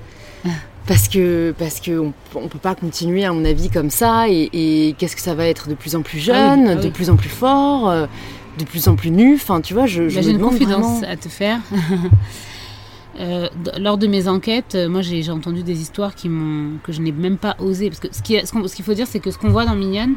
Parce 0.86 1.08
que 1.08 1.56
parce 1.58 1.80
que 1.80 1.98
on, 1.98 2.14
on 2.36 2.50
peut 2.50 2.60
pas 2.60 2.76
continuer, 2.76 3.24
à 3.24 3.32
mon 3.32 3.46
avis, 3.46 3.70
comme 3.70 3.90
ça. 3.90 4.28
Et, 4.28 4.50
et 4.52 4.96
qu'est-ce 4.98 5.16
que 5.16 5.22
ça 5.22 5.34
va 5.34 5.48
être 5.48 5.70
de 5.70 5.76
plus 5.76 5.96
en 5.96 6.02
plus 6.02 6.20
jeune, 6.20 6.36
Ah 6.68 6.72
oui, 6.74 6.76
ah 6.78 6.84
de 6.84 6.90
plus 6.90 7.10
en 7.10 7.16
plus 7.16 7.30
fort, 7.30 7.90
euh, 7.90 8.06
de 8.60 8.66
plus 8.66 8.90
en 8.90 8.96
plus 8.96 9.10
nu. 9.10 9.36
Enfin, 9.36 9.62
tu 9.62 9.74
vois, 9.74 9.86
je, 9.86 10.10
je 10.10 10.20
j'ai 10.22 10.32
une 10.32 10.38
demande 10.40 10.52
confidence 10.52 11.00
vraiment- 11.00 11.14
à 11.14 11.16
te 11.16 11.30
faire. 11.30 11.60
Euh, 13.20 13.48
lors 13.78 13.98
de 13.98 14.08
mes 14.08 14.28
enquêtes, 14.28 14.74
euh, 14.74 14.90
moi 14.90 15.02
j'ai 15.02 15.30
entendu 15.30 15.62
des 15.62 15.82
histoires 15.82 16.16
qui 16.16 16.30
que 16.84 16.92
je 16.92 17.00
n'ai 17.00 17.12
même 17.12 17.38
pas 17.38 17.56
osé 17.60 17.90
parce 17.90 18.00
que 18.00 18.08
ce 18.12 18.22
qu'il 18.76 18.86
faut 18.86 18.94
dire 18.94 19.06
c'est 19.06 19.20
que 19.20 19.30
ce 19.30 19.38
qu'on 19.38 19.50
voit 19.50 19.66
dans 19.66 19.76
Mignonne, 19.76 20.16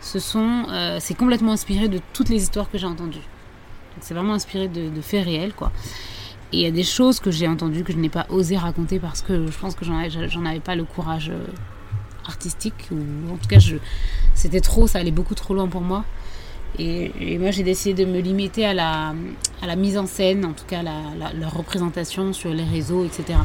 ce 0.00 0.18
euh, 0.38 0.98
c'est 1.00 1.14
complètement 1.14 1.52
inspiré 1.52 1.88
de 1.88 2.00
toutes 2.12 2.28
les 2.28 2.42
histoires 2.42 2.70
que 2.70 2.78
j'ai 2.78 2.86
entendues. 2.86 3.26
C'est 4.00 4.14
vraiment 4.14 4.34
inspiré 4.34 4.68
de, 4.68 5.00
faits 5.00 5.24
réels 5.24 5.54
quoi. 5.54 5.72
Et 6.52 6.58
il 6.58 6.62
y 6.62 6.66
a 6.66 6.70
des 6.70 6.84
choses 6.84 7.18
que 7.18 7.32
j'ai 7.32 7.48
entendues 7.48 7.82
que 7.82 7.92
je 7.92 7.98
n'ai 7.98 8.08
pas 8.08 8.26
osé 8.28 8.56
raconter 8.56 9.00
parce 9.00 9.22
que 9.22 9.48
je 9.48 9.58
pense 9.58 9.74
que 9.74 9.84
j'en 9.84 9.98
avais, 10.44 10.60
pas 10.60 10.76
le 10.76 10.84
courage 10.84 11.32
artistique 12.26 12.90
ou 12.92 13.32
en 13.32 13.36
tout 13.36 13.48
cas 13.48 13.58
c'était 14.34 14.60
trop, 14.60 14.86
ça 14.86 15.00
allait 15.00 15.10
beaucoup 15.10 15.34
trop 15.34 15.52
loin 15.54 15.66
pour 15.66 15.80
moi. 15.80 16.04
Et, 16.78 17.38
moi, 17.38 17.50
j'ai 17.50 17.62
décidé 17.62 18.04
de 18.04 18.10
me 18.10 18.20
limiter 18.20 18.64
à 18.66 18.74
la, 18.74 19.76
mise 19.76 19.96
en 19.96 20.06
scène, 20.06 20.44
en 20.44 20.52
tout 20.52 20.64
cas 20.66 20.82
la, 20.82 21.32
leur 21.38 21.54
représentation 21.54 22.32
sur 22.32 22.52
les 22.52 22.64
réseaux, 22.64 23.04
etc. 23.04 23.38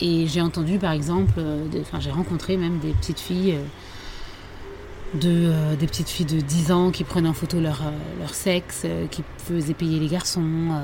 Et 0.00 0.26
j'ai 0.28 0.40
entendu, 0.40 0.78
par 0.78 0.92
exemple, 0.92 1.34
euh, 1.38 1.66
enfin, 1.80 1.98
j'ai 1.98 2.10
rencontré 2.10 2.56
même 2.56 2.78
des 2.78 2.92
petites 2.92 3.18
filles, 3.18 3.56
euh, 3.56 5.18
de, 5.18 5.50
euh, 5.50 5.76
des 5.76 5.86
petites 5.86 6.08
filles 6.08 6.26
de 6.26 6.40
10 6.40 6.70
ans 6.70 6.90
qui 6.92 7.02
prenaient 7.02 7.28
en 7.28 7.34
photo 7.34 7.58
leur, 7.60 7.82
leur 8.20 8.34
sexe, 8.34 8.86
qui 9.10 9.24
faisaient 9.38 9.74
payer 9.74 9.98
les 9.98 10.08
garçons. 10.08 10.80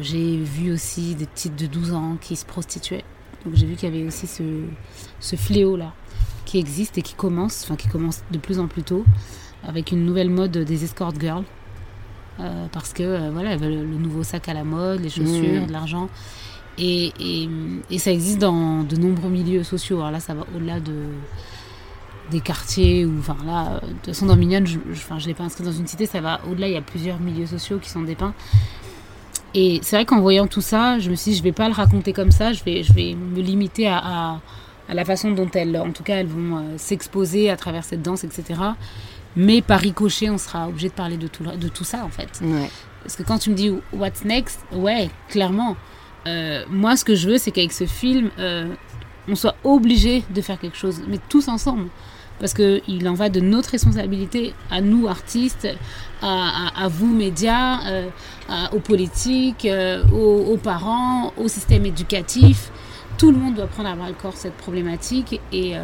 j'ai 0.00 0.38
vu 0.38 0.72
aussi 0.72 1.14
des 1.14 1.26
petites 1.26 1.56
de 1.56 1.66
12 1.66 1.92
ans 1.92 2.16
qui 2.18 2.36
se 2.36 2.46
prostituaient. 2.46 3.04
Donc 3.44 3.54
j'ai 3.54 3.66
vu 3.66 3.74
qu'il 3.74 3.92
y 3.92 3.96
avait 3.96 4.06
aussi 4.06 4.26
ce, 4.26 4.42
ce 5.20 5.36
fléau-là 5.36 5.92
qui 6.46 6.58
existe 6.58 6.96
et 6.96 7.02
qui 7.02 7.14
commence, 7.14 7.64
enfin 7.64 7.76
qui 7.76 7.88
commence 7.88 8.22
de 8.30 8.38
plus 8.38 8.58
en 8.58 8.68
plus 8.68 8.84
tôt 8.84 9.04
avec 9.66 9.92
une 9.92 10.04
nouvelle 10.04 10.30
mode 10.30 10.52
des 10.52 10.84
escort 10.84 11.12
girls. 11.18 11.44
Euh, 12.38 12.66
parce 12.70 12.92
que 12.92 13.02
euh, 13.02 13.30
voilà, 13.32 13.52
elles 13.52 13.58
veulent 13.58 13.90
le 13.90 13.96
nouveau 13.96 14.22
sac 14.22 14.48
à 14.48 14.54
la 14.54 14.64
mode, 14.64 15.00
les 15.00 15.08
chaussures, 15.08 15.62
mmh. 15.62 15.66
de 15.66 15.72
l'argent. 15.72 16.08
Et, 16.78 17.12
et, 17.90 17.98
ça 17.98 18.12
existe 18.12 18.38
dans 18.38 18.82
de 18.82 18.96
nombreux 18.96 19.30
milieux 19.30 19.62
sociaux. 19.62 19.98
Alors 19.98 20.10
là, 20.10 20.20
ça 20.20 20.34
va 20.34 20.44
au-delà 20.54 20.78
de, 20.78 21.06
des 22.30 22.40
quartiers. 22.40 23.06
Ou, 23.06 23.18
enfin, 23.18 23.36
là, 23.46 23.80
de 23.80 23.92
toute 23.94 24.06
façon, 24.06 24.26
dans 24.26 24.36
Mignonne, 24.36 24.66
je 24.66 24.76
ne 24.78 25.26
l'ai 25.26 25.34
pas 25.34 25.44
inscrit 25.44 25.64
dans 25.64 25.72
une 25.72 25.86
cité, 25.86 26.04
ça 26.04 26.20
va 26.20 26.40
au-delà. 26.50 26.68
Il 26.68 26.74
y 26.74 26.76
a 26.76 26.82
plusieurs 26.82 27.18
milieux 27.18 27.46
sociaux 27.46 27.78
qui 27.78 27.88
sont 27.88 28.02
dépeints. 28.02 28.34
Et 29.54 29.78
c'est 29.82 29.96
vrai 29.96 30.04
qu'en 30.04 30.20
voyant 30.20 30.46
tout 30.46 30.60
ça, 30.60 30.98
je 30.98 31.08
me 31.08 31.14
suis 31.14 31.30
dit, 31.30 31.38
je 31.38 31.42
vais 31.42 31.52
pas 31.52 31.68
le 31.68 31.74
raconter 31.74 32.12
comme 32.12 32.30
ça, 32.30 32.52
je 32.52 32.62
vais, 32.62 32.82
je 32.82 32.92
vais 32.92 33.14
me 33.14 33.40
limiter 33.40 33.88
à, 33.88 33.96
à, 33.96 34.40
à 34.90 34.94
la 34.94 35.04
façon 35.06 35.30
dont 35.30 35.48
elles, 35.54 35.78
en 35.78 35.92
tout 35.92 36.02
cas, 36.02 36.16
elles 36.16 36.26
vont 36.26 36.58
euh, 36.58 36.60
s'exposer 36.76 37.48
à 37.48 37.56
travers 37.56 37.82
cette 37.82 38.02
danse, 38.02 38.22
etc. 38.22 38.60
Mais 39.36 39.60
par 39.60 39.80
ricochet, 39.80 40.30
on 40.30 40.38
sera 40.38 40.68
obligé 40.68 40.88
de 40.88 40.94
parler 40.94 41.18
de 41.18 41.26
tout, 41.26 41.44
de 41.44 41.68
tout 41.68 41.84
ça, 41.84 42.04
en 42.04 42.08
fait. 42.08 42.40
Parce 43.02 43.16
que 43.16 43.22
quand 43.22 43.38
tu 43.38 43.50
me 43.50 43.54
dis 43.54 43.70
what's 43.92 44.24
next, 44.24 44.60
ouais, 44.72 45.10
clairement. 45.28 45.76
Euh, 46.26 46.64
moi, 46.68 46.96
ce 46.96 47.04
que 47.04 47.14
je 47.14 47.28
veux, 47.28 47.38
c'est 47.38 47.50
qu'avec 47.50 47.72
ce 47.72 47.84
film, 47.84 48.30
euh, 48.38 48.66
on 49.28 49.36
soit 49.36 49.54
obligé 49.62 50.24
de 50.30 50.40
faire 50.40 50.58
quelque 50.58 50.76
chose, 50.76 51.02
mais 51.06 51.18
tous 51.28 51.48
ensemble. 51.48 51.88
Parce 52.40 52.52
qu'il 52.52 53.08
en 53.08 53.14
va 53.14 53.28
de 53.28 53.40
notre 53.40 53.70
responsabilité, 53.70 54.54
à 54.70 54.80
nous, 54.80 55.06
artistes, 55.06 55.68
à, 56.20 56.88
vous, 56.90 57.14
médias, 57.14 57.86
euh, 57.86 58.08
aux 58.72 58.80
politiques, 58.80 59.66
aux, 60.12 60.52
aux, 60.52 60.56
parents, 60.56 61.32
au 61.38 61.48
système 61.48 61.86
éducatif. 61.86 62.70
Tout 63.16 63.30
le 63.30 63.38
monde 63.38 63.54
doit 63.54 63.68
prendre 63.68 63.88
à 63.88 63.94
bras 63.94 64.08
le 64.08 64.14
corps 64.14 64.36
cette 64.36 64.56
problématique 64.56 65.40
et 65.50 65.74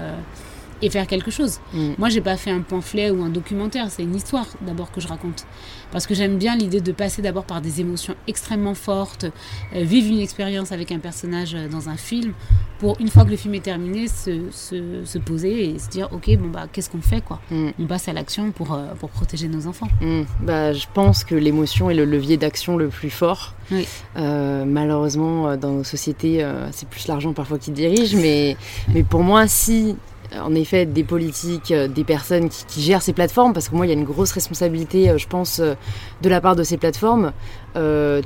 et 0.83 0.91
faire 0.91 1.07
quelque 1.07 1.31
chose. 1.31 1.61
Mm. 1.73 1.93
Moi, 1.99 2.09
j'ai 2.09 2.21
pas 2.21 2.37
fait 2.37 2.51
un 2.51 2.61
pamphlet 2.61 3.11
ou 3.11 3.23
un 3.23 3.31
documentaire, 3.31 3.91
c'est 3.91 4.03
une 4.03 4.17
histoire 4.17 4.47
d'abord 4.61 4.91
que 4.91 5.01
je 5.01 5.09
raconte. 5.09 5.47
Parce 5.93 6.07
que 6.07 6.15
j'aime 6.15 6.39
bien 6.39 6.57
l'idée 6.57 6.81
de 6.81 6.93
passer 6.93 7.23
d'abord 7.23 7.45
par 7.45 7.61
des 7.61 7.81
émotions 7.81 8.15
extrêmement 8.27 8.75
fortes, 8.75 9.27
euh, 9.75 9.85
vivre 9.85 10.13
une 10.13 10.21
expérience 10.21 10.73
avec 10.73 10.91
un 10.91 10.99
personnage 10.99 11.55
euh, 11.55 11.69
dans 11.69 11.89
un 11.89 11.97
film, 11.97 12.33
pour 12.79 12.97
une 12.99 13.09
fois 13.09 13.25
que 13.25 13.31
le 13.31 13.37
film 13.37 13.55
est 13.55 13.61
terminé, 13.61 14.09
se, 14.09 14.51
se, 14.51 15.19
poser 15.19 15.71
et 15.71 15.79
se 15.79 15.89
dire 15.89 16.09
ok, 16.11 16.37
bon 16.37 16.49
bah 16.49 16.67
qu'est-ce 16.73 16.91
qu'on 16.91 17.01
fait 17.01 17.21
quoi? 17.21 17.41
Mm. 17.51 17.69
On 17.79 17.87
passe 17.87 18.09
à 18.09 18.13
l'action 18.13 18.51
pour, 18.51 18.73
euh, 18.73 18.87
pour 18.99 19.11
protéger 19.11 19.49
nos 19.49 19.67
enfants. 19.67 19.89
Mm. 20.01 20.23
Bah, 20.41 20.73
je 20.73 20.87
pense 20.93 21.23
que 21.23 21.35
l'émotion 21.35 21.91
est 21.91 21.95
le 21.95 22.07
levier 22.07 22.39
d'action 22.39 22.77
le 22.77 22.89
plus 22.89 23.11
fort. 23.11 23.55
malheureusement, 24.17 25.57
dans 25.57 25.73
nos 25.73 25.85
sociétés, 25.85 26.47
c'est 26.73 26.89
plus 26.89 27.07
l'argent 27.07 27.33
parfois 27.33 27.59
qui 27.59 27.71
dirige, 27.71 28.15
mais, 28.15 28.57
mais 28.93 29.03
pour 29.03 29.23
moi, 29.23 29.47
si 29.47 29.97
en 30.41 30.55
effet 30.55 30.87
des 30.87 31.05
politiques, 31.05 31.71
euh, 31.71 31.89
des 31.89 32.05
personnes 32.05 32.49
qui, 32.49 32.81
gèrent 32.81 33.03
ces 33.03 33.13
plateformes, 33.13 33.53
parce 33.53 33.69
que 33.69 33.75
moi 33.75 33.87
il 33.87 33.89
y 33.91 33.93
a 33.93 33.97
une 33.97 34.05
grosse 34.05 34.33
responsabilité, 34.33 35.11
euh, 35.11 35.19
je 35.19 35.27
pense, 35.27 35.61
euh, 35.61 35.75
de 36.23 36.29
la 36.29 36.41
part 36.41 36.57
de 36.57 36.63
ces 36.63 36.77
plateformes. 36.77 37.33
tu 37.75 37.81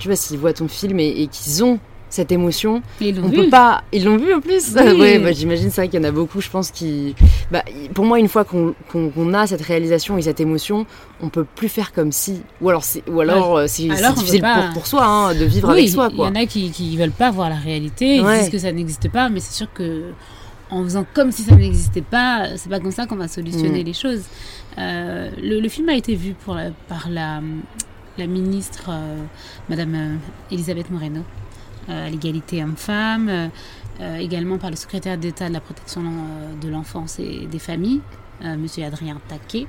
vois, 0.09 0.17
s'ils 0.17 0.39
voient 0.39 0.53
ton 0.53 0.69
film 0.69 1.01
et, 1.01 1.29
qu'ils 1.29 1.65
ont 1.65 1.79
cette 2.09 2.31
émotion. 2.31 2.83
ils 3.01 3.19
on 3.21 3.29
vu. 3.29 3.37
peut 3.37 3.51
pas. 3.51 3.83
Ils 3.93 4.05
l'ont 4.05 4.17
vu 4.17 4.33
en 4.33 4.41
plus. 4.41 4.75
Oui. 4.77 5.19
bah, 5.23 5.33
j'imagine 5.33 5.71
ça 5.71 5.87
qu'il 5.87 6.01
y 6.01 6.05
en 6.05 6.09
a 6.09 6.13
beaucoup. 6.13 6.41
Je 6.41 6.49
pense 6.49 6.71
qui. 6.71 7.15
Bah, 7.51 7.65
pour 7.95 8.05
moi, 8.05 8.19
une 8.21 8.29
fois 8.29 8.45
qu'on 8.45 9.35
a 9.35 9.47
cette 9.47 9.63
réalisation 9.63 10.17
et 10.17 10.23
cette 10.23 10.41
émotion, 10.41 10.87
on 11.21 11.29
peut 11.29 11.45
plus 11.45 11.69
faire 11.69 11.93
comme 11.93 12.13
si. 12.13 12.43
Ou 12.61 12.69
alors 12.69 12.85
c'est 12.85 13.03
ou 13.09 13.21
alors 13.21 13.63
c'est 13.67 13.89
difficile 13.89 14.41
pour, 14.41 14.73
pour, 14.75 14.87
soi 14.87 15.05
hein, 15.05 15.35
de 15.35 15.45
vivre 15.45 15.71
avec 15.71 15.89
soi. 15.89 16.09
Il 16.13 16.19
y 16.19 16.23
en 16.23 16.35
a 16.37 16.47
qui 16.47 16.71
qui 16.71 16.97
veulent 16.97 17.11
pas 17.11 17.31
voir 17.31 17.51
la 17.51 17.57
réalité. 17.57 18.17
Ils 18.17 18.25
disent 18.25 18.51
que 18.51 18.59
ça 18.59 18.73
n'existe 18.73 19.11
pas, 19.11 19.29
mais 19.29 19.41
c'est 19.41 19.55
sûr 19.55 19.73
que 19.75 20.13
en 20.71 20.83
faisant 20.83 21.07
comme 21.15 21.31
si 21.31 21.43
ça 21.43 21.55
n'existait 21.55 22.03
pas, 22.03 22.57
c'est 22.57 22.69
pas 22.69 22.81
comme 22.81 22.91
ça 22.93 23.07
qu'on 23.07 23.17
va 23.17 23.29
solutionner 23.29 23.83
mm. 23.83 23.87
les 23.87 23.93
choses. 23.93 24.25
Euh, 24.79 25.31
le, 25.41 25.69
film 25.69 25.89
a 25.89 25.95
été 25.95 26.15
vu 26.15 26.35
pour 26.35 26.59
par 26.89 27.09
la, 27.09 27.41
la 28.19 28.27
ministre, 28.27 28.91
euh, 28.91 29.23
Madame 29.69 29.95
euh, 29.95 30.17
Elisabeth 30.51 30.91
Moreno, 30.91 31.23
à 31.89 32.11
l'égalité 32.11 32.65
homme-femme, 32.65 33.51
également 34.19 34.59
par 34.59 34.71
le 34.71 34.77
secrétaire 34.77 35.17
d'État 35.17 35.49
de 35.49 35.53
la 35.53 35.61
protection 35.61 36.03
de 36.61 36.69
l'enfance 36.69 37.21
et 37.21 37.47
des 37.47 37.61
familles, 37.61 38.01
Monsieur 38.43 38.85
Adrien 38.85 39.21
Taquet. 39.29 39.69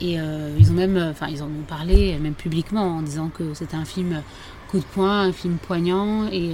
Et 0.00 0.14
ils 0.14 0.70
ont 0.72 0.74
même, 0.74 0.96
enfin, 0.96 1.28
ils 1.28 1.44
en 1.44 1.46
ont 1.46 1.64
parlé, 1.68 2.18
même 2.18 2.34
publiquement, 2.34 2.96
en 2.96 3.02
disant 3.02 3.28
que 3.28 3.54
c'était 3.54 3.76
un 3.76 3.84
film 3.84 4.22
coup 4.72 4.80
de 4.80 4.84
poing, 4.84 5.28
un 5.28 5.32
film 5.32 5.58
poignant 5.58 6.26
et 6.32 6.52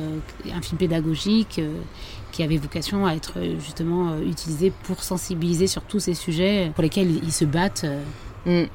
un 0.54 0.60
film 0.60 0.76
pédagogique 0.76 1.58
qui 2.32 2.42
avait 2.42 2.56
vocation 2.56 3.06
à 3.06 3.14
être 3.14 3.34
euh, 3.36 3.54
justement 3.60 4.10
euh, 4.10 4.28
utilisé 4.28 4.72
pour 4.84 5.04
sensibiliser 5.04 5.68
sur 5.68 5.82
tous 5.82 6.00
ces 6.00 6.14
sujets 6.14 6.72
pour 6.74 6.82
lesquels 6.82 7.20
ils 7.22 7.32
se 7.32 7.44
battent. 7.44 7.84
Euh. 7.84 8.02
Mm. 8.44 8.66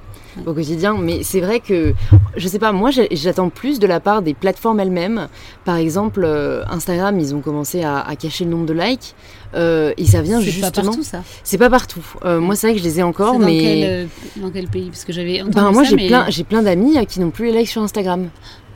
au 0.45 0.53
quotidien. 0.53 0.95
Mais 0.97 1.23
c'est 1.23 1.41
vrai 1.41 1.59
que, 1.59 1.93
je 2.37 2.47
sais 2.47 2.59
pas, 2.59 2.71
moi 2.71 2.89
j'attends 3.11 3.49
plus 3.49 3.79
de 3.79 3.87
la 3.87 3.99
part 3.99 4.21
des 4.21 4.33
plateformes 4.33 4.79
elles-mêmes. 4.79 5.27
Par 5.65 5.75
exemple, 5.75 6.25
Instagram, 6.69 7.19
ils 7.19 7.35
ont 7.35 7.41
commencé 7.41 7.83
à, 7.83 8.05
cacher 8.17 8.45
le 8.45 8.51
nombre 8.51 8.65
de 8.65 8.73
likes. 8.73 9.13
et 9.53 10.05
ça 10.05 10.21
vient 10.21 10.39
justement. 10.39 10.71
C'est 10.73 10.81
pas 10.81 10.83
partout 10.83 11.03
ça. 11.03 11.23
C'est 11.43 11.57
pas 11.57 11.69
partout. 11.69 12.05
moi 12.23 12.55
c'est 12.55 12.67
vrai 12.67 12.75
que 12.75 12.79
je 12.79 12.85
les 12.85 12.99
ai 13.01 13.03
encore, 13.03 13.33
dans 13.39 13.45
mais. 13.45 14.07
Quel, 14.35 14.41
dans 14.41 14.51
quel 14.51 14.67
pays? 14.67 14.89
Parce 14.89 15.03
que 15.03 15.11
j'avais 15.11 15.43
ben, 15.43 15.71
moi 15.71 15.83
j'ai 15.83 15.97
plein, 15.97 16.29
j'ai 16.29 16.45
plein 16.45 16.61
d'amis 16.61 17.05
qui 17.07 17.19
n'ont 17.19 17.31
plus 17.31 17.47
les 17.47 17.59
likes 17.59 17.69
sur 17.69 17.81
Instagram. 17.81 18.29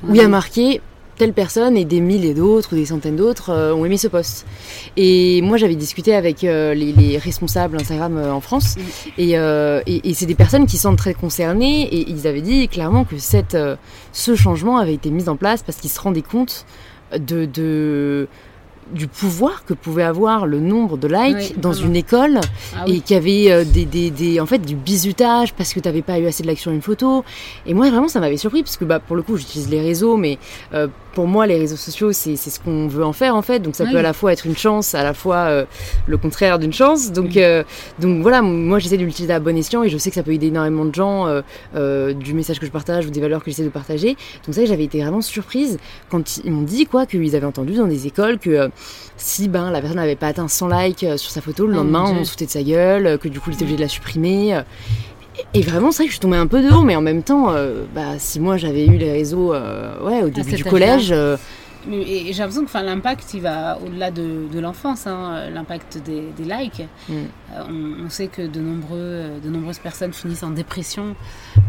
Où 0.03 0.13
il 0.13 0.17
y 0.17 0.21
a 0.21 0.27
marqué 0.27 0.81
telle 1.17 1.33
personne 1.33 1.77
et 1.77 1.85
des 1.85 2.01
milliers 2.01 2.33
d'autres 2.33 2.73
ou 2.73 2.75
des 2.75 2.85
centaines 2.85 3.15
d'autres 3.15 3.49
euh, 3.49 3.73
ont 3.73 3.85
aimé 3.85 3.97
ce 3.97 4.07
post. 4.07 4.45
Et 4.97 5.41
moi, 5.41 5.57
j'avais 5.57 5.75
discuté 5.75 6.15
avec 6.15 6.43
euh, 6.43 6.73
les, 6.73 7.17
responsables 7.17 7.77
Instagram 7.77 8.17
euh, 8.17 8.33
en 8.33 8.41
France 8.41 8.75
et, 9.17 9.31
et, 9.33 10.13
c'est 10.13 10.25
des 10.25 10.35
personnes 10.35 10.65
qui 10.65 10.77
sont 10.77 10.95
très 10.95 11.13
concernées 11.13 11.83
et 11.83 12.09
ils 12.09 12.27
avaient 12.27 12.41
dit 12.41 12.67
clairement 12.67 13.03
que 13.03 13.17
cette, 13.17 13.57
ce 14.11 14.35
changement 14.35 14.77
avait 14.77 14.93
été 14.93 15.09
mis 15.09 15.29
en 15.29 15.35
place 15.35 15.63
parce 15.63 15.77
qu'ils 15.77 15.89
se 15.89 15.99
rendaient 15.99 16.21
compte 16.21 16.65
de, 17.17 17.45
de 17.45 18.27
du 18.93 19.07
pouvoir 19.07 19.65
que 19.65 19.73
pouvait 19.73 20.03
avoir 20.03 20.45
le 20.45 20.59
nombre 20.59 20.97
de 20.97 21.07
likes 21.07 21.59
dans 21.59 21.73
une 21.73 21.95
école 21.95 22.39
ah 22.75 22.85
et 22.87 22.99
qu'il 22.99 23.15
y 23.15 23.19
avait 23.19 23.51
euh, 23.51 23.63
des, 23.65 23.85
des, 23.85 24.11
des, 24.11 24.39
en 24.39 24.45
fait 24.45 24.59
du 24.59 24.75
bizutage 24.75 25.53
parce 25.53 25.73
que 25.73 25.79
tu 25.79 25.87
n'avais 25.87 26.01
pas 26.01 26.19
eu 26.19 26.27
assez 26.27 26.43
de 26.43 26.47
likes 26.47 26.59
sur 26.59 26.71
une 26.71 26.81
photo. 26.81 27.23
Et 27.65 27.73
moi 27.73 27.89
vraiment 27.89 28.07
ça 28.07 28.19
m'avait 28.19 28.37
surpris 28.37 28.63
parce 28.63 28.77
que 28.77 28.85
bah, 28.85 28.99
pour 28.99 29.15
le 29.15 29.21
coup 29.21 29.37
j'utilise 29.37 29.69
les 29.69 29.81
réseaux 29.81 30.17
mais 30.17 30.37
euh, 30.73 30.87
pour 31.13 31.27
moi 31.27 31.47
les 31.47 31.57
réseaux 31.57 31.75
sociaux 31.75 32.11
c'est 32.11 32.35
ce 32.35 32.59
qu'on 32.59 32.87
veut 32.87 33.03
en 33.03 33.13
faire 33.13 33.35
en 33.35 33.41
fait. 33.41 33.59
Donc 33.59 33.75
ça 33.75 33.85
peut 33.85 33.97
à 33.97 34.01
la 34.01 34.13
fois 34.13 34.33
être 34.33 34.45
une 34.45 34.57
chance 34.57 34.95
à 34.95 35.03
la 35.03 35.13
fois 35.13 35.35
euh, 35.37 35.65
le 36.07 36.17
contraire 36.17 36.59
d'une 36.59 36.73
chance. 36.73 37.11
Donc 37.11 37.37
donc 37.99 38.21
voilà 38.21 38.41
moi 38.41 38.79
j'essaie 38.79 38.97
de 38.97 39.05
l'utiliser 39.05 39.33
à 39.33 39.39
bon 39.39 39.57
escient 39.57 39.83
et 39.83 39.89
je 39.89 39.97
sais 39.97 40.09
que 40.09 40.15
ça 40.15 40.23
peut 40.23 40.33
aider 40.33 40.47
énormément 40.47 40.85
de 40.85 40.95
gens 40.95 41.41
du 41.73 42.33
message 42.33 42.59
que 42.59 42.65
je 42.65 42.71
partage 42.71 43.05
ou 43.05 43.09
des 43.09 43.21
valeurs 43.21 43.43
que 43.43 43.51
j'essaie 43.51 43.63
de 43.63 43.69
partager. 43.69 44.15
Donc 44.45 44.55
ça 44.55 44.65
j'avais 44.65 44.83
été 44.83 45.01
vraiment 45.01 45.21
surprise 45.21 45.77
quand 46.09 46.37
ils 46.37 46.51
m'ont 46.51 46.61
dit 46.61 46.85
quoi 46.85 47.05
qu'ils 47.05 47.35
avaient 47.35 47.45
entendu 47.45 47.73
dans 47.73 47.87
des 47.87 48.07
écoles 48.07 48.39
que 48.39 48.69
si 49.21 49.47
ben, 49.47 49.69
la 49.69 49.79
personne 49.81 49.97
n'avait 49.97 50.15
pas 50.15 50.27
atteint 50.27 50.47
100 50.47 50.67
likes 50.67 51.03
euh, 51.03 51.17
sur 51.17 51.31
sa 51.31 51.41
photo, 51.41 51.67
le 51.67 51.73
oh 51.73 51.77
lendemain 51.77 52.05
on 52.05 52.23
se 52.25 52.31
foutait 52.31 52.45
de 52.45 52.51
sa 52.51 52.63
gueule, 52.63 53.05
euh, 53.05 53.17
que 53.17 53.27
du 53.27 53.39
coup 53.39 53.49
il 53.49 53.53
était 53.53 53.63
obligé 53.63 53.77
de 53.77 53.81
la 53.81 53.87
supprimer. 53.87 54.59
Euh. 55.41 55.49
Et 55.53 55.61
vraiment, 55.61 55.91
c'est 55.91 56.03
vrai 56.03 56.05
que 56.05 56.11
je 56.11 56.15
suis 56.15 56.19
tombée 56.19 56.37
un 56.37 56.47
peu 56.47 56.61
de 56.61 56.69
haut, 56.69 56.83
mais 56.83 56.95
en 56.95 57.01
même 57.01 57.23
temps, 57.23 57.53
bah, 57.93 58.17
si 58.17 58.39
moi 58.39 58.57
j'avais 58.57 58.85
eu 58.85 58.97
les 58.97 59.11
réseaux 59.11 59.53
ouais, 59.53 60.23
au 60.23 60.29
début 60.29 60.53
du 60.53 60.63
collège. 60.63 61.13
Et 61.91 62.31
j'ai 62.31 62.43
l'impression 62.43 62.65
que 62.65 62.85
l'impact, 62.85 63.33
il 63.33 63.41
va 63.41 63.79
au-delà 63.83 64.11
de, 64.11 64.47
de 64.53 64.59
l'enfance, 64.59 65.07
hein, 65.07 65.49
l'impact 65.51 65.97
des, 66.05 66.21
des, 66.37 66.43
likes. 66.43 66.83
Mm. 67.09 67.15
on, 68.05 68.09
sait 68.09 68.27
que 68.27 68.43
de, 68.43 68.59
nombreux, 68.59 69.39
de 69.43 69.49
nombreuses 69.49 69.79
personnes 69.79 70.13
finissent 70.13 70.43
en 70.43 70.51
dépression. 70.51 71.15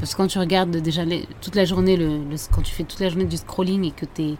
Parce 0.00 0.12
que 0.12 0.18
quand 0.18 0.26
tu 0.26 0.38
regardes 0.38 0.76
déjà 0.76 1.04
toute 1.40 1.54
la 1.54 1.64
journée, 1.64 1.96
le, 1.96 2.20
quand 2.54 2.60
tu 2.60 2.74
fais 2.74 2.84
toute 2.84 3.00
la 3.00 3.08
journée 3.08 3.24
du 3.24 3.38
scrolling 3.38 3.84
et 3.84 3.90
que 3.90 4.04
tu 4.04 4.22
es 4.22 4.34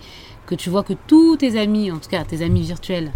que 0.47 0.55
tu 0.55 0.71
vois 0.71 0.83
que 0.83 0.95
tous 1.07 1.37
tes 1.37 1.59
amis, 1.59 1.91
en 1.91 1.99
tout 1.99 2.11
cas 2.11 2.25
tes 2.25 2.45
amis 2.45 2.63
virtuels 2.63 3.13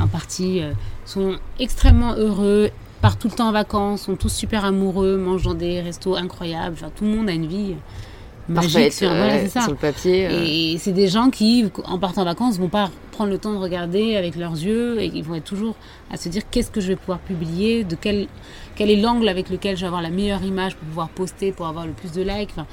en 0.00 0.08
partie, 0.08 0.62
euh, 0.62 0.72
sont 1.04 1.36
extrêmement 1.58 2.14
heureux, 2.14 2.70
partent 3.02 3.20
tout 3.20 3.28
le 3.28 3.34
temps 3.34 3.48
en 3.48 3.52
vacances, 3.52 4.02
sont 4.02 4.14
tous 4.14 4.32
super 4.32 4.64
amoureux, 4.64 5.18
mangent 5.18 5.42
dans 5.42 5.54
des 5.54 5.80
restos 5.80 6.14
incroyables. 6.14 6.76
Tout 6.96 7.04
le 7.04 7.10
monde 7.10 7.28
a 7.28 7.32
une 7.32 7.46
vie 7.46 7.74
magique 8.48 8.92
sur, 8.92 9.10
le 9.10 9.74
papier. 9.74 10.26
Euh. 10.26 10.44
Et 10.46 10.76
c'est 10.78 10.92
des 10.92 11.08
gens 11.08 11.28
qui, 11.28 11.66
en 11.84 11.98
partant 11.98 12.22
en 12.22 12.24
vacances, 12.24 12.58
vont 12.58 12.68
pas 12.68 12.90
prendre 13.10 13.30
le 13.30 13.38
temps 13.38 13.52
de 13.52 13.58
regarder 13.58 14.16
avec 14.16 14.36
leurs 14.36 14.52
yeux 14.52 15.00
et 15.00 15.06
ils 15.06 15.24
vont 15.24 15.34
être 15.34 15.44
toujours 15.44 15.74
à 16.10 16.16
se 16.16 16.28
dire 16.28 16.42
qu'est-ce 16.50 16.70
que 16.70 16.80
je 16.80 16.88
vais 16.88 16.96
pouvoir 16.96 17.18
publier, 17.18 17.84
de 17.84 17.96
quel, 18.00 18.28
quel 18.76 18.88
est 18.88 18.96
l'angle 18.96 19.28
avec 19.28 19.50
lequel 19.50 19.76
je 19.76 19.82
vais 19.82 19.88
avoir 19.88 20.02
la 20.02 20.10
meilleure 20.10 20.42
image 20.42 20.76
pour 20.76 20.86
pouvoir 20.86 21.08
poster, 21.08 21.50
pour 21.50 21.66
avoir 21.66 21.86
le 21.86 21.92
plus 21.92 22.12
de 22.12 22.22
likes. 22.22 22.50
Enfin, 22.52 22.66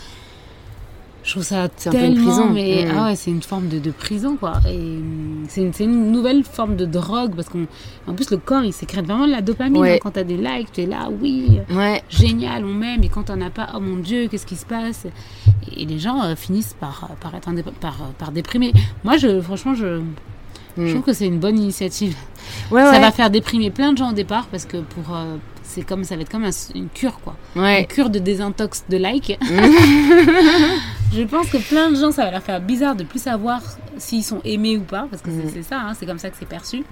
je 1.24 1.32
trouve 1.32 1.43
ça 1.43 1.63
un 1.63 1.67
tellement, 1.70 2.24
prison. 2.26 2.49
mais 2.49 2.88
ah 2.95 3.05
ouais, 3.05 3.15
c'est 3.15 3.30
une 3.30 3.41
forme 3.41 3.67
de, 3.67 3.78
de 3.80 3.91
prison 3.91 4.38
quoi. 4.38 4.53
Et 4.67 4.76
hum, 4.78 5.43
c'est 5.49 5.61
une, 5.61 5.74
une 5.80 6.11
nouvelle 6.11 6.43
forme 6.43 6.76
de 6.76 6.86
drogue 6.86 7.36
parce 7.36 7.49
qu'en 7.49 7.65
en 8.07 8.13
plus 8.13 8.32
le 8.32 8.38
corps 8.38 8.63
il 8.63 8.72
sécrète 8.74 9.05
vraiment 9.05 9.28
de 9.28 9.32
la 9.32 9.41
dopamine 9.41 9.82
Ouais. 9.82 9.95
hein. 9.95 9.99
quand 10.01 10.11
t'as 10.11 10.24
des 10.24 10.38
likes, 10.38 10.72
tu 10.72 10.82
es 10.82 10.86
là, 10.86 11.09
oui, 11.22 11.59
Ouais. 11.72 12.01
génial, 12.09 12.63
on 12.65 12.74
m'aime, 12.74 13.03
et 13.03 13.09
quand 13.09 13.24
t'en 13.24 13.41
as 13.41 13.49
pas, 13.49 13.70
oh 13.76 13.80
mon 13.80 13.97
dieu, 13.97 14.28
qu'est-ce 14.30 14.45
qui 14.45 14.55
se 14.55 14.65
passe? 14.65 15.05
Et 15.76 15.86
les 15.86 15.99
gens 15.99 16.24
euh, 16.24 16.36
finissent 16.36 16.76
par, 16.80 17.09
par 17.22 17.36
être 17.36 17.49
par, 17.80 17.97
par 18.17 18.32
déprimer. 18.32 18.72
Moi, 19.03 19.17
je, 19.17 19.41
franchement, 19.41 19.74
je, 19.76 20.01
je 20.78 20.82
Mm. 20.84 20.89
trouve 20.91 21.01
que 21.01 21.13
c'est 21.13 21.26
une 21.28 21.39
bonne 21.39 21.57
initiative. 21.59 22.15
Ouais, 22.72 22.84
Ça 22.84 22.99
va 22.99 23.11
faire 23.11 23.30
déprimer 23.30 23.70
plein 23.72 23.91
de 23.91 23.97
gens 23.97 24.11
au 24.11 24.13
départ 24.13 24.45
parce 24.47 24.65
que 24.65 24.78
pour 24.78 25.13
euh, 25.15 25.36
c'est 25.70 25.84
comme 25.84 26.03
ça 26.03 26.15
va 26.15 26.22
être 26.24 26.30
comme 26.30 26.43
un- 26.43 26.49
une 26.76 26.89
cure 26.89 27.20
quoi, 27.22 27.36
une 27.55 27.86
cure 27.88 28.09
de 28.09 28.20
désintox 28.20 28.84
de 28.89 28.97
like. 28.97 29.38
je 31.13 31.24
pense 31.24 31.47
que 31.49 31.57
plein 31.57 31.89
de 31.91 31.95
gens 31.95 32.11
ça 32.11 32.26
va 32.26 32.32
leur 32.32 32.41
faire 32.43 32.59
bizarre 32.61 32.95
de 32.95 33.03
plus 33.03 33.22
savoir 33.22 33.61
s'ils 33.97 34.24
sont 34.24 34.41
aimés 34.45 34.78
ou 34.78 34.82
pas 34.82 35.07
parce 35.09 35.22
que 35.22 35.30
c'est- 35.30 35.47
Mm. 35.47 35.51
c'est 35.53 35.63
ça, 35.63 35.80
hein, 35.82 35.93
c'est 35.97 36.05
comme 36.05 36.20
ça 36.20 36.30
que 36.30 36.36
c'est 36.39 36.47
perçu. 36.47 36.84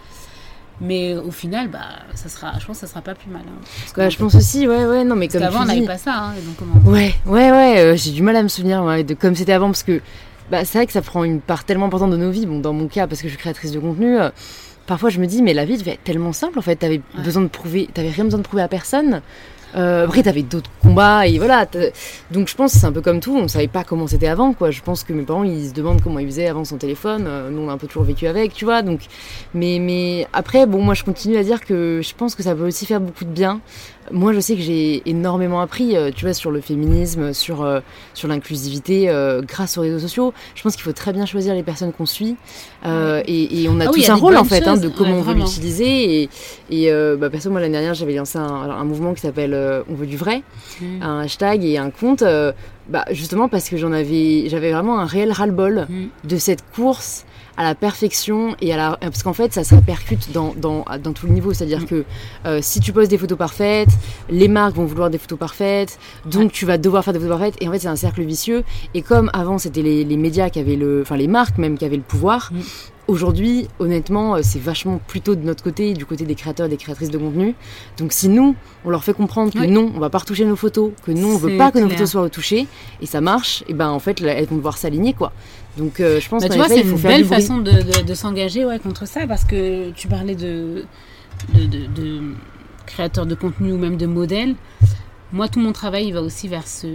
Mais 0.80 1.16
au 1.16 1.32
final, 1.32 1.70
bah, 1.70 1.80
ça 2.14 2.30
sera, 2.30 2.54
je 2.60 2.66
pense 2.68 2.80
que 2.80 2.86
ça 2.86 2.92
sera 2.92 3.02
pas 3.02 3.16
plus 3.16 3.32
mal. 3.32 3.42
hein. 3.48 3.60
Parce 3.82 3.94
Bah, 3.96 4.10
je 4.10 4.18
pense 4.18 4.36
aussi, 4.36 4.68
ouais, 4.68 4.86
ouais, 4.86 5.04
non, 5.04 5.16
mais 5.16 5.26
parce 5.28 5.40
comme 5.44 5.52
qu'avant, 5.52 5.64
on 5.64 5.66
n'avait 5.66 5.88
pas 5.88 5.98
ça. 5.98 6.14
hein, 6.16 6.34
et 6.38 6.42
donc 6.46 6.56
comment... 6.56 6.76
Ouais, 6.92 7.16
ouais, 7.26 7.50
ouais, 7.52 7.80
euh, 7.80 7.96
j'ai 7.96 8.12
du 8.12 8.22
mal 8.22 8.36
à 8.36 8.44
me 8.44 8.48
souvenir 8.48 8.84
ouais, 8.84 9.04
de 9.04 9.16
comme 9.16 9.34
c'était 9.34 9.54
avant 9.54 9.68
parce 9.70 9.82
que 9.82 10.02
bah, 10.52 10.66
c'est 10.66 10.78
vrai 10.78 10.86
que 10.86 10.94
ça 10.94 11.02
prend 11.02 11.24
une 11.24 11.42
part 11.42 11.64
tellement 11.64 11.88
importante 11.88 12.12
de 12.12 12.18
nos 12.18 12.30
vies. 12.30 12.46
Bon, 12.46 12.60
dans 12.60 12.74
mon 12.74 12.88
cas, 12.88 13.08
parce 13.08 13.22
que 13.24 13.28
je 13.28 13.32
suis 13.34 13.40
créatrice 13.40 13.72
de 13.72 13.80
contenu, 13.80 14.20
euh, 14.20 14.30
parfois 14.88 15.10
je 15.12 15.20
me 15.20 15.28
dis, 15.28 15.44
mais 15.44 15.54
la 15.54 15.66
vie 15.66 15.78
devait 15.78 15.92
être 15.92 16.04
tellement 16.04 16.34
simple 16.34 16.58
en 16.58 16.62
fait. 16.64 16.76
T'avais 16.78 17.02
Ouais. 17.16 17.24
besoin 17.24 17.44
de 17.44 17.48
prouver, 17.48 17.88
t'avais 17.94 18.10
rien 18.10 18.24
besoin 18.24 18.40
de 18.40 18.44
prouver 18.44 18.64
à 18.64 18.68
personne. 18.68 19.22
Euh, 19.76 20.06
après, 20.06 20.24
t'avais 20.24 20.44
d'autres 20.44 20.70
combats 20.82 21.28
et 21.28 21.38
voilà. 21.38 21.68
Donc, 22.32 22.48
je 22.48 22.56
pense 22.56 22.74
que 22.74 22.80
c'est 22.80 22.86
un 22.86 22.92
peu 22.92 23.02
comme 23.02 23.20
tout. 23.20 23.36
On 23.36 23.48
savait 23.48 23.68
pas 23.68 23.84
comment 23.84 24.08
c'était 24.08 24.28
avant, 24.28 24.54
quoi. 24.54 24.72
Je 24.72 24.82
pense 24.82 25.04
que 25.04 25.14
mes 25.14 25.24
parents, 25.24 25.44
ils 25.44 25.70
se 25.70 25.74
demandent 25.74 26.02
comment 26.02 26.20
ils 26.20 26.28
faisaient 26.28 26.48
avant 26.48 26.64
son 26.64 26.78
téléphone. 26.78 27.26
Euh, 27.28 27.50
nous, 27.50 27.62
on 27.62 27.70
a 27.70 27.74
un 27.74 27.78
peu 27.78 27.88
toujours 27.88 28.04
vécu 28.04 28.28
avec, 28.28 28.54
tu 28.54 28.66
vois. 28.66 28.82
Donc, 28.82 29.02
mais, 29.54 29.80
mais 29.80 30.28
après, 30.34 30.66
bon, 30.66 30.82
moi, 30.82 30.94
je 30.94 31.04
continue 31.04 31.38
à 31.38 31.44
dire 31.44 31.62
que 31.62 32.02
je 32.04 32.14
pense 32.16 32.36
que 32.36 32.44
ça 32.44 32.56
peut 32.56 32.66
aussi 32.66 32.86
faire 32.86 33.02
beaucoup 33.02 33.26
de 33.26 33.30
bien. 33.30 33.60
Moi, 34.10 34.32
je 34.32 34.40
sais 34.40 34.56
que 34.56 34.62
j'ai 34.62 35.04
énormément 35.06 35.60
appris, 35.60 35.98
euh, 35.98 36.12
tu 36.16 36.24
vois, 36.24 36.34
sur 36.34 36.50
le 36.50 36.62
féminisme, 36.62 37.34
sur, 37.34 37.62
euh, 37.62 37.82
sur 38.14 38.30
l'inclusivité, 38.30 39.12
grâce 39.44 39.78
aux 39.78 39.82
réseaux 39.82 40.00
sociaux. 40.00 40.34
Je 40.56 40.64
pense 40.64 40.76
qu'il 40.76 40.84
faut 40.84 40.94
très 40.94 41.12
bien 41.12 41.26
choisir 41.26 41.54
les 41.54 41.64
personnes 41.64 41.92
qu'on 41.92 42.06
suit. 42.06 42.38
Et, 42.86 43.64
et 43.64 43.70
on 43.70 43.82
a 43.82 43.88
Ah 43.88 43.92
oui, 43.94 44.04
tous 44.04 44.10
a 44.10 44.14
un 44.14 44.16
rôle, 44.16 44.38
en 44.38 44.46
fait, 44.46 44.66
hein, 44.66 44.78
de 44.78 44.88
comment 44.88 45.08
Ouais, 45.12 45.20
on 45.20 45.22
veut 45.24 45.34
l'utiliser. 45.34 46.22
Et, 46.22 46.30
et 46.70 46.92
bah, 47.18 47.30
perso, 47.30 47.50
moi, 47.50 47.60
l'année 47.60 47.74
dernière, 47.74 47.94
j'avais 47.96 48.16
lancé 48.16 48.38
un, 48.38 48.46
un 48.46 48.84
mouvement 48.86 49.14
qui 49.14 49.22
s'appelle 49.22 49.57
euh, 49.58 49.84
On 49.90 49.96
veut 49.96 50.08
du 50.08 50.18
vrai 50.18 50.44
Mm. 50.82 51.02
un 51.02 51.20
hashtag 51.22 51.64
et 51.66 51.78
un 51.80 51.90
compte, 51.90 52.22
euh, 52.22 52.52
bah, 52.88 53.04
justement 53.12 53.48
parce 53.50 53.68
que 53.70 53.78
j'en 53.78 53.92
avais, 53.92 54.48
j'avais 54.48 54.72
vraiment 54.72 55.00
un 55.00 55.06
réel 55.06 55.32
ras-le-bol 55.32 55.88
Mm. 55.90 56.06
de 56.28 56.38
cette 56.38 56.64
course 56.76 57.26
à 57.58 57.64
la 57.64 57.76
perfection 57.76 58.56
et 58.62 58.72
à 58.74 58.78
la 58.78 58.98
parce 59.02 59.24
qu'en 59.24 59.34
fait 59.34 59.52
ça 59.54 59.64
se 59.64 59.74
répercute 59.76 60.32
dans, 60.32 60.54
dans, 60.56 60.86
dans 61.04 61.12
tout 61.14 61.26
le 61.28 61.34
niveau 61.34 61.54
c'est 61.54 61.64
à 61.64 61.68
dire 61.68 61.82
Mm. 61.82 61.86
que 61.86 62.06
euh, 62.46 62.60
si 62.62 62.80
tu 62.80 62.94
poses 62.94 63.08
des 63.10 63.18
photos 63.18 63.38
parfaites 63.38 63.90
les 64.30 64.48
marques 64.48 64.76
vont 64.76 64.86
vouloir 64.86 65.10
des 65.10 65.18
photos 65.18 65.40
parfaites 65.40 65.98
donc 66.26 66.52
tu 66.52 66.66
vas 66.66 66.78
devoir 66.78 67.04
faire 67.04 67.14
des 67.14 67.20
photos 67.20 67.38
parfaites 67.38 67.56
et 67.62 67.68
en 67.68 67.72
fait 67.72 67.80
c'est 67.80 67.88
un 67.88 67.96
cercle 67.96 68.24
vicieux 68.24 68.64
et 68.94 69.02
comme 69.02 69.30
avant 69.34 69.58
c'était 69.58 69.82
les, 69.82 70.04
les 70.04 70.18
médias 70.18 70.50
qui 70.50 70.60
avaient 70.60 70.76
le 70.76 71.02
enfin 71.02 71.18
les 71.18 71.28
marques 71.28 71.58
même 71.58 71.78
qui 71.78 71.86
avaient 71.86 71.98
le 71.98 72.02
pouvoir 72.04 72.52
Mm. 72.54 72.60
Aujourd'hui, 73.08 73.70
honnêtement, 73.80 74.36
euh, 74.36 74.40
c'est 74.44 74.60
vachement 74.60 75.00
plutôt 75.08 75.36
de 75.36 75.42
notre 75.42 75.64
côté, 75.64 75.94
du 75.94 76.06
côté 76.06 76.26
des 76.26 76.36
créateurs 76.36 76.68
des 76.68 76.76
créatrices 76.76 77.10
de 77.10 77.18
contenu. 77.18 77.56
Donc 77.98 78.12
si 78.12 78.28
nous, 78.28 78.54
on 78.84 78.90
leur 78.90 79.02
fait 79.06 79.14
comprendre 79.14 79.54
que 79.54 79.60
Oui. 79.60 79.70
non, 79.70 79.90
on 79.96 80.00
va 80.02 80.10
pas 80.10 80.18
retoucher 80.18 80.44
nos 80.44 80.58
photos, 80.58 80.92
que 81.06 81.12
non, 81.12 81.30
on 81.30 81.38
veut 81.38 81.58
pas 81.58 81.72
que 81.72 81.80
nos 81.80 81.88
photos 81.90 82.10
soient 82.12 82.24
retouchées, 82.24 82.68
et 83.02 83.06
ça 83.06 83.22
marche, 83.22 83.64
et 83.70 83.74
ben 83.74 83.88
en 83.92 84.00
fait, 84.00 84.20
elles 84.22 84.46
vont 84.48 84.58
devoir 84.58 84.78
s'aligner, 84.78 85.14
quoi. 85.14 85.32
Donc 85.78 86.00
euh, 86.00 86.20
je 86.20 86.28
pense 86.30 86.42
Bah, 86.44 86.50
tu 86.50 86.58
vois, 86.58 86.68
c'est 86.68 86.82
une 86.82 86.98
belle 86.98 87.26
façon 87.26 87.58
de, 87.60 87.72
de- 87.72 88.04
de 88.06 88.14
s'engager 88.14 88.66
ouais, 88.66 88.80
contre 88.80 89.08
ça 89.08 89.28
parce 89.28 89.46
que 89.46 89.92
tu 89.92 90.08
parlais 90.08 90.36
de, 90.36 90.86
de, 91.54 92.22
créateurs 92.86 93.26
de 93.26 93.36
contenu 93.36 93.72
ou 93.74 93.78
même 93.78 93.98
de 93.98 94.06
modèles. 94.06 94.56
Moi, 95.34 95.48
tout 95.50 95.60
mon 95.60 95.74
travail 95.74 96.08
il 96.08 96.14
va 96.14 96.22
aussi 96.22 96.48
vers 96.48 96.68
ce, 96.68 96.88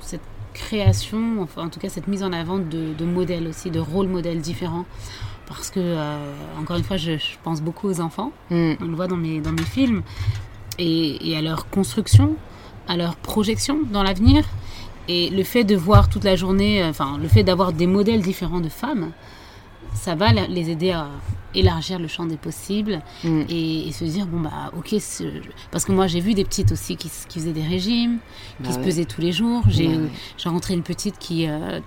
cette 0.00 0.20
création, 0.54 1.40
enfin 1.42 1.64
en 1.64 1.68
tout 1.68 1.80
cas 1.80 1.88
cette 1.88 2.08
mise 2.08 2.22
en 2.22 2.32
avant 2.32 2.58
de, 2.58 2.92
de 2.96 3.04
modèles 3.04 3.46
aussi, 3.48 3.70
de 3.70 3.80
rôles 3.80 4.08
modèles 4.08 4.40
différents. 4.40 4.84
Parce 5.48 5.70
que, 5.70 5.80
euh, 5.80 6.32
encore 6.60 6.76
une 6.76 6.84
fois, 6.84 6.96
je, 6.96 7.12
je 7.18 7.34
pense 7.42 7.60
beaucoup 7.60 7.88
aux 7.88 8.00
enfants. 8.00 8.30
Mm. 8.50 8.72
On 8.80 8.84
le 8.84 8.94
voit 8.94 9.08
dans 9.08 9.16
mes, 9.16 9.40
dans 9.40 9.50
mes 9.50 9.62
films. 9.64 10.02
Et, 10.78 11.30
et 11.30 11.36
à 11.36 11.42
leur 11.42 11.68
construction, 11.70 12.36
à 12.86 12.96
leur 12.96 13.16
projection 13.16 13.78
dans 13.92 14.04
l'avenir. 14.04 14.44
Et 15.12 15.28
le 15.30 15.42
fait 15.42 15.64
de 15.64 15.74
voir 15.74 16.08
toute 16.08 16.22
la 16.22 16.36
journée, 16.36 16.82
euh, 16.82 16.90
enfin, 16.90 17.18
le 17.20 17.26
fait 17.26 17.42
d'avoir 17.42 17.72
des 17.72 17.88
modèles 17.88 18.22
différents 18.22 18.60
de 18.60 18.68
femmes, 18.68 19.10
ça 19.92 20.14
va 20.14 20.30
les 20.32 20.70
aider 20.70 20.92
à 20.92 21.08
élargir 21.52 21.98
le 21.98 22.06
champ 22.06 22.26
des 22.26 22.36
possibles 22.36 23.00
Mm. 23.24 23.40
et, 23.48 23.88
et 23.88 23.92
se 23.92 24.04
dire, 24.04 24.26
bon, 24.26 24.38
bah, 24.38 24.70
ok, 24.78 24.94
ce- 25.00 25.24
parce 25.72 25.84
que 25.84 25.90
moi 25.90 26.06
j'ai 26.06 26.20
vu 26.20 26.32
des 26.34 26.44
petites 26.44 26.70
aussi 26.70 26.94
qui, 26.96 27.10
qui 27.28 27.38
faisaient 27.40 27.52
des 27.52 27.66
régimes, 27.66 28.18
qui 28.58 28.62
Bah 28.68 28.72
se 28.72 28.78
ouais. 28.78 28.84
pesaient 28.84 29.04
tous 29.04 29.20
les 29.20 29.32
jours. 29.32 29.62
J'ai 29.68 29.88
Bah 29.88 30.02
ouais. 30.02 30.08
j'ai 30.38 30.48
rencontré 30.48 30.74
une 30.74 30.84
petite 30.84 31.18
qui, 31.18 31.48
euh, 31.48 31.80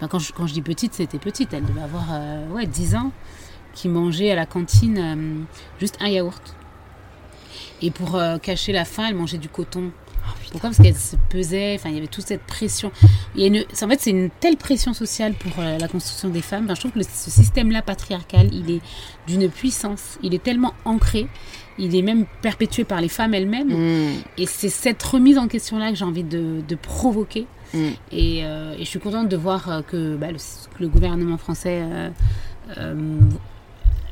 ben, 0.00 0.08
quand, 0.08 0.18
je, 0.18 0.32
quand 0.32 0.48
je 0.48 0.54
dis 0.54 0.62
petite, 0.62 0.94
c'était 0.94 1.18
petite, 1.20 1.52
elle 1.54 1.64
devait 1.64 1.82
avoir 1.82 2.06
euh, 2.10 2.48
ouais, 2.50 2.66
10 2.66 2.96
ans, 2.96 3.12
qui 3.72 3.88
mangeait 3.88 4.32
à 4.32 4.34
la 4.34 4.46
cantine 4.46 4.98
euh, 4.98 5.44
juste 5.78 5.96
un 6.00 6.08
yaourt. 6.08 6.56
Et 7.82 7.92
pour 7.92 8.18
cacher 8.42 8.72
la 8.72 8.84
faim, 8.84 9.04
elle 9.08 9.14
mangeait 9.14 9.38
du 9.38 9.48
coton. 9.48 9.92
Pourquoi 10.50 10.70
Parce 10.70 10.82
qu'elle 10.82 10.96
se 10.96 11.16
pesait, 11.28 11.74
enfin 11.74 11.88
il 11.90 11.94
y 11.96 11.98
avait 11.98 12.06
toute 12.06 12.26
cette 12.26 12.42
pression. 12.42 12.90
Il 13.34 13.40
y 13.40 13.44
a 13.44 13.46
une, 13.48 13.58
en 13.82 13.88
fait, 13.88 14.00
c'est 14.00 14.10
une 14.10 14.30
telle 14.40 14.56
pression 14.56 14.92
sociale 14.94 15.34
pour 15.34 15.52
euh, 15.58 15.78
la 15.78 15.88
construction 15.88 16.28
des 16.28 16.40
femmes. 16.42 16.64
Enfin, 16.64 16.74
je 16.74 16.80
trouve 16.80 16.92
que 16.92 16.98
le- 16.98 17.04
ce 17.04 17.30
système-là 17.30 17.82
patriarcal, 17.82 18.48
il 18.52 18.70
est 18.70 18.80
d'une 19.26 19.48
puissance, 19.50 20.18
il 20.22 20.34
est 20.34 20.42
tellement 20.42 20.74
ancré, 20.84 21.26
il 21.78 21.94
est 21.94 22.02
même 22.02 22.24
perpétué 22.42 22.84
par 22.84 23.00
les 23.00 23.08
femmes 23.08 23.34
elles-mêmes. 23.34 23.68
Mm. 23.68 24.12
Et 24.38 24.46
c'est 24.46 24.68
cette 24.70 25.02
remise 25.02 25.38
en 25.38 25.48
question-là 25.48 25.90
que 25.90 25.96
j'ai 25.96 26.04
envie 26.04 26.24
de, 26.24 26.62
de 26.66 26.74
provoquer. 26.74 27.46
Mm. 27.74 27.78
Et, 28.12 28.40
euh, 28.44 28.74
et 28.74 28.80
je 28.84 28.88
suis 28.88 28.98
contente 29.00 29.28
de 29.28 29.36
voir 29.36 29.68
euh, 29.70 29.82
que, 29.82 30.16
bah, 30.16 30.30
le, 30.30 30.38
que 30.38 30.80
le 30.82 30.88
gouvernement 30.88 31.36
français 31.36 31.82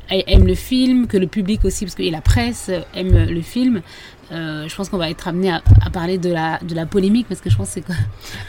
aime 0.08 0.46
le 0.46 0.54
film, 0.54 1.06
que 1.08 1.16
le 1.16 1.26
public 1.26 1.64
aussi, 1.64 1.84
parce 1.84 1.94
que 1.96 2.02
et 2.02 2.10
la 2.10 2.20
presse 2.20 2.70
aime 2.94 3.24
le 3.28 3.40
film. 3.42 3.82
Euh, 4.32 4.64
je 4.68 4.74
pense 4.74 4.88
qu'on 4.88 4.96
va 4.98 5.08
être 5.08 5.28
amené 5.28 5.50
à, 5.50 5.62
à 5.84 5.90
parler 5.90 6.18
de 6.18 6.32
la, 6.32 6.58
de 6.62 6.74
la 6.74 6.84
polémique, 6.84 7.26
parce 7.28 7.40
que 7.40 7.48
je 7.48 7.56
pense 7.56 7.68
que 7.68 7.74
c'est 7.74 7.80
quoi 7.86 7.94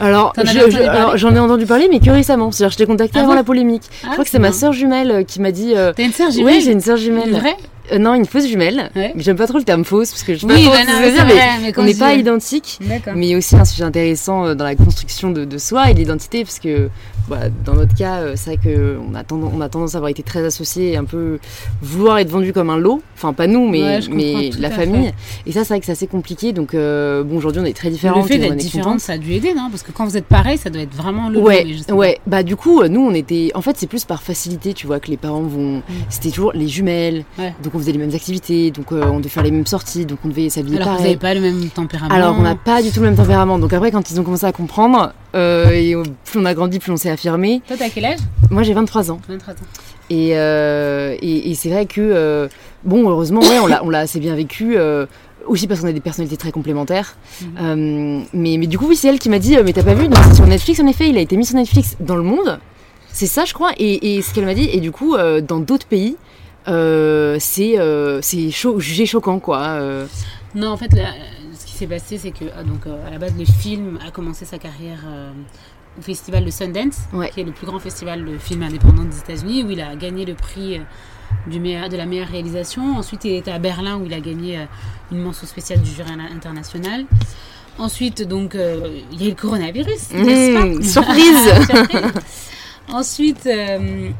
Alors, 0.00 0.32
je- 0.36 0.42
je- 0.44 1.16
j'en 1.16 1.34
ai 1.34 1.38
entendu 1.38 1.66
parler, 1.66 1.88
mais 1.90 2.00
que 2.00 2.10
récemment. 2.10 2.50
C'est-à-dire, 2.50 2.72
je 2.72 2.78
t'ai 2.78 2.86
contacté 2.86 3.18
Ah 3.20 3.22
avant 3.22 3.34
la 3.34 3.44
polémique. 3.44 3.84
je 4.02 4.06
Ah, 4.08 4.12
crois 4.12 4.24
que 4.24 4.30
c'est 4.30 4.38
ma 4.40 4.52
sœur 4.52 4.72
jumelle 4.72 5.10
euh, 5.10 5.22
qui 5.22 5.40
m'a 5.40 5.52
dit. 5.52 5.74
euh, 5.76 5.92
T'as 5.96 6.02
une 6.04 6.12
sœur 6.12 6.28
oui, 6.28 6.34
jumelle 6.34 6.60
j'ai 6.62 6.72
une 6.72 6.80
sœur 6.80 6.96
jumelle. 6.96 7.28
Une 7.28 7.38
vraie 7.38 7.56
Euh, 7.92 7.98
non, 7.98 8.14
une 8.14 8.26
fausse 8.26 8.46
jumelle. 8.46 8.90
Ouais. 8.96 9.12
Mais 9.14 9.22
J'aime 9.22 9.36
pas 9.36 9.46
trop 9.46 9.58
le 9.58 9.64
terme 9.64 9.84
fausse 9.84 10.10
parce 10.10 10.22
que 10.22 10.34
je 10.34 10.40
sais 10.40 10.46
Oui, 10.46 10.64
pas 10.66 10.70
bah 10.70 10.78
non, 10.78 10.84
dire, 11.10 11.24
mais 11.26 11.32
vrai, 11.34 11.48
mais 11.62 11.72
on 11.78 11.82
n'est 11.84 11.94
pas 11.94 12.14
dis- 12.14 12.20
identiques. 12.20 12.78
D'accord. 12.82 13.14
mais 13.16 13.34
aussi 13.36 13.56
un 13.56 13.64
sujet 13.64 13.84
intéressant 13.84 14.46
euh, 14.46 14.54
dans 14.54 14.64
la 14.64 14.74
construction 14.76 15.30
de, 15.30 15.44
de 15.44 15.58
soi 15.58 15.90
et 15.90 15.94
de 15.94 15.98
l'identité, 15.98 16.44
parce 16.44 16.58
que 16.58 16.88
bah, 17.28 17.48
dans 17.64 17.74
notre 17.74 17.94
cas, 17.94 18.16
euh, 18.20 18.32
c'est 18.36 18.56
vrai 18.56 18.58
qu'on 18.62 19.14
a, 19.14 19.22
tendance, 19.24 19.52
on 19.54 19.60
a 19.60 19.68
tendance 19.68 19.94
à 19.94 19.98
avoir 19.98 20.10
été 20.10 20.22
très 20.22 20.44
associés 20.44 20.92
et 20.92 20.96
un 20.96 21.04
peu 21.04 21.38
vouloir 21.82 22.18
être 22.18 22.28
vendu 22.30 22.52
comme 22.52 22.70
un 22.70 22.78
lot, 22.78 23.02
enfin 23.16 23.32
pas 23.32 23.46
nous, 23.46 23.68
mais, 23.68 23.82
Ouais, 23.82 24.00
mais 24.10 24.50
la 24.58 24.70
famille. 24.70 25.12
Et 25.46 25.52
ça, 25.52 25.60
c'est 25.64 25.68
vrai 25.74 25.80
que 25.80 25.86
c'est 25.86 25.92
assez 25.92 26.06
compliqué, 26.06 26.52
donc 26.52 26.74
euh, 26.74 27.22
bon, 27.22 27.36
aujourd'hui 27.36 27.60
on 27.62 27.66
est 27.66 27.76
très 27.76 27.90
différents. 27.90 28.22
Le 28.22 28.26
fait 28.26 28.38
d'être 28.38 28.56
différente, 28.56 29.00
ça 29.00 29.14
a 29.14 29.18
dû 29.18 29.32
aider, 29.32 29.54
non? 29.54 29.68
Parce 29.70 29.82
que 29.82 29.92
quand 29.92 30.04
vous 30.04 30.16
êtes 30.16 30.26
pareil, 30.26 30.58
ça 30.58 30.70
doit 30.70 30.82
être 30.82 30.94
vraiment 30.94 31.28
le 31.28 31.38
Ouais, 31.38 31.64
mais 31.66 31.74
pas. 31.86 31.94
ouais. 31.94 32.18
Bah 32.26 32.42
du 32.42 32.56
coup, 32.56 32.82
nous 32.84 33.00
on 33.00 33.14
était. 33.14 33.50
En 33.54 33.62
fait, 33.62 33.76
c'est 33.76 33.86
plus 33.86 34.04
par 34.04 34.22
facilité, 34.22 34.72
tu 34.74 34.86
vois, 34.86 35.00
que 35.00 35.10
les 35.10 35.16
parents 35.16 35.42
vont. 35.42 35.82
C'était 36.10 36.30
toujours 36.30 36.52
les 36.54 36.68
jumelles. 36.68 37.24
Donc 37.62 37.74
on 37.78 37.80
faisait 37.80 37.92
les 37.92 37.98
mêmes 37.98 38.14
activités, 38.14 38.70
donc 38.70 38.92
euh, 38.92 39.04
on 39.06 39.18
devait 39.18 39.28
faire 39.28 39.42
les 39.42 39.50
mêmes 39.50 39.66
sorties, 39.66 40.04
donc 40.04 40.18
on 40.24 40.28
devait 40.28 40.50
s'habiller 40.50 40.76
Alors 40.76 40.88
que 40.88 40.90
vous 40.92 40.96
pareil. 40.98 41.12
n'avez 41.12 41.20
pas 41.20 41.34
le 41.34 41.40
même 41.40 41.68
tempérament. 41.70 42.14
Alors 42.14 42.36
on 42.38 42.42
n'a 42.42 42.54
pas 42.56 42.82
du 42.82 42.90
tout 42.90 43.00
le 43.00 43.06
même 43.06 43.16
tempérament. 43.16 43.58
Donc 43.58 43.72
après, 43.72 43.90
quand 43.90 44.10
ils 44.10 44.20
ont 44.20 44.24
commencé 44.24 44.44
à 44.44 44.52
comprendre, 44.52 45.12
euh, 45.34 45.70
et 45.70 45.94
plus 46.24 46.40
on 46.40 46.44
a 46.44 46.54
grandi, 46.54 46.78
plus 46.78 46.92
on 46.92 46.96
s'est 46.96 47.10
affirmé. 47.10 47.62
Toi, 47.66 47.76
t'as 47.78 47.88
quel 47.88 48.04
âge? 48.04 48.18
Moi, 48.50 48.62
j'ai 48.62 48.74
23 48.74 49.10
ans. 49.10 49.20
23 49.28 49.54
ans. 49.54 49.56
Et, 50.10 50.30
euh, 50.38 51.16
et, 51.20 51.50
et 51.50 51.54
c'est 51.54 51.68
vrai 51.68 51.86
que, 51.86 52.48
bon, 52.84 53.08
heureusement, 53.08 53.40
ouais, 53.40 53.58
on 53.82 53.90
l'a, 53.90 53.98
assez 53.98 54.20
bien 54.20 54.34
vécu. 54.34 54.76
aussi 55.46 55.66
parce 55.66 55.80
qu'on 55.80 55.88
a 55.88 55.92
des 55.92 56.00
personnalités 56.00 56.36
très 56.36 56.52
complémentaires. 56.52 57.16
Mhm. 57.40 57.48
Euh, 57.60 58.20
mais, 58.32 58.56
mais 58.58 58.66
du 58.66 58.78
coup, 58.78 58.86
oui, 58.88 58.96
c'est 58.96 59.08
elle 59.08 59.18
qui 59.18 59.28
m'a 59.28 59.38
dit 59.38 59.56
euh, 59.56 59.62
Mais 59.64 59.72
t'as 59.72 59.82
pas 59.82 59.94
vu 59.94 60.08
Donc, 60.08 60.18
c'est 60.28 60.34
sur 60.34 60.46
Netflix, 60.46 60.80
en 60.80 60.86
effet, 60.86 61.08
il 61.08 61.16
a 61.16 61.20
été 61.20 61.36
mis 61.36 61.44
sur 61.44 61.56
Netflix 61.56 61.96
dans 62.00 62.16
le 62.16 62.22
monde. 62.22 62.58
C'est 63.12 63.26
ça, 63.26 63.44
je 63.44 63.52
crois. 63.54 63.70
Et, 63.78 64.16
et 64.16 64.22
ce 64.22 64.32
qu'elle 64.32 64.44
m'a 64.44 64.54
dit, 64.54 64.68
et 64.72 64.80
du 64.80 64.92
coup, 64.92 65.14
euh, 65.14 65.40
dans 65.40 65.58
d'autres 65.58 65.86
pays, 65.86 66.16
c'est, 66.68 67.78
euh, 67.78 68.20
c'est 68.22 68.50
cho- 68.50 68.78
jugé 68.80 69.06
choquant, 69.06 69.38
quoi. 69.40 69.60
euh. 69.80 70.06
Non, 70.54 70.68
en 70.70 70.76
fait, 70.76 70.92
là, 70.94 71.12
ce 71.58 71.66
qui 71.66 71.72
s'est 71.72 71.86
passé, 71.86 72.18
c'est 72.18 72.30
que 72.30 72.44
ah, 72.56 72.62
donc, 72.64 72.86
euh, 72.86 73.06
à 73.06 73.10
la 73.10 73.18
base, 73.18 73.32
le 73.38 73.44
film 73.44 73.98
a 74.06 74.10
commencé 74.10 74.44
sa 74.44 74.58
carrière 74.58 75.00
euh, 75.06 75.30
au 75.98 76.02
festival 76.02 76.44
de 76.44 76.50
Sundance, 76.50 76.98
Ouais. 77.12 77.30
qui 77.30 77.40
est 77.40 77.44
le 77.44 77.52
plus 77.52 77.66
grand 77.66 77.78
festival 77.78 78.24
de 78.24 78.38
films 78.38 78.62
indépendants 78.62 79.04
des 79.04 79.18
États-Unis, 79.18 79.64
où 79.64 79.70
il 79.70 79.80
a 79.80 79.94
gagné 79.96 80.24
le 80.24 80.34
prix 80.34 80.76
euh, 80.78 80.80
du 81.46 81.60
meilleur, 81.60 81.88
de 81.88 81.96
la 81.96 82.06
meilleure 82.06 82.28
réalisation. 82.28 82.96
Ensuite, 82.96 83.24
il 83.24 83.32
était 83.34 83.50
à 83.50 83.58
Berlin, 83.58 83.96
où 83.98 84.06
il 84.06 84.14
a 84.14 84.20
gagné 84.20 84.58
euh, 84.58 84.64
une 85.12 85.18
mention 85.18 85.46
spéciale 85.46 85.80
du 85.82 85.90
jury 85.90 86.10
international. 86.34 87.04
Ensuite, 87.78 88.26
donc, 88.26 88.54
euh, 88.56 88.98
il 89.12 89.20
y 89.22 89.24
a 89.24 89.26
eu 89.28 89.30
le 89.30 89.36
coronavirus, 89.36 90.10
n'est-ce 90.12 90.50
Mmh, 90.50 90.78
pas? 90.78 90.82
surprise. 90.82 91.66
Surprise. 91.76 92.12
Ensuite, 92.90 93.46
euh, 93.46 94.10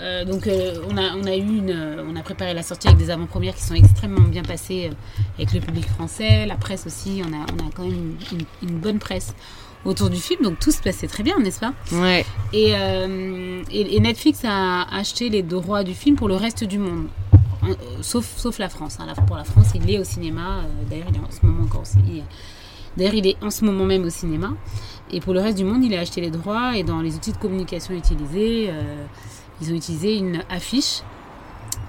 euh, 0.00 0.24
donc, 0.24 0.46
euh, 0.46 0.74
on, 0.90 0.96
a, 0.96 1.14
on, 1.16 1.24
a 1.24 1.34
eu 1.36 1.40
une, 1.40 1.70
euh, 1.70 2.04
on 2.08 2.16
a 2.16 2.22
préparé 2.22 2.54
la 2.54 2.62
sortie 2.62 2.88
avec 2.88 2.98
des 2.98 3.10
avant-premières 3.10 3.54
qui 3.54 3.62
sont 3.62 3.74
extrêmement 3.74 4.28
bien 4.28 4.42
passées 4.42 4.90
avec 5.36 5.52
le 5.52 5.60
public 5.60 5.86
français, 5.88 6.46
la 6.46 6.56
presse 6.56 6.86
aussi. 6.86 7.22
On 7.24 7.32
a, 7.32 7.46
on 7.52 7.66
a 7.68 7.70
quand 7.74 7.84
même 7.84 7.92
une, 8.32 8.38
une- 8.38 8.68
une 8.70 8.78
bonne 8.78 8.98
presse 8.98 9.34
autour 9.84 10.08
du 10.10 10.16
film, 10.16 10.42
donc 10.42 10.58
tout 10.58 10.70
se 10.70 10.80
passait 10.80 11.06
très 11.06 11.22
bien, 11.22 11.38
n'est-ce 11.38 11.60
pas? 11.60 11.74
Ouais. 11.92 12.24
et, 12.54 12.70
et- 13.70 13.96
et 13.96 14.00
Netflix 14.00 14.40
a 14.44 14.82
acheté 14.94 15.28
les 15.28 15.42
droits 15.42 15.84
du 15.84 15.92
film 15.94 16.16
pour 16.16 16.26
le 16.28 16.36
reste 16.36 16.64
du 16.64 16.78
monde, 16.78 17.08
sauf, 18.00 18.24
sauf 18.38 18.58
la 18.58 18.70
France. 18.70 18.96
hein. 19.00 19.06
Pour 19.26 19.36
la 19.36 19.44
France, 19.44 19.68
il 19.74 19.90
est 19.90 19.98
au 19.98 20.04
cinéma. 20.04 20.62
D'ailleurs, 20.88 21.08
il 21.10 21.16
est 21.16 21.20
en 21.20 21.30
ce 21.30 21.44
moment 21.46 21.64
encore. 21.64 21.82
D'ailleurs, 22.96 23.14
il 23.14 23.26
est 23.26 23.36
en 23.42 23.50
ce 23.50 23.64
moment 23.64 23.84
même 23.84 24.04
au 24.04 24.10
cinéma. 24.10 24.52
Et 25.10 25.20
pour 25.20 25.34
le 25.34 25.40
reste 25.40 25.58
du 25.58 25.64
monde, 25.64 25.84
il 25.84 25.94
a 25.94 26.00
acheté 26.00 26.20
les 26.22 26.30
droits. 26.30 26.76
Et 26.78 26.82
dans 26.82 27.00
les 27.02 27.14
outils 27.16 27.32
de 27.32 27.36
communication 27.36 27.94
utilisés, 27.94 28.70
ils 29.60 29.72
ont 29.72 29.76
utilisé 29.76 30.16
une 30.16 30.42
affiche 30.50 31.02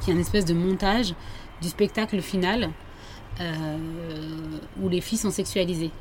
qui 0.01 0.11
est 0.11 0.13
un 0.13 0.19
espèce 0.19 0.45
de 0.45 0.53
montage 0.53 1.13
du 1.61 1.69
spectacle 1.69 2.21
final 2.21 2.69
euh, 3.39 3.77
où 4.81 4.89
les 4.89 5.01
filles 5.01 5.17
sont 5.17 5.31
sexualisées. 5.31 5.91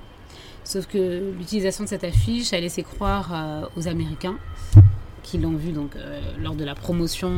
Sauf 0.63 0.87
que 0.87 1.33
l'utilisation 1.37 1.85
de 1.85 1.89
cette 1.89 2.05
affiche 2.05 2.53
a 2.53 2.61
laissé 2.61 2.83
croire 2.83 3.31
euh, 3.33 3.67
aux 3.77 3.89
Américains 3.89 4.37
qui 5.23 5.39
l'ont 5.39 5.57
vu 5.57 5.73
donc 5.73 5.97
euh, 5.97 6.21
lors 6.39 6.55
de 6.55 6.65
la 6.65 6.75
promotion, 6.75 7.33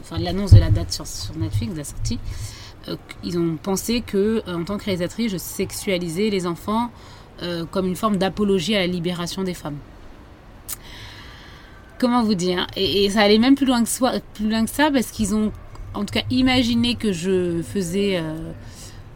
enfin 0.00 0.18
de 0.18 0.24
l'annonce 0.24 0.52
de 0.52 0.60
la 0.60 0.70
date 0.70 0.92
sur, 0.92 1.06
sur 1.06 1.36
Netflix, 1.36 1.72
de 1.72 1.78
la 1.78 1.84
sortie, 1.84 2.18
ils 3.24 3.38
ont 3.38 3.56
pensé 3.56 4.02
que 4.02 4.42
en 4.46 4.62
tant 4.62 4.76
que 4.76 4.84
réalisatrice, 4.84 5.32
je 5.32 5.38
sexualisais 5.38 6.28
les 6.28 6.46
enfants 6.46 6.90
comme 7.70 7.86
une 7.86 7.96
forme 7.96 8.18
d'apologie 8.18 8.76
à 8.76 8.80
la 8.80 8.86
libération 8.86 9.42
des 9.42 9.54
femmes. 9.54 9.78
Comment 11.98 12.22
vous 12.22 12.34
dire 12.34 12.66
et, 12.76 13.04
et 13.04 13.10
ça 13.10 13.20
allait 13.20 13.38
même 13.38 13.54
plus 13.54 13.66
loin 13.66 13.82
que, 13.82 13.88
soi, 13.88 14.12
plus 14.34 14.48
loin 14.50 14.64
que 14.64 14.70
ça 14.70 14.90
parce 14.90 15.10
qu'ils 15.10 15.34
ont 15.34 15.52
en 15.94 16.00
tout 16.00 16.12
cas 16.12 16.22
imaginé 16.30 16.96
que 16.96 17.12
je 17.12 17.62
faisais, 17.62 18.16
euh, 18.16 18.50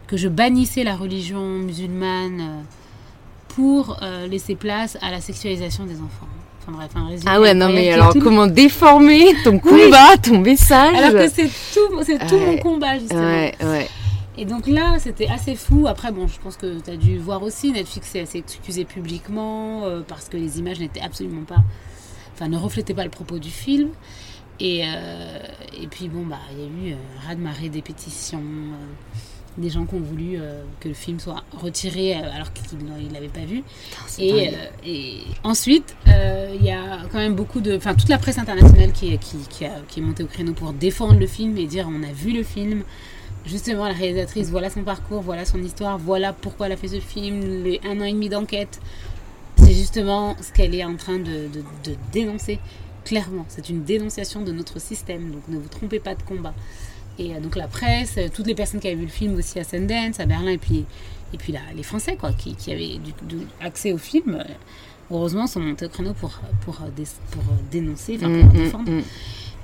que 0.07 0.17
je 0.17 0.29
bannissais 0.29 0.85
la 0.85 0.95
religion 0.97 1.41
musulmane 1.45 2.41
euh, 2.41 2.61
pour 3.49 3.99
euh, 4.03 4.27
laisser 4.29 4.55
place 4.55 4.97
à 5.03 5.11
la 5.11 5.21
sexualisation 5.21 5.85
des 5.85 5.97
enfants. 5.97 6.29
Enfin 6.63 6.77
bref, 6.77 6.91
un 6.95 7.07
résumé 7.09 7.31
Ah 7.35 7.41
ouais, 7.41 7.55
non 7.55 7.69
mais 7.71 7.91
alors 7.93 8.13
tout 8.13 8.21
comment 8.21 8.47
déformer 8.47 9.35
ton 9.43 9.59
combat, 9.59 10.17
ton 10.23 10.39
message 10.39 10.95
Alors 10.97 11.13
que 11.23 11.29
c'est 11.29 11.51
tout, 11.75 12.03
c'est 12.05 12.19
tout 12.27 12.37
Ouais. 12.37 12.47
mon 12.47 12.57
combat 12.59 12.99
justement. 12.99 13.21
Ouais, 13.23 13.55
ouais. 13.65 13.89
Et 14.41 14.45
donc 14.45 14.69
là, 14.69 14.99
c'était 15.01 15.27
assez 15.27 15.57
fou. 15.57 15.87
Après, 15.89 16.13
bon, 16.13 16.29
je 16.29 16.39
pense 16.39 16.57
que 16.57 16.79
tu 16.79 16.91
as 16.91 16.97
dû 16.97 17.19
voir 17.19 17.43
aussi, 17.43 17.73
Netflix 17.73 18.09
s'est 18.11 18.25
s'est 18.25 18.39
excusé 18.39 18.85
publiquement 18.85 19.83
euh, 19.85 20.03
parce 20.07 20.29
que 20.29 20.37
les 20.37 20.61
images 20.61 20.79
n'étaient 20.79 21.01
absolument 21.01 21.43
pas. 21.43 21.63
Enfin, 22.39 22.49
ne 22.49 22.57
reflétaient 22.57 22.95
pas 22.95 23.05
le 23.05 23.11
propos 23.11 23.39
du 23.39 23.51
film. 23.51 23.89
Et, 24.61 24.83
euh, 24.85 25.39
et 25.81 25.87
puis, 25.89 26.09
bon, 26.09 26.25
bah, 26.27 26.39
il 26.53 26.59
y 26.59 26.63
a 26.63 26.67
eu 26.91 26.93
euh, 26.93 26.97
raz-de-marée 27.27 27.69
des 27.69 27.83
pétitions, 27.83 28.39
euh, 28.41 29.17
des 29.61 29.71
gens 29.71 29.85
qui 29.87 29.95
ont 29.97 30.01
voulu 30.01 30.37
euh, 30.37 30.63
que 30.81 30.89
le 30.89 30.95
film 30.95 31.19
soit 31.21 31.43
retiré 31.53 32.15
alors 32.15 32.53
qu'ils 32.53 32.79
ne 32.79 33.13
l'avaient 33.13 33.29
pas 33.29 33.45
vu. 33.45 33.63
Putain, 34.17 34.37
Et, 34.85 35.19
et 35.19 35.21
ensuite, 35.45 35.97
il 36.07 36.65
y 36.65 36.71
a 36.71 37.01
quand 37.11 37.19
même 37.19 37.35
beaucoup 37.35 37.61
de. 37.61 37.77
Enfin, 37.77 37.95
toute 37.95 38.09
la 38.09 38.19
presse 38.19 38.39
internationale 38.39 38.93
qui, 38.93 39.13
est- 39.15 39.19
qui, 39.19 39.37
qui, 39.49 39.65
a- 39.65 39.81
qui 39.89 40.01
est 40.01 40.03
montée 40.03 40.23
au 40.25 40.27
créneau 40.27 40.53
pour 40.53 40.73
défendre 40.73 41.19
le 41.19 41.27
film 41.27 41.57
et 41.57 41.67
dire 41.67 41.89
on 41.89 42.03
a 42.03 42.13
vu 42.13 42.33
le 42.33 42.43
film. 42.43 42.83
Justement, 43.47 43.87
la 43.87 43.95
réalisatrice, 43.95 44.51
voilà 44.51 44.69
son 44.69 44.83
parcours, 44.83 45.23
voilà 45.23 45.45
son 45.45 45.63
histoire, 45.63 45.97
voilà 45.97 46.33
pourquoi 46.33 46.67
elle 46.67 46.73
a 46.73 46.77
fait 46.77 46.89
ce 46.89 47.01
film, 47.01 47.41
les 47.65 47.81
un 47.85 48.01
an 48.01 48.05
et 48.05 48.13
demi 48.13 48.29
d'enquête. 48.29 48.81
C'est 49.69 49.75
justement 49.75 50.35
ce 50.41 50.51
qu'elle 50.51 50.75
est 50.75 50.83
en 50.85 50.97
train 50.97 51.19
de, 51.19 51.47
de- 51.53 51.91
de 51.91 51.97
dénoncer, 52.11 52.59
clairement. 53.05 53.45
C'est 53.49 53.69
une 53.69 53.85
dénonciation 53.85 54.41
de 54.41 54.51
notre 54.51 54.81
système, 54.81 55.31
donc 55.31 55.43
ne 55.49 55.59
vous 55.59 55.69
trompez 55.69 55.99
pas 56.01 56.15
de 56.15 56.23
combat. 56.23 56.55
Et 57.19 57.35
euh, 57.35 57.41
donc 57.41 57.55
la 57.55 57.69
presse, 57.69 58.15
euh, 58.17 58.29
toutes 58.33 58.47
les 58.47 58.55
personnes 58.55 58.81
qui 58.81 58.87
avaient 58.87 58.97
vu 58.97 59.03
le 59.05 59.09
film 59.11 59.35
aussi 59.37 59.59
à 59.59 59.65
Sundance, 59.65 60.21
à 60.21 60.25
Berlin, 60.25 60.53
et 60.53 60.57
puis, 60.59 60.87
et 61.35 61.37
puis 61.37 61.53
là, 61.53 61.61
les 61.77 61.83
Français 61.83 62.17
quoi, 62.17 62.33
qui, 62.33 62.55
qui 62.55 62.73
avaient 62.73 62.97
du, 62.97 63.13
du- 63.27 63.47
accès 63.61 63.93
au 63.93 63.99
film, 63.99 64.37
euh, 64.37 64.45
heureusement, 65.11 65.47
sont 65.47 65.61
montés 65.61 65.85
au 65.85 65.91
créneau 65.91 66.15
pour, 66.15 66.41
pour, 66.63 66.79
dé- 66.97 67.05
pour 67.31 67.43
dénoncer, 67.71 68.17
enfin 68.17 68.41
pour 68.41 68.53
défendre. 68.53 68.91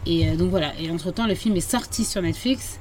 Et 0.04 0.26
donc 0.36 0.50
voilà, 0.50 0.74
et 0.78 0.90
entre-temps, 0.90 1.26
le 1.26 1.34
film 1.34 1.56
est 1.56 1.60
sorti 1.70 2.04
sur 2.04 2.20
Netflix. 2.20 2.78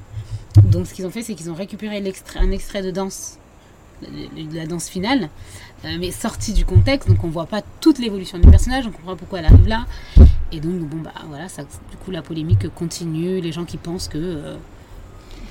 Donc 0.62 0.86
ce 0.86 0.92
qu'ils 0.92 1.06
ont 1.06 1.10
fait, 1.10 1.22
c'est 1.22 1.34
qu'ils 1.34 1.50
ont 1.50 1.54
récupéré 1.54 1.96
un 2.36 2.50
extrait 2.50 2.82
de 2.82 2.90
danse, 2.90 3.38
de 4.02 4.50
de 4.50 4.54
la 4.56 4.66
danse 4.66 4.88
finale, 4.90 5.30
euh, 5.84 5.96
mais 6.00 6.10
sorti 6.10 6.52
du 6.52 6.64
contexte, 6.64 7.08
donc 7.08 7.22
on 7.24 7.28
voit 7.28 7.46
pas 7.46 7.62
toute 7.80 7.98
l'évolution 7.98 8.38
du 8.38 8.48
personnage, 8.48 8.86
on 8.86 8.90
comprend 8.90 9.16
pourquoi 9.16 9.40
elle 9.40 9.46
arrive 9.46 9.66
là. 9.68 9.84
Et 10.52 10.60
donc, 10.60 10.80
bon, 10.80 10.98
bah 11.02 11.12
voilà, 11.28 11.48
ça, 11.48 11.62
du 11.62 11.96
coup, 12.04 12.10
la 12.10 12.22
polémique 12.22 12.68
continue, 12.74 13.40
les 13.40 13.52
gens 13.52 13.64
qui 13.64 13.76
pensent 13.76 14.08
que, 14.08 14.18
euh, 14.18 14.54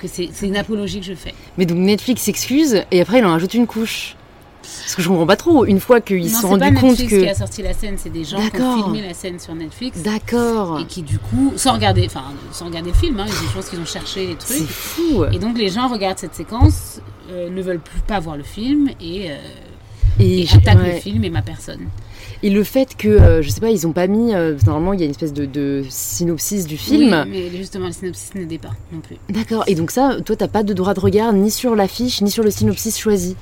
que 0.01 0.07
c'est 0.07 0.29
c'est 0.33 0.47
une 0.47 0.57
apologie 0.57 0.99
que 0.99 1.05
je 1.05 1.13
fais. 1.13 1.33
Mais 1.57 1.65
donc 1.65 1.77
Netflix 1.77 2.21
s'excuse 2.23 2.83
et 2.91 3.01
après 3.01 3.19
il 3.19 3.25
en 3.25 3.31
rajoute 3.31 3.53
une 3.53 3.67
couche. 3.67 4.15
Parce 4.61 4.95
que 4.95 5.01
je 5.01 5.09
comprends 5.09 5.25
pas 5.25 5.35
trop. 5.35 5.65
Une 5.65 5.81
fois 5.81 5.99
qu'ils 5.99 6.29
se 6.29 6.39
sont 6.41 6.53
c'est 6.53 6.59
pas 6.59 6.65
rendus 6.67 6.77
compte 6.79 6.89
Netflix 6.91 7.11
que. 7.11 7.21
qui 7.21 7.27
a 7.29 7.35
sorti 7.35 7.61
la 7.63 7.73
scène, 7.73 7.95
c'est 7.97 8.09
des 8.09 8.23
gens 8.23 8.37
qui 8.49 8.61
ont 8.61 8.83
filmé 8.83 9.01
la 9.01 9.13
scène 9.13 9.37
sur 9.37 9.53
Netflix. 9.55 10.01
D'accord. 10.01 10.79
Et 10.79 10.85
qui 10.85 11.01
du 11.01 11.19
coup, 11.19 11.51
sans 11.57 11.73
regarder, 11.73 12.05
enfin 12.05 12.23
sans 12.53 12.67
regarder 12.67 12.91
le 12.91 12.95
film, 12.95 13.19
hein, 13.19 13.25
je 13.27 13.53
pense 13.53 13.69
qu'ils 13.69 13.79
ont 13.79 13.85
cherché 13.85 14.27
les 14.27 14.35
C'est 14.39 14.55
trucs. 14.59 14.69
fou. 14.69 15.25
Et 15.33 15.37
donc 15.37 15.57
les 15.57 15.67
gens 15.67 15.89
regardent 15.89 16.17
cette 16.19 16.33
séquence, 16.35 17.01
euh, 17.29 17.49
ne 17.49 17.61
veulent 17.61 17.79
plus 17.81 17.99
pas 17.99 18.21
voir 18.21 18.37
le 18.37 18.43
film 18.43 18.89
et, 19.01 19.31
euh, 19.31 19.35
et 20.19 20.45
ouais. 20.45 20.93
le 20.95 20.99
film 20.99 21.23
et 21.23 21.29
ma 21.29 21.41
personne. 21.41 21.87
Et 22.41 22.49
le 22.49 22.63
fait 22.63 22.95
que, 22.97 23.07
euh, 23.07 23.41
je 23.41 23.49
sais 23.49 23.61
pas, 23.61 23.71
ils 23.71 23.87
ont 23.87 23.93
pas 23.93 24.07
mis. 24.07 24.33
euh, 24.33 24.57
normalement, 24.65 24.93
il 24.93 24.99
y 24.99 25.03
a 25.03 25.05
une 25.05 25.11
espèce 25.11 25.33
de, 25.33 25.45
de 25.45 25.83
synopsis 25.89 26.65
du 26.67 26.77
film. 26.77 27.23
Oui, 27.25 27.31
mais 27.31 27.57
justement, 27.57 27.87
le 27.87 27.93
synopsis 27.93 28.35
n'aidait 28.35 28.57
pas 28.57 28.73
non 28.91 28.99
plus. 28.99 29.17
D'accord. 29.29 29.63
Et 29.67 29.75
donc, 29.75 29.91
ça, 29.91 30.17
toi, 30.25 30.35
t'as 30.35 30.47
pas 30.49 30.63
de 30.63 30.73
droit 30.73 30.93
de 30.93 30.99
regard 30.99 31.31
ni 31.33 31.49
sur 31.49 31.75
l'affiche, 31.75 32.21
ni 32.21 32.29
sur 32.29 32.43
le 32.43 32.51
synopsis 32.51 32.97
choisi. 32.99 33.35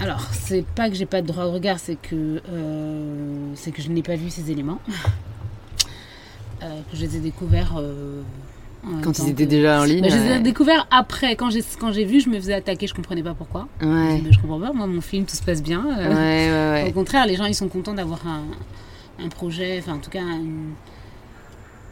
Alors, 0.00 0.26
c'est 0.32 0.64
pas 0.64 0.88
que 0.88 0.96
j'ai 0.96 1.06
pas 1.06 1.20
de 1.20 1.26
droit 1.26 1.44
de 1.44 1.50
regard, 1.50 1.78
c'est 1.78 1.96
que, 2.00 2.40
euh, 2.50 3.52
c'est 3.54 3.70
que 3.70 3.82
je 3.82 3.90
n'ai 3.90 4.02
pas 4.02 4.16
vu 4.16 4.30
ces 4.30 4.50
éléments. 4.50 4.80
Euh, 6.62 6.80
que 6.90 6.96
je 6.98 7.00
les 7.06 7.16
ai 7.16 7.20
découverts. 7.20 7.80
Quand 9.02 9.18
ils 9.18 9.28
étaient 9.30 9.44
que- 9.44 9.50
déjà 9.50 9.80
en 9.82 9.84
ligne. 9.84 10.00
Bah, 10.02 10.08
je 10.08 10.16
les 10.16 10.26
ai 10.26 10.30
ouais. 10.32 10.40
découverts 10.40 10.86
après. 10.90 11.36
Quand 11.36 11.50
j'ai, 11.50 11.62
quand 11.78 11.92
j'ai 11.92 12.04
vu, 12.04 12.20
je 12.20 12.28
me 12.30 12.36
faisais 12.36 12.54
attaquer, 12.54 12.86
je 12.86 12.94
comprenais 12.94 13.22
pas 13.22 13.34
pourquoi. 13.34 13.68
Je 13.80 13.86
Ouais. 13.86 14.20
dis, 14.20 14.32
je 14.32 14.38
comprends 14.40 14.58
pas, 14.60 14.72
moi, 14.72 14.86
mon 14.86 15.00
film, 15.00 15.26
tout 15.26 15.36
se 15.36 15.42
passe 15.42 15.62
bien. 15.62 15.84
Ouais, 15.84 15.94
euh, 15.98 16.72
ouais, 16.74 16.82
Au 16.82 16.86
ouais. 16.86 16.92
contraire, 16.92 17.26
les 17.26 17.36
gens, 17.36 17.44
ils 17.44 17.54
sont 17.54 17.68
contents 17.68 17.92
d'avoir 17.94 18.26
un, 18.26 18.44
un 19.22 19.28
projet, 19.28 19.78
enfin, 19.80 19.94
en 19.94 19.98
tout 19.98 20.10
cas, 20.10 20.20
une- 20.22 20.72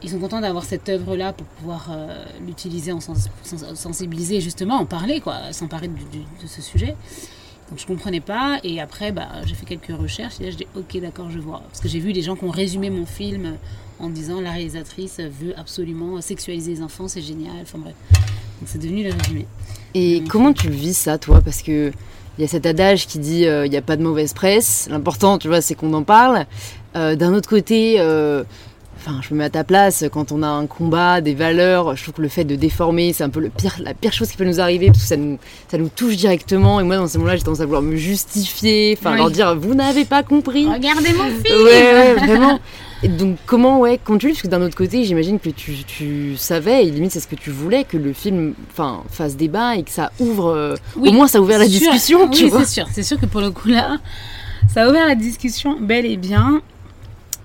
ils 0.02 0.08
sont 0.10 0.18
contents 0.18 0.40
d'avoir 0.40 0.64
cette 0.64 0.88
œuvre-là 0.88 1.32
pour 1.32 1.46
pouvoir 1.46 1.88
euh, 1.90 2.24
l'utiliser, 2.46 2.92
en 2.92 3.00
sens- 3.00 3.28
sens- 3.42 3.74
sensibiliser, 3.74 4.40
justement, 4.40 4.76
en 4.76 4.86
parler, 4.86 5.20
quoi, 5.20 5.52
s'emparer 5.52 5.88
de 5.88 5.94
ce 6.46 6.62
sujet. 6.62 6.94
Donc, 7.68 7.78
je 7.78 7.86
comprenais 7.86 8.20
pas, 8.20 8.60
et 8.64 8.80
après, 8.80 9.12
bah, 9.12 9.28
j'ai 9.44 9.54
fait 9.54 9.66
quelques 9.66 9.94
recherches, 10.00 10.40
et 10.40 10.44
là, 10.44 10.50
je 10.52 10.56
dis, 10.56 10.66
ok, 10.74 11.00
d'accord, 11.02 11.30
je 11.30 11.38
vois. 11.38 11.60
Parce 11.68 11.80
que 11.80 11.88
j'ai 11.88 11.98
vu 11.98 12.12
les 12.12 12.22
gens 12.22 12.34
qui 12.34 12.44
ont 12.44 12.50
résumé 12.50 12.88
mon 12.88 13.04
film 13.04 13.56
en 14.00 14.08
disant, 14.08 14.40
la 14.40 14.52
réalisatrice 14.52 15.18
veut 15.18 15.54
absolument 15.56 16.20
sexualiser 16.20 16.72
les 16.74 16.82
enfants, 16.82 17.08
c'est 17.08 17.20
génial, 17.22 17.52
enfin 17.62 17.78
bref. 17.78 17.94
Donc, 18.12 18.66
c'est 18.66 18.78
devenu 18.80 19.04
le 19.04 19.10
résumé. 19.12 19.46
Et 19.94 20.20
Mm. 20.20 20.28
comment 20.28 20.52
tu 20.52 20.68
le 20.68 20.74
vis 20.74 20.96
ça, 20.96 21.18
toi? 21.18 21.40
Parce 21.44 21.62
que 21.62 21.92
il 22.38 22.42
y 22.42 22.44
a 22.44 22.48
cet 22.48 22.66
adage 22.66 23.06
qui 23.08 23.18
dit 23.18 23.46
euh, 23.46 23.66
il 23.66 23.70
n'y 23.70 23.76
a 23.76 23.82
pas 23.82 23.96
de 23.96 24.02
mauvaise 24.02 24.32
presse. 24.32 24.86
L'important, 24.90 25.38
tu 25.38 25.48
vois, 25.48 25.60
c'est 25.60 25.74
qu'on 25.74 25.92
en 25.94 26.04
parle. 26.04 26.46
Euh, 26.96 27.16
D'un 27.16 27.34
autre 27.34 27.48
côté, 27.48 27.96
euh, 27.98 28.44
enfin, 28.96 29.20
je 29.22 29.34
me 29.34 29.38
mets 29.38 29.44
à 29.46 29.50
ta 29.50 29.64
place. 29.64 30.04
Quand 30.12 30.30
on 30.30 30.42
a 30.44 30.46
un 30.48 30.66
combat, 30.66 31.20
des 31.20 31.34
valeurs, 31.34 31.96
je 31.96 32.02
trouve 32.04 32.14
que 32.14 32.22
le 32.22 32.28
fait 32.28 32.44
de 32.44 32.54
déformer, 32.54 33.12
c'est 33.12 33.24
un 33.24 33.28
peu 33.28 33.40
le 33.40 33.48
pire, 33.50 33.76
la 33.82 33.92
pire 33.94 34.12
chose 34.12 34.30
qui 34.30 34.36
peut 34.36 34.44
nous 34.44 34.60
arriver 34.60 34.86
parce 34.86 35.00
que 35.00 35.06
ça 35.08 35.16
nous, 35.16 35.38
ça 35.68 35.78
nous 35.78 35.88
touche 35.88 36.16
directement. 36.16 36.78
Et 36.80 36.84
moi, 36.84 36.96
dans 36.96 37.08
ces 37.08 37.18
moments-là, 37.18 37.36
j'ai 37.36 37.42
tendance 37.42 37.60
à 37.60 37.64
vouloir 37.64 37.82
me 37.82 37.96
justifier, 37.96 38.96
enfin, 38.98 39.12
Oui. 39.12 39.18
leur 39.18 39.30
dire 39.32 39.56
vous 39.56 39.74
n'avez 39.74 40.04
pas 40.04 40.22
compris. 40.22 40.66
Regardez 40.66 41.12
mon 41.14 41.24
film 41.24 41.64
Ouais, 41.64 41.92
ouais, 41.92 42.14
vraiment. 42.14 42.60
Et 43.02 43.08
donc, 43.08 43.36
comment, 43.46 43.78
ouais, 43.80 43.92
lis, 44.08 44.18
parce 44.28 44.42
que 44.42 44.48
d'un 44.48 44.60
autre 44.62 44.74
côté, 44.76 45.04
j'imagine 45.04 45.38
que 45.38 45.50
tu, 45.50 45.72
tu 45.84 46.36
savais, 46.36 46.84
et 46.86 46.90
limite, 46.90 47.12
c'est 47.12 47.20
ce 47.20 47.28
que 47.28 47.36
tu 47.36 47.50
voulais, 47.50 47.84
que 47.84 47.96
le 47.96 48.12
film 48.12 48.54
enfin, 48.72 49.04
fasse 49.08 49.36
débat 49.36 49.76
et 49.76 49.84
que 49.84 49.90
ça 49.90 50.10
ouvre. 50.18 50.48
euh, 50.48 50.74
Oui, 50.96 51.10
au 51.10 51.12
moins, 51.12 51.28
ça 51.28 51.38
a 51.38 51.40
ouvert 51.40 51.58
la 51.60 51.68
sûr. 51.68 51.78
discussion, 51.78 52.28
tu 52.28 52.44
oui, 52.44 52.50
vois. 52.50 52.64
c'est 52.64 52.74
sûr. 52.80 52.86
C'est 52.92 53.02
sûr 53.04 53.20
que 53.20 53.26
pour 53.26 53.40
le 53.40 53.50
coup 53.52 53.68
là, 53.68 53.98
ça 54.68 54.84
a 54.84 54.88
ouvert 54.90 55.06
la 55.06 55.14
discussion 55.14 55.78
bel 55.80 56.06
et 56.06 56.16
bien. 56.16 56.60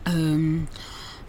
Euh, 0.10 0.58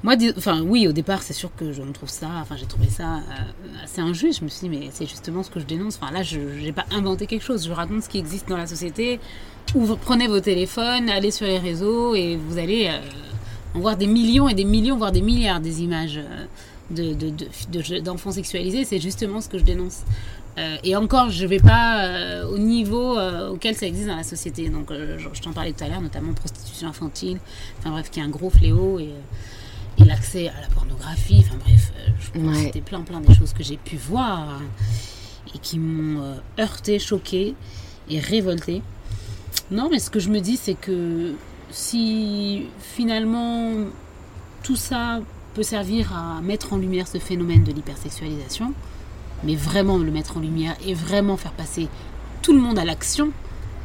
moi, 0.02 0.14
enfin, 0.36 0.60
oui, 0.62 0.88
au 0.88 0.92
départ, 0.92 1.22
c'est 1.22 1.32
sûr 1.32 1.50
que 1.56 1.72
je 1.72 1.80
me 1.82 1.92
trouve 1.92 2.08
ça, 2.10 2.28
enfin, 2.40 2.56
j'ai 2.58 2.66
trouvé 2.66 2.88
ça 2.88 3.04
euh, 3.16 3.84
assez 3.84 4.00
injuste. 4.00 4.40
Je 4.40 4.44
me 4.44 4.48
suis 4.50 4.68
dit, 4.68 4.76
mais 4.78 4.88
c'est 4.90 5.06
justement 5.06 5.42
ce 5.42 5.50
que 5.50 5.60
je 5.60 5.64
dénonce. 5.66 5.98
Enfin, 6.02 6.12
là, 6.12 6.22
je 6.22 6.38
n'ai 6.38 6.72
pas 6.72 6.84
inventé 6.92 7.26
quelque 7.26 7.44
chose. 7.44 7.66
Je 7.66 7.72
raconte 7.72 8.02
ce 8.02 8.08
qui 8.08 8.18
existe 8.18 8.48
dans 8.48 8.56
la 8.56 8.66
société. 8.66 9.20
Prenez 10.02 10.28
vos 10.28 10.40
téléphones, 10.40 11.08
allez 11.08 11.30
sur 11.30 11.46
les 11.46 11.58
réseaux 11.58 12.14
et 12.14 12.36
vous 12.36 12.58
allez, 12.58 12.90
euh, 13.74 13.78
en 13.78 13.80
voir 13.80 13.96
des 13.96 14.06
millions 14.06 14.48
et 14.48 14.54
des 14.54 14.64
millions, 14.64 14.96
voire 14.96 15.12
des 15.12 15.22
milliards 15.22 15.60
des 15.60 15.82
images 15.82 16.20
de, 16.90 18.00
d'enfants 18.00 18.30
de, 18.30 18.34
sexualisés, 18.34 18.84
c'est 18.84 19.00
justement 19.00 19.40
ce 19.40 19.48
que 19.48 19.58
je 19.58 19.64
dénonce. 19.64 20.02
Euh, 20.56 20.76
et 20.84 20.94
encore, 20.94 21.30
je 21.30 21.42
ne 21.42 21.48
vais 21.48 21.58
pas 21.58 22.04
euh, 22.04 22.46
au 22.46 22.58
niveau 22.58 23.18
euh, 23.18 23.50
auquel 23.50 23.74
ça 23.74 23.86
existe 23.86 24.06
dans 24.06 24.16
la 24.16 24.22
société. 24.22 24.68
Donc, 24.68 24.92
je, 24.92 25.40
t'en 25.40 25.52
parlais 25.52 25.72
tout 25.72 25.84
à 25.84 25.88
l'heure, 25.88 26.00
notamment 26.00 26.32
prostitution 26.32 26.88
infantile, 26.88 27.38
enfin 27.78 27.90
bref, 27.90 28.10
qui 28.10 28.20
est 28.20 28.22
un 28.22 28.28
gros 28.28 28.50
fléau, 28.50 29.00
et, 29.00 29.10
et 29.98 30.04
l'accès 30.04 30.48
à 30.48 30.60
la 30.60 30.68
pornographie, 30.68 31.38
enfin 31.40 31.56
bref, 31.64 31.92
c'était 32.56 32.80
plein, 32.80 33.02
plein 33.02 33.20
des 33.20 33.34
choses 33.34 33.52
que 33.52 33.62
j'ai 33.62 33.76
pu 33.76 33.96
voir 33.96 34.60
et 35.54 35.58
qui 35.58 35.78
m'ont 35.78 36.36
heurté, 36.58 36.98
choqué 36.98 37.54
et 38.08 38.18
révolté. 38.18 38.82
Non, 39.70 39.88
mais 39.90 39.98
ce 39.98 40.10
que 40.10 40.18
je 40.18 40.30
me 40.30 40.40
dis, 40.40 40.56
c'est 40.56 40.74
que 40.74 41.34
si 41.74 42.66
finalement 42.78 43.72
tout 44.62 44.76
ça 44.76 45.20
peut 45.54 45.64
servir 45.64 46.16
à 46.16 46.40
mettre 46.40 46.72
en 46.72 46.76
lumière 46.76 47.08
ce 47.08 47.18
phénomène 47.18 47.64
de 47.64 47.72
l'hypersexualisation, 47.72 48.72
mais 49.42 49.56
vraiment 49.56 49.98
le 49.98 50.10
mettre 50.12 50.36
en 50.36 50.40
lumière 50.40 50.76
et 50.86 50.94
vraiment 50.94 51.36
faire 51.36 51.50
passer 51.50 51.88
tout 52.42 52.52
le 52.52 52.60
monde 52.60 52.78
à 52.78 52.84
l'action 52.84 53.32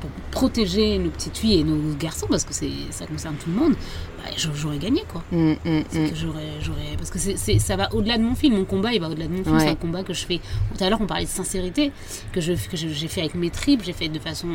pour 0.02 0.10
protéger 0.30 1.00
nos 1.00 1.10
petites 1.10 1.38
filles 1.38 1.62
et 1.62 1.64
nos 1.64 1.96
garçons, 1.96 2.28
parce 2.30 2.46
que 2.46 2.54
ça 2.54 3.08
concerne 3.08 3.36
tout 3.36 3.50
le 3.50 3.56
monde, 3.56 3.74
bah, 4.18 4.30
j'aurais 4.38 4.78
gagné 4.78 5.04
quoi. 5.12 5.24
Mm, 5.32 5.54
mm, 5.66 5.80
mm. 5.94 6.96
parce 6.98 7.10
que 7.10 7.18
c'est, 7.18 7.58
ça 7.58 7.76
va 7.76 7.94
au-delà 7.94 8.20
de 8.20 8.24
mon 8.24 8.36
film, 8.36 8.56
mon 8.56 8.66
combat 8.66 8.94
il 8.94 9.02
va 9.02 9.10
au-delà 9.10 9.28
de 9.28 9.34
mon 9.34 9.44
film, 9.44 9.60
c'est 9.60 9.68
un 9.68 9.76
combat 9.76 10.04
que 10.04 10.14
je 10.14 10.26
fais. 10.26 10.40
Tout 10.78 10.84
à 10.84 10.90
l'heure 10.92 11.02
on 11.02 11.08
parlait 11.08 11.26
de 11.26 11.30
sincérité, 11.30 11.92
que 12.32 12.40
j'ai 12.40 12.56
fait 12.56 13.22
avec 13.22 13.34
mes 13.34 13.50
tripes, 13.50 13.82
j'ai 13.84 13.94
fait 13.94 14.10
de 14.10 14.20
façon 14.20 14.48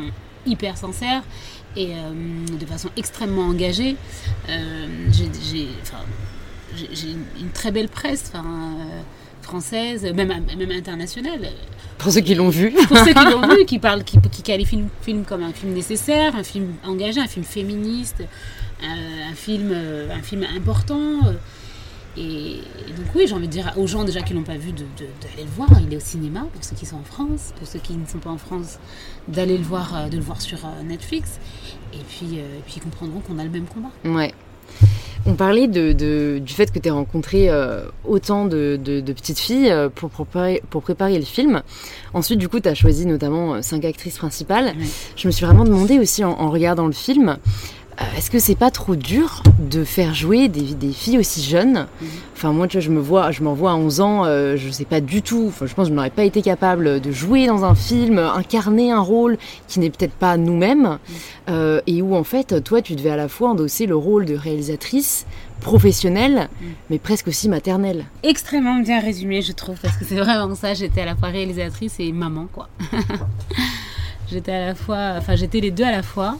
hyper 0.46 0.76
sincère 0.76 1.22
et 1.76 1.88
euh, 1.92 2.56
de 2.58 2.66
façon 2.66 2.88
extrêmement 2.96 3.46
engagée. 3.46 3.96
Euh, 4.48 4.86
j'ai, 5.12 5.68
une, 7.40 7.50
très 7.52 7.70
belle 7.70 7.88
presse 7.88 8.32
euh, 8.34 8.40
française, 9.42 10.04
même, 10.14 10.32
même 10.56 10.70
internationale. 10.70 11.50
Pour 11.98 12.10
ceux 12.12 12.20
qui 12.20 12.34
l'ont 12.34 12.48
vu. 12.48 12.72
Pour 12.88 12.98
ceux 12.98 13.12
qui 13.12 13.24
l'ont 13.24 13.48
vu, 13.48 13.64
qui, 13.64 13.78
parlent, 13.78 14.04
qui, 14.04 14.18
qui 14.30 14.42
qualifient 14.42 14.76
le 14.78 14.88
film 15.02 15.24
comme 15.24 15.42
un 15.42 15.52
film 15.52 15.72
nécessaire, 15.72 16.34
un 16.34 16.42
film 16.42 16.74
engagé, 16.84 17.20
un 17.20 17.28
film 17.28 17.44
féministe, 17.44 18.24
un, 18.82 19.34
film, 19.34 19.72
un 19.72 20.22
film 20.22 20.44
important. 20.56 21.20
Et, 22.16 22.60
donc 22.96 23.06
oui, 23.14 23.26
j'ai 23.26 23.34
envie 23.34 23.48
de 23.48 23.52
dire 23.52 23.72
aux 23.76 23.86
gens 23.86 24.04
déjà 24.04 24.22
qui 24.22 24.34
l'ont 24.34 24.42
pas 24.42 24.56
vu 24.56 24.72
d'aller 24.72 24.88
de, 24.98 25.42
le 25.42 25.48
voir. 25.56 25.68
Il 25.80 25.92
est 25.92 25.96
au 25.96 26.00
cinéma 26.00 26.46
pour 26.52 26.62
ceux 26.64 26.76
qui 26.76 26.86
sont 26.86 26.96
en 26.96 27.04
France, 27.04 27.52
pour 27.58 27.66
ceux 27.66 27.78
qui 27.78 27.94
ne 27.94 28.06
sont 28.06 28.18
pas 28.18 28.30
en 28.30 28.38
France, 28.38 28.78
d'aller 29.28 29.58
le 29.58 29.64
voir, 29.64 30.08
de 30.08 30.16
le 30.16 30.22
voir 30.22 30.40
sur 30.40 30.58
Netflix. 30.84 31.38
Et 31.92 31.98
puis, 32.08 32.36
et 32.36 32.62
puis 32.66 32.74
ils 32.76 32.82
comprendront 32.82 33.20
qu'on 33.20 33.38
a 33.38 33.44
le 33.44 33.50
même 33.50 33.66
combat. 33.66 33.90
Ouais. 34.04 34.32
On 35.26 35.34
parlait 35.34 35.68
de, 35.68 36.38
du 36.38 36.52
fait 36.52 36.70
que 36.70 36.78
tu 36.78 36.90
as 36.90 36.92
rencontré 36.92 37.48
euh, 37.48 37.86
autant 38.04 38.44
de, 38.44 38.78
petites 39.06 39.38
filles 39.38 39.70
euh, 39.70 39.88
pour, 39.88 40.10
préparer, 40.10 40.62
pour 40.68 40.82
préparer 40.82 41.18
le 41.18 41.24
film. 41.24 41.62
Ensuite, 42.12 42.38
du 42.38 42.48
coup, 42.48 42.60
tu 42.60 42.68
as 42.68 42.74
choisi 42.74 43.06
notamment 43.06 43.54
euh, 43.54 43.62
cinq 43.62 43.86
actrices 43.86 44.18
principales. 44.18 44.74
Je 45.16 45.26
me 45.26 45.32
suis 45.32 45.46
vraiment 45.46 45.64
demandé 45.64 45.98
aussi 45.98 46.22
en 46.24 46.50
regardant 46.50 46.86
le 46.86 46.92
film, 46.92 47.30
euh, 47.30 47.36
est-ce 48.16 48.30
que 48.30 48.38
c'est 48.38 48.54
pas 48.54 48.70
trop 48.70 48.96
dur 48.96 49.42
de 49.58 49.84
faire 49.84 50.14
jouer 50.14 50.48
des, 50.48 50.74
des 50.74 50.92
filles 50.92 51.18
aussi 51.18 51.42
jeunes? 51.42 51.86
Mhm. 52.00 52.08
Enfin, 52.36 52.52
moi, 52.52 52.66
tu 52.66 52.76
vois, 52.76 52.84
je 52.84 52.90
me 52.90 53.00
vois, 53.00 53.30
je 53.30 53.42
m'en 53.42 53.54
vois 53.54 53.72
à 53.72 53.74
11 53.74 54.00
ans, 54.00 54.24
euh, 54.24 54.56
je 54.56 54.68
sais 54.70 54.84
pas 54.84 55.00
du 55.00 55.22
tout. 55.22 55.46
Enfin, 55.48 55.66
je 55.66 55.74
pense 55.74 55.86
que 55.86 55.90
je 55.90 55.94
n'aurais 55.94 56.10
pas 56.10 56.24
été 56.24 56.42
capable 56.42 57.00
de 57.00 57.12
jouer 57.12 57.46
dans 57.46 57.64
un 57.64 57.74
film, 57.74 58.18
incarner 58.18 58.90
un 58.90 59.00
rôle 59.00 59.38
qui 59.68 59.80
n'est 59.80 59.90
peut-être 59.90 60.14
pas 60.14 60.36
nous-mêmes, 60.36 60.82
mhm. 60.82 60.98
euh, 61.50 61.80
et 61.86 62.02
où 62.02 62.14
en 62.14 62.24
fait, 62.24 62.62
toi, 62.64 62.82
tu 62.82 62.94
devais 62.94 63.10
à 63.10 63.16
la 63.16 63.28
fois 63.28 63.50
endosser 63.50 63.86
le 63.86 63.96
rôle 63.96 64.24
de 64.24 64.34
réalisatrice 64.34 65.26
professionnelle, 65.60 66.48
mhm. 66.60 66.68
mais 66.90 66.98
presque 66.98 67.28
aussi 67.28 67.48
maternelle. 67.48 68.06
Extrêmement 68.22 68.80
bien 68.80 69.00
résumé, 69.00 69.42
je 69.42 69.52
trouve, 69.52 69.76
parce 69.80 69.96
que 69.96 70.04
c'est 70.04 70.16
vraiment 70.16 70.54
ça. 70.54 70.74
J'étais 70.74 71.02
à 71.02 71.06
la 71.06 71.16
fois 71.16 71.28
réalisatrice 71.28 71.94
et 72.00 72.12
maman, 72.12 72.48
quoi. 72.52 72.68
j'étais 74.28 74.52
à 74.52 74.66
la 74.66 74.74
fois, 74.74 75.14
enfin, 75.16 75.36
j'étais 75.36 75.60
les 75.60 75.70
deux 75.70 75.84
à 75.84 75.92
la 75.92 76.02
fois. 76.02 76.38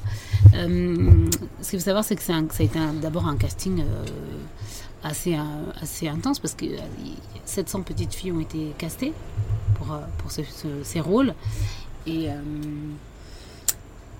Euh, 0.54 1.26
ce 1.60 1.70
qu'il 1.70 1.78
faut 1.78 1.84
savoir, 1.84 2.04
c'est 2.04 2.16
que 2.16 2.22
ça 2.22 2.34
a 2.36 2.62
été 2.62 2.78
d'abord 3.00 3.26
un 3.26 3.36
casting 3.36 3.80
euh, 3.80 4.04
assez, 5.02 5.34
euh, 5.34 5.38
assez 5.80 6.08
intense 6.08 6.38
parce 6.38 6.54
que 6.54 6.66
700 7.44 7.82
petites 7.82 8.14
filles 8.14 8.32
ont 8.32 8.40
été 8.40 8.72
castées 8.78 9.12
pour, 9.74 10.30
ces 10.82 11.00
rôles. 11.00 11.34
Et, 12.06 12.28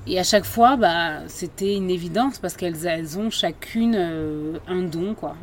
et 0.07 0.19
à 0.19 0.25
chaque 0.25 0.45
fois, 0.45 0.77
bah, 0.77 1.27
c'était 1.29 1.75
une 1.75 1.91
évidence 1.91 2.39
parce 2.39 2.57
qu'elles 2.57 2.87
elles 2.87 3.19
ont 3.19 3.31
chacune 3.31 3.95
un 4.67 4.83
don, 4.83 5.15
quoi. 5.15 5.37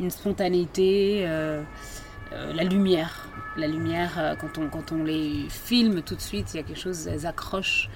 Une 0.00 0.10
spontanéité, 0.10 1.24
la 2.32 2.64
lumière. 2.64 3.28
La 3.56 3.68
lumière, 3.68 4.36
quand 4.40 4.58
on, 4.58 4.68
quand 4.68 4.90
on 4.92 5.04
les 5.04 5.46
filme 5.48 6.02
tout 6.02 6.16
de 6.16 6.20
suite, 6.20 6.54
il 6.54 6.56
y 6.56 6.60
a 6.60 6.62
quelque 6.64 6.80
chose, 6.80 7.06
elles 7.06 7.26
accrochent 7.26 7.88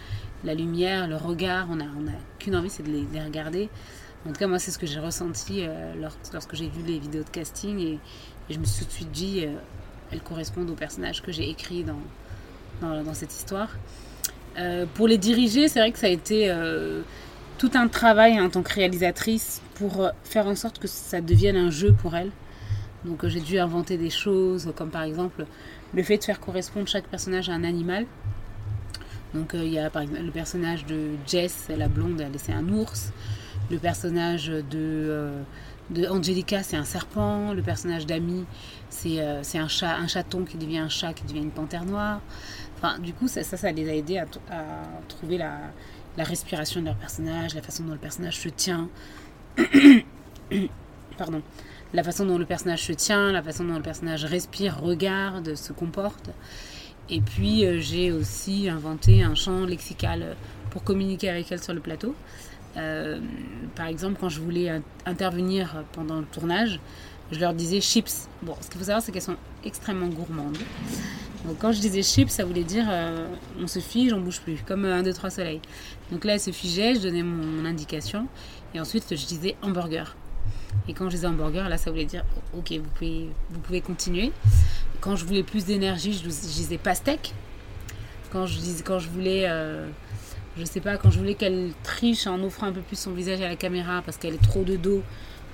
la 0.44 0.54
lumière, 0.54 1.08
le 1.08 1.16
regard, 1.16 1.68
on 1.70 1.76
n'a 1.76 1.86
on 1.98 2.06
a 2.06 2.12
qu'une 2.38 2.56
envie, 2.56 2.70
c'est 2.70 2.82
de 2.82 2.90
les, 2.90 3.20
regarder. 3.20 3.68
En 4.26 4.32
tout 4.32 4.38
cas, 4.38 4.46
moi, 4.46 4.58
c'est 4.58 4.70
ce 4.70 4.78
que 4.78 4.86
j'ai 4.86 5.00
ressenti 5.00 5.62
euh, 5.62 5.94
lorsque 6.32 6.54
j'ai 6.54 6.68
vu 6.68 6.82
les 6.86 6.98
vidéos 6.98 7.22
de 7.22 7.30
casting 7.30 7.78
et, 7.80 7.98
je 8.50 8.58
me 8.58 8.64
suis 8.64 8.84
tout 8.84 8.88
de 8.88 8.94
suite 8.94 9.10
dit, 9.10 9.44
euh, 9.44 9.50
elles 10.10 10.22
correspondent 10.22 10.70
au 10.70 10.74
personnage 10.74 11.20
que 11.20 11.30
j'ai 11.30 11.50
écrit 11.50 11.84
dans, 11.84 12.00
dans, 12.80 13.12
cette 13.12 13.34
histoire. 13.34 13.68
Euh, 14.58 14.86
pour 14.94 15.06
les 15.06 15.18
diriger, 15.18 15.68
c'est 15.68 15.80
vrai 15.80 15.92
que 15.92 15.98
ça 15.98 16.06
a 16.06 16.10
été 16.10 16.50
tout 17.58 17.70
un 17.74 17.88
travail 17.88 18.40
en 18.40 18.48
tant 18.48 18.62
que 18.62 18.72
réalisatrice 18.72 19.60
pour 19.74 20.10
faire 20.24 20.46
en 20.46 20.54
sorte 20.54 20.78
que 20.78 20.88
ça 20.88 21.20
devienne 21.20 21.56
un 21.56 21.70
jeu 21.70 21.92
pour 21.92 22.16
elles. 22.16 22.30
Donc 23.08 23.26
j'ai 23.26 23.40
dû 23.40 23.58
inventer 23.58 23.96
des 23.96 24.10
choses, 24.10 24.70
comme 24.76 24.90
par 24.90 25.02
exemple 25.02 25.46
le 25.94 26.02
fait 26.02 26.18
de 26.18 26.24
faire 26.24 26.40
correspondre 26.40 26.86
chaque 26.86 27.06
personnage 27.06 27.48
à 27.48 27.54
un 27.54 27.64
animal. 27.64 28.06
Donc 29.34 29.54
euh, 29.54 29.64
il 29.64 29.72
y 29.72 29.78
a 29.78 29.88
par 29.88 30.02
exemple 30.02 30.22
le 30.22 30.30
personnage 30.30 30.84
de 30.84 31.12
Jess, 31.26 31.68
la 31.74 31.88
blonde, 31.88 32.22
c'est 32.36 32.52
un 32.52 32.68
ours. 32.68 33.12
Le 33.70 33.78
personnage 33.78 34.48
de, 34.48 34.62
euh, 34.74 35.42
Angelica, 36.10 36.62
c'est 36.62 36.76
un 36.76 36.84
serpent. 36.84 37.54
Le 37.54 37.62
personnage 37.62 38.06
d'Amy, 38.06 38.44
c'est 38.90 39.20
euh, 39.20 39.42
un 39.54 39.68
chat, 39.68 39.96
un 39.96 40.06
chaton 40.06 40.44
qui 40.44 40.58
devient 40.58 40.78
un 40.78 40.88
chat, 40.88 41.14
qui 41.14 41.24
devient 41.24 41.40
une 41.40 41.50
panthère 41.50 41.84
noire. 41.84 42.20
Enfin, 42.76 42.98
du 42.98 43.12
coup, 43.12 43.26
ça, 43.26 43.42
ça, 43.42 43.72
les 43.72 43.88
a 43.88 43.94
aidés 43.94 44.18
à, 44.18 44.26
trouver 45.08 45.36
la, 45.36 45.58
la, 46.16 46.24
respiration 46.24 46.80
de 46.80 46.86
leur 46.86 46.96
personnage, 46.96 47.54
la 47.54 47.62
façon 47.62 47.84
dont 47.84 47.92
le 47.92 47.98
personnage 47.98 48.38
se 48.38 48.48
tient. 48.48 48.88
Pardon. 51.18 51.42
La 51.94 52.02
façon 52.02 52.26
dont 52.26 52.36
le 52.36 52.44
personnage 52.44 52.82
se 52.84 52.92
tient, 52.92 53.32
la 53.32 53.42
façon 53.42 53.64
dont 53.64 53.76
le 53.76 53.82
personnage 53.82 54.24
respire, 54.24 54.80
regarde, 54.80 55.54
se 55.54 55.72
comporte. 55.72 56.30
Et 57.10 57.20
puis 57.20 57.64
euh, 57.64 57.80
j'ai 57.80 58.12
aussi 58.12 58.68
inventé 58.68 59.22
un 59.22 59.34
champ 59.34 59.64
lexical 59.64 60.22
euh, 60.22 60.34
pour 60.70 60.84
communiquer 60.84 61.30
avec 61.30 61.50
elles 61.50 61.62
sur 61.62 61.72
le 61.72 61.80
plateau. 61.80 62.14
Euh, 62.76 63.18
par 63.74 63.86
exemple, 63.86 64.18
quand 64.20 64.28
je 64.28 64.40
voulais 64.40 64.82
intervenir 65.06 65.84
pendant 65.92 66.20
le 66.20 66.26
tournage, 66.26 66.78
je 67.32 67.40
leur 67.40 67.54
disais 67.54 67.80
chips. 67.80 68.28
Bon, 68.42 68.54
ce 68.60 68.68
qu'il 68.68 68.78
faut 68.78 68.84
savoir, 68.84 69.02
c'est 69.02 69.10
qu'elles 69.10 69.22
sont 69.22 69.36
extrêmement 69.64 70.08
gourmandes. 70.08 70.58
Donc, 71.46 71.58
quand 71.58 71.72
je 71.72 71.80
disais 71.80 72.02
chips, 72.02 72.30
ça 72.30 72.44
voulait 72.44 72.64
dire 72.64 72.86
on 73.58 73.66
se 73.66 73.78
fige, 73.78 74.12
on 74.12 74.20
bouge 74.20 74.40
plus, 74.40 74.62
comme 74.66 74.84
un, 74.84 75.02
deux, 75.02 75.12
trois 75.14 75.30
soleils. 75.30 75.60
Donc 76.12 76.24
là, 76.24 76.34
elles 76.34 76.40
se 76.40 76.50
figeaient, 76.50 76.94
je 76.94 77.00
donnais 77.00 77.22
mon, 77.22 77.64
indication, 77.64 78.26
et 78.74 78.80
ensuite 78.80 79.04
je 79.10 79.26
disais 79.26 79.56
hamburger. 79.62 80.14
Et 80.88 80.94
quand 80.94 81.06
je 81.06 81.16
disais 81.16 81.26
hamburger, 81.26 81.68
là, 81.68 81.76
ça 81.76 81.90
voulait 81.90 82.04
dire 82.04 82.24
ok, 82.56 82.72
vous 82.72 82.90
pouvez, 82.94 83.28
vous 83.50 83.60
pouvez 83.60 83.80
continuer. 83.80 84.32
Quand 85.00 85.16
je 85.16 85.24
voulais 85.24 85.42
plus 85.42 85.64
d'énergie, 85.64 86.12
je, 86.12 86.28
disais 86.28 86.78
pastèque. 86.78 87.34
Quand 88.32 88.46
je, 88.46 88.58
disais, 88.58 88.82
quand 88.82 88.98
je 88.98 89.08
voulais, 89.08 89.44
euh, 89.46 89.88
je 90.58 90.64
sais 90.64 90.80
pas, 90.80 90.96
quand 90.96 91.10
je 91.10 91.18
voulais 91.18 91.34
qu'elle 91.34 91.70
triche 91.82 92.26
en 92.26 92.42
offrant 92.42 92.66
un 92.66 92.72
peu 92.72 92.80
plus 92.80 92.98
son 92.98 93.12
visage 93.12 93.40
à 93.40 93.48
la 93.48 93.56
caméra 93.56 94.02
parce 94.04 94.16
qu'elle 94.16 94.34
est 94.34 94.42
trop 94.42 94.64
de 94.64 94.76
dos, 94.76 95.02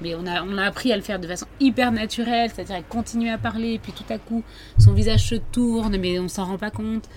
mais 0.00 0.14
on 0.14 0.26
a, 0.26 0.42
on 0.42 0.56
a 0.58 0.64
appris 0.64 0.92
à 0.92 0.96
le 0.96 1.02
faire 1.02 1.20
de 1.20 1.26
façon 1.26 1.46
hyper 1.60 1.92
naturelle, 1.92 2.50
c'est-à-dire 2.52 2.76
elle 2.76 2.84
continue 2.84 3.30
à 3.30 3.38
parler, 3.38 3.78
puis 3.78 3.92
tout 3.92 4.12
à 4.12 4.18
coup, 4.18 4.42
son 4.78 4.92
visage 4.92 5.28
se 5.28 5.36
tourne, 5.36 5.96
mais 5.98 6.18
on 6.18 6.28
s'en 6.28 6.46
rend 6.46 6.58
pas 6.58 6.70
compte. 6.70 7.08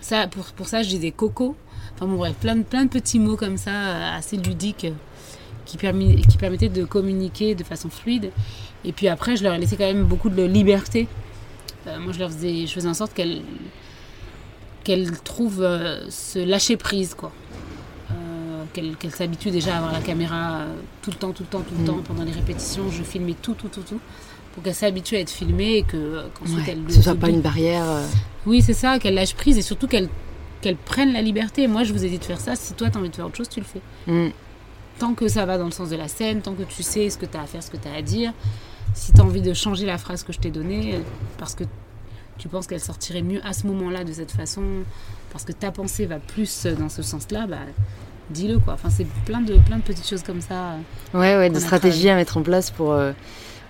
Ça, 0.00 0.26
pour, 0.26 0.46
pour 0.46 0.68
ça, 0.68 0.82
je 0.82 0.88
disais 0.88 1.12
coco. 1.12 1.56
Enfin 1.94 2.06
bon, 2.06 2.16
bref, 2.16 2.34
plein 2.40 2.56
de, 2.56 2.62
plein 2.62 2.84
de 2.84 2.90
petits 2.90 3.18
mots 3.18 3.36
comme 3.36 3.56
ça, 3.56 3.70
euh, 3.70 4.18
assez 4.18 4.36
ludiques, 4.36 4.86
qui, 5.64 5.76
permis, 5.76 6.20
qui 6.22 6.36
permettaient 6.36 6.68
de 6.68 6.84
communiquer 6.84 7.54
de 7.54 7.64
façon 7.64 7.88
fluide. 7.88 8.30
Et 8.84 8.92
puis 8.92 9.08
après, 9.08 9.36
je 9.36 9.44
leur 9.44 9.54
ai 9.54 9.58
laissé 9.58 9.76
quand 9.76 9.86
même 9.86 10.04
beaucoup 10.04 10.28
de 10.28 10.42
liberté 10.42 11.08
euh, 11.86 11.98
moi, 11.98 12.12
je 12.12 12.18
leur 12.18 12.30
faisais, 12.30 12.66
je 12.66 12.72
faisais 12.72 12.88
en 12.88 12.94
sorte 12.94 13.14
qu'elles 13.14 13.42
qu'elles 14.84 15.18
trouvent 15.22 15.62
euh, 15.62 16.04
ce 16.10 16.38
lâcher 16.38 16.76
prise, 16.76 17.14
quoi. 17.14 17.32
Euh, 18.10 18.64
qu'elles 18.72 19.10
s'habituent 19.10 19.50
déjà 19.50 19.74
à 19.74 19.78
avoir 19.78 19.92
la 19.92 20.00
caméra 20.00 20.62
tout 21.00 21.10
le 21.10 21.16
temps, 21.16 21.32
tout 21.32 21.42
le 21.42 21.48
temps, 21.48 21.60
tout 21.60 21.74
le 21.74 21.82
mm. 21.82 21.86
temps. 21.86 21.98
Pendant 22.06 22.24
les 22.24 22.32
répétitions, 22.32 22.90
je 22.90 23.02
filmais 23.02 23.34
tout, 23.40 23.54
tout, 23.54 23.68
tout, 23.68 23.82
tout. 23.82 24.00
Pour 24.52 24.62
qu'elles 24.62 24.74
s'habituent 24.74 25.16
à 25.16 25.20
être 25.20 25.30
filmées 25.30 25.78
et 25.78 25.82
que 25.82 26.24
qu'ensuite 26.34 26.68
elles. 26.68 26.84
Que 26.84 26.92
ce 26.92 27.02
soit 27.02 27.14
pas 27.14 27.30
une 27.30 27.40
barrière. 27.40 27.84
Oui, 28.46 28.62
c'est 28.62 28.74
ça, 28.74 28.98
qu'elles 28.98 29.14
lâchent 29.14 29.34
prise 29.34 29.58
et 29.58 29.62
surtout 29.62 29.86
qu'elles 29.86 30.08
qu'elles 30.60 30.76
prennent 30.76 31.12
la 31.12 31.22
liberté. 31.22 31.66
Moi, 31.66 31.84
je 31.84 31.92
vous 31.92 32.04
ai 32.04 32.08
dit 32.08 32.18
de 32.18 32.24
faire 32.24 32.40
ça. 32.40 32.56
Si 32.56 32.72
toi, 32.74 32.88
tu 32.88 32.96
as 32.96 33.00
envie 33.00 33.10
de 33.10 33.16
faire 33.16 33.26
autre 33.26 33.36
chose, 33.36 33.48
tu 33.48 33.60
le 33.60 33.66
fais. 33.66 33.80
Mm. 34.06 34.30
Tant 34.98 35.14
que 35.14 35.28
ça 35.28 35.44
va 35.46 35.58
dans 35.58 35.64
le 35.66 35.70
sens 35.70 35.90
de 35.90 35.96
la 35.96 36.08
scène, 36.08 36.40
tant 36.40 36.54
que 36.54 36.62
tu 36.62 36.82
sais 36.82 37.10
ce 37.10 37.18
que 37.18 37.26
tu 37.26 37.36
as 37.36 37.42
à 37.42 37.46
faire, 37.46 37.62
ce 37.62 37.70
que 37.70 37.76
tu 37.76 37.88
as 37.88 37.94
à 37.94 38.02
dire, 38.02 38.32
si 38.94 39.12
tu 39.12 39.20
as 39.20 39.24
envie 39.24 39.42
de 39.42 39.52
changer 39.54 39.86
la 39.86 39.98
phrase 39.98 40.22
que 40.22 40.32
je 40.32 40.38
t'ai 40.38 40.50
donnée, 40.50 41.00
parce 41.38 41.54
que 41.54 41.64
tu 42.38 42.48
penses 42.48 42.66
qu'elle 42.66 42.80
sortirait 42.80 43.22
mieux 43.22 43.40
à 43.44 43.52
ce 43.52 43.66
moment-là 43.66 44.04
de 44.04 44.12
cette 44.12 44.30
façon, 44.32 44.62
parce 45.32 45.44
que 45.44 45.52
ta 45.52 45.70
pensée 45.70 46.06
va 46.06 46.18
plus 46.18 46.66
dans 46.78 46.88
ce 46.88 47.02
sens-là, 47.02 47.46
bah, 47.46 47.58
dis-le 48.30 48.58
quoi. 48.58 48.74
Enfin, 48.74 48.90
c'est 48.90 49.06
plein 49.24 49.40
de, 49.40 49.54
plein 49.58 49.76
de 49.76 49.82
petites 49.82 50.08
choses 50.08 50.22
comme 50.22 50.40
ça. 50.40 50.54
euh, 50.54 51.18
Ouais, 51.18 51.36
ouais, 51.36 51.50
de 51.50 51.58
stratégies 51.58 52.08
à 52.08 52.14
mettre 52.16 52.36
en 52.36 52.42
place 52.42 52.70
pour. 52.70 52.92
euh, 52.92 53.12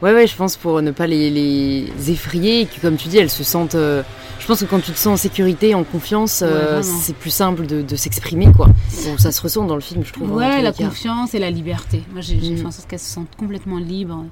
Ouais, 0.03 0.13
ouais, 0.13 0.27
je 0.27 0.37
pense 0.37 0.57
pour 0.57 0.83
ne 0.83 0.91
pas 0.91 1.07
les, 1.07 1.31
les 1.31 2.11
effrayer 2.11 2.63
et 2.63 2.67
que, 2.67 2.81
comme 2.81 2.97
tu 2.97 3.09
dis, 3.09 3.19
elles 3.19 3.31
se 3.31 3.45
sentent. 3.45 3.75
euh, 3.75 4.03
Je 4.41 4.47
pense 4.47 4.61
que 4.61 4.67
quand 4.67 4.81
tu 4.81 4.91
te 4.93 4.99
sens 4.99 5.07
en 5.15 5.17
sécurité, 5.17 5.75
en 5.75 5.85
confiance, 5.85 6.43
euh, 6.45 6.83
c'est 6.83 7.17
plus 7.17 7.31
simple 7.31 7.67
de, 7.67 7.81
de 7.81 7.97
s'exprimer, 7.97 8.49
quoi. 8.55 8.67
Bon, 8.67 9.17
ça 9.19 9.33
se 9.33 9.41
ressent 9.41 9.65
dans 9.65 9.77
le 9.77 9.81
film, 9.81 10.05
je 10.05 10.13
trouve. 10.13 10.33
Ouais, 10.33 10.61
la 10.61 10.73
confiance 10.73 11.35
et 11.35 11.39
la 11.39 11.51
liberté. 11.51 12.03
Moi, 12.13 12.21
j'ai 12.21 12.37
Mhm. 12.37 12.59
fait 12.59 12.67
en 12.67 12.71
sorte 12.71 12.89
qu'elle 12.89 12.99
se 12.99 13.07
sente 13.13 13.35
complètement 13.37 13.79
libre 13.79 14.25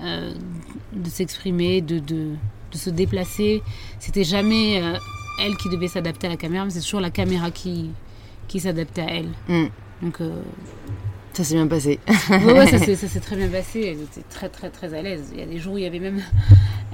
euh, 0.00 0.32
de 0.92 1.08
s'exprimer, 1.10 1.80
de, 1.82 1.98
de, 2.00 2.30
de 2.72 2.76
se 2.76 2.90
déplacer. 2.90 3.62
C'était 4.00 4.24
jamais 4.24 4.82
euh, 4.82 4.96
elle 5.44 5.56
qui 5.56 5.68
devait 5.68 5.88
s'adapter 5.88 6.26
à 6.26 6.30
la 6.30 6.36
caméra, 6.36 6.64
mais 6.64 6.70
c'est 6.70 6.80
toujours 6.80 7.00
la 7.00 7.10
caméra 7.10 7.50
qui, 7.50 7.90
qui 8.48 8.58
s'adaptait 8.60 9.02
à 9.02 9.10
elle. 9.10 9.28
Mm. 9.48 9.66
Donc, 10.02 10.20
Ça 11.36 11.44
s'est 11.44 11.54
bien 11.54 11.66
passé. 11.66 11.98
ouais, 12.30 12.52
ouais, 12.54 12.66
ça 12.78 12.78
s'est 13.08 13.20
très 13.20 13.36
bien 13.36 13.48
passé. 13.48 13.80
Elle 13.94 14.02
était 14.04 14.22
très, 14.30 14.48
très, 14.48 14.70
très 14.70 14.94
à 14.94 15.02
l'aise. 15.02 15.24
Il 15.34 15.40
y 15.40 15.42
a 15.42 15.46
des 15.46 15.58
jours 15.58 15.74
où 15.74 15.76
il 15.78 15.84
y 15.84 15.86
avait 15.86 15.98
même. 15.98 16.22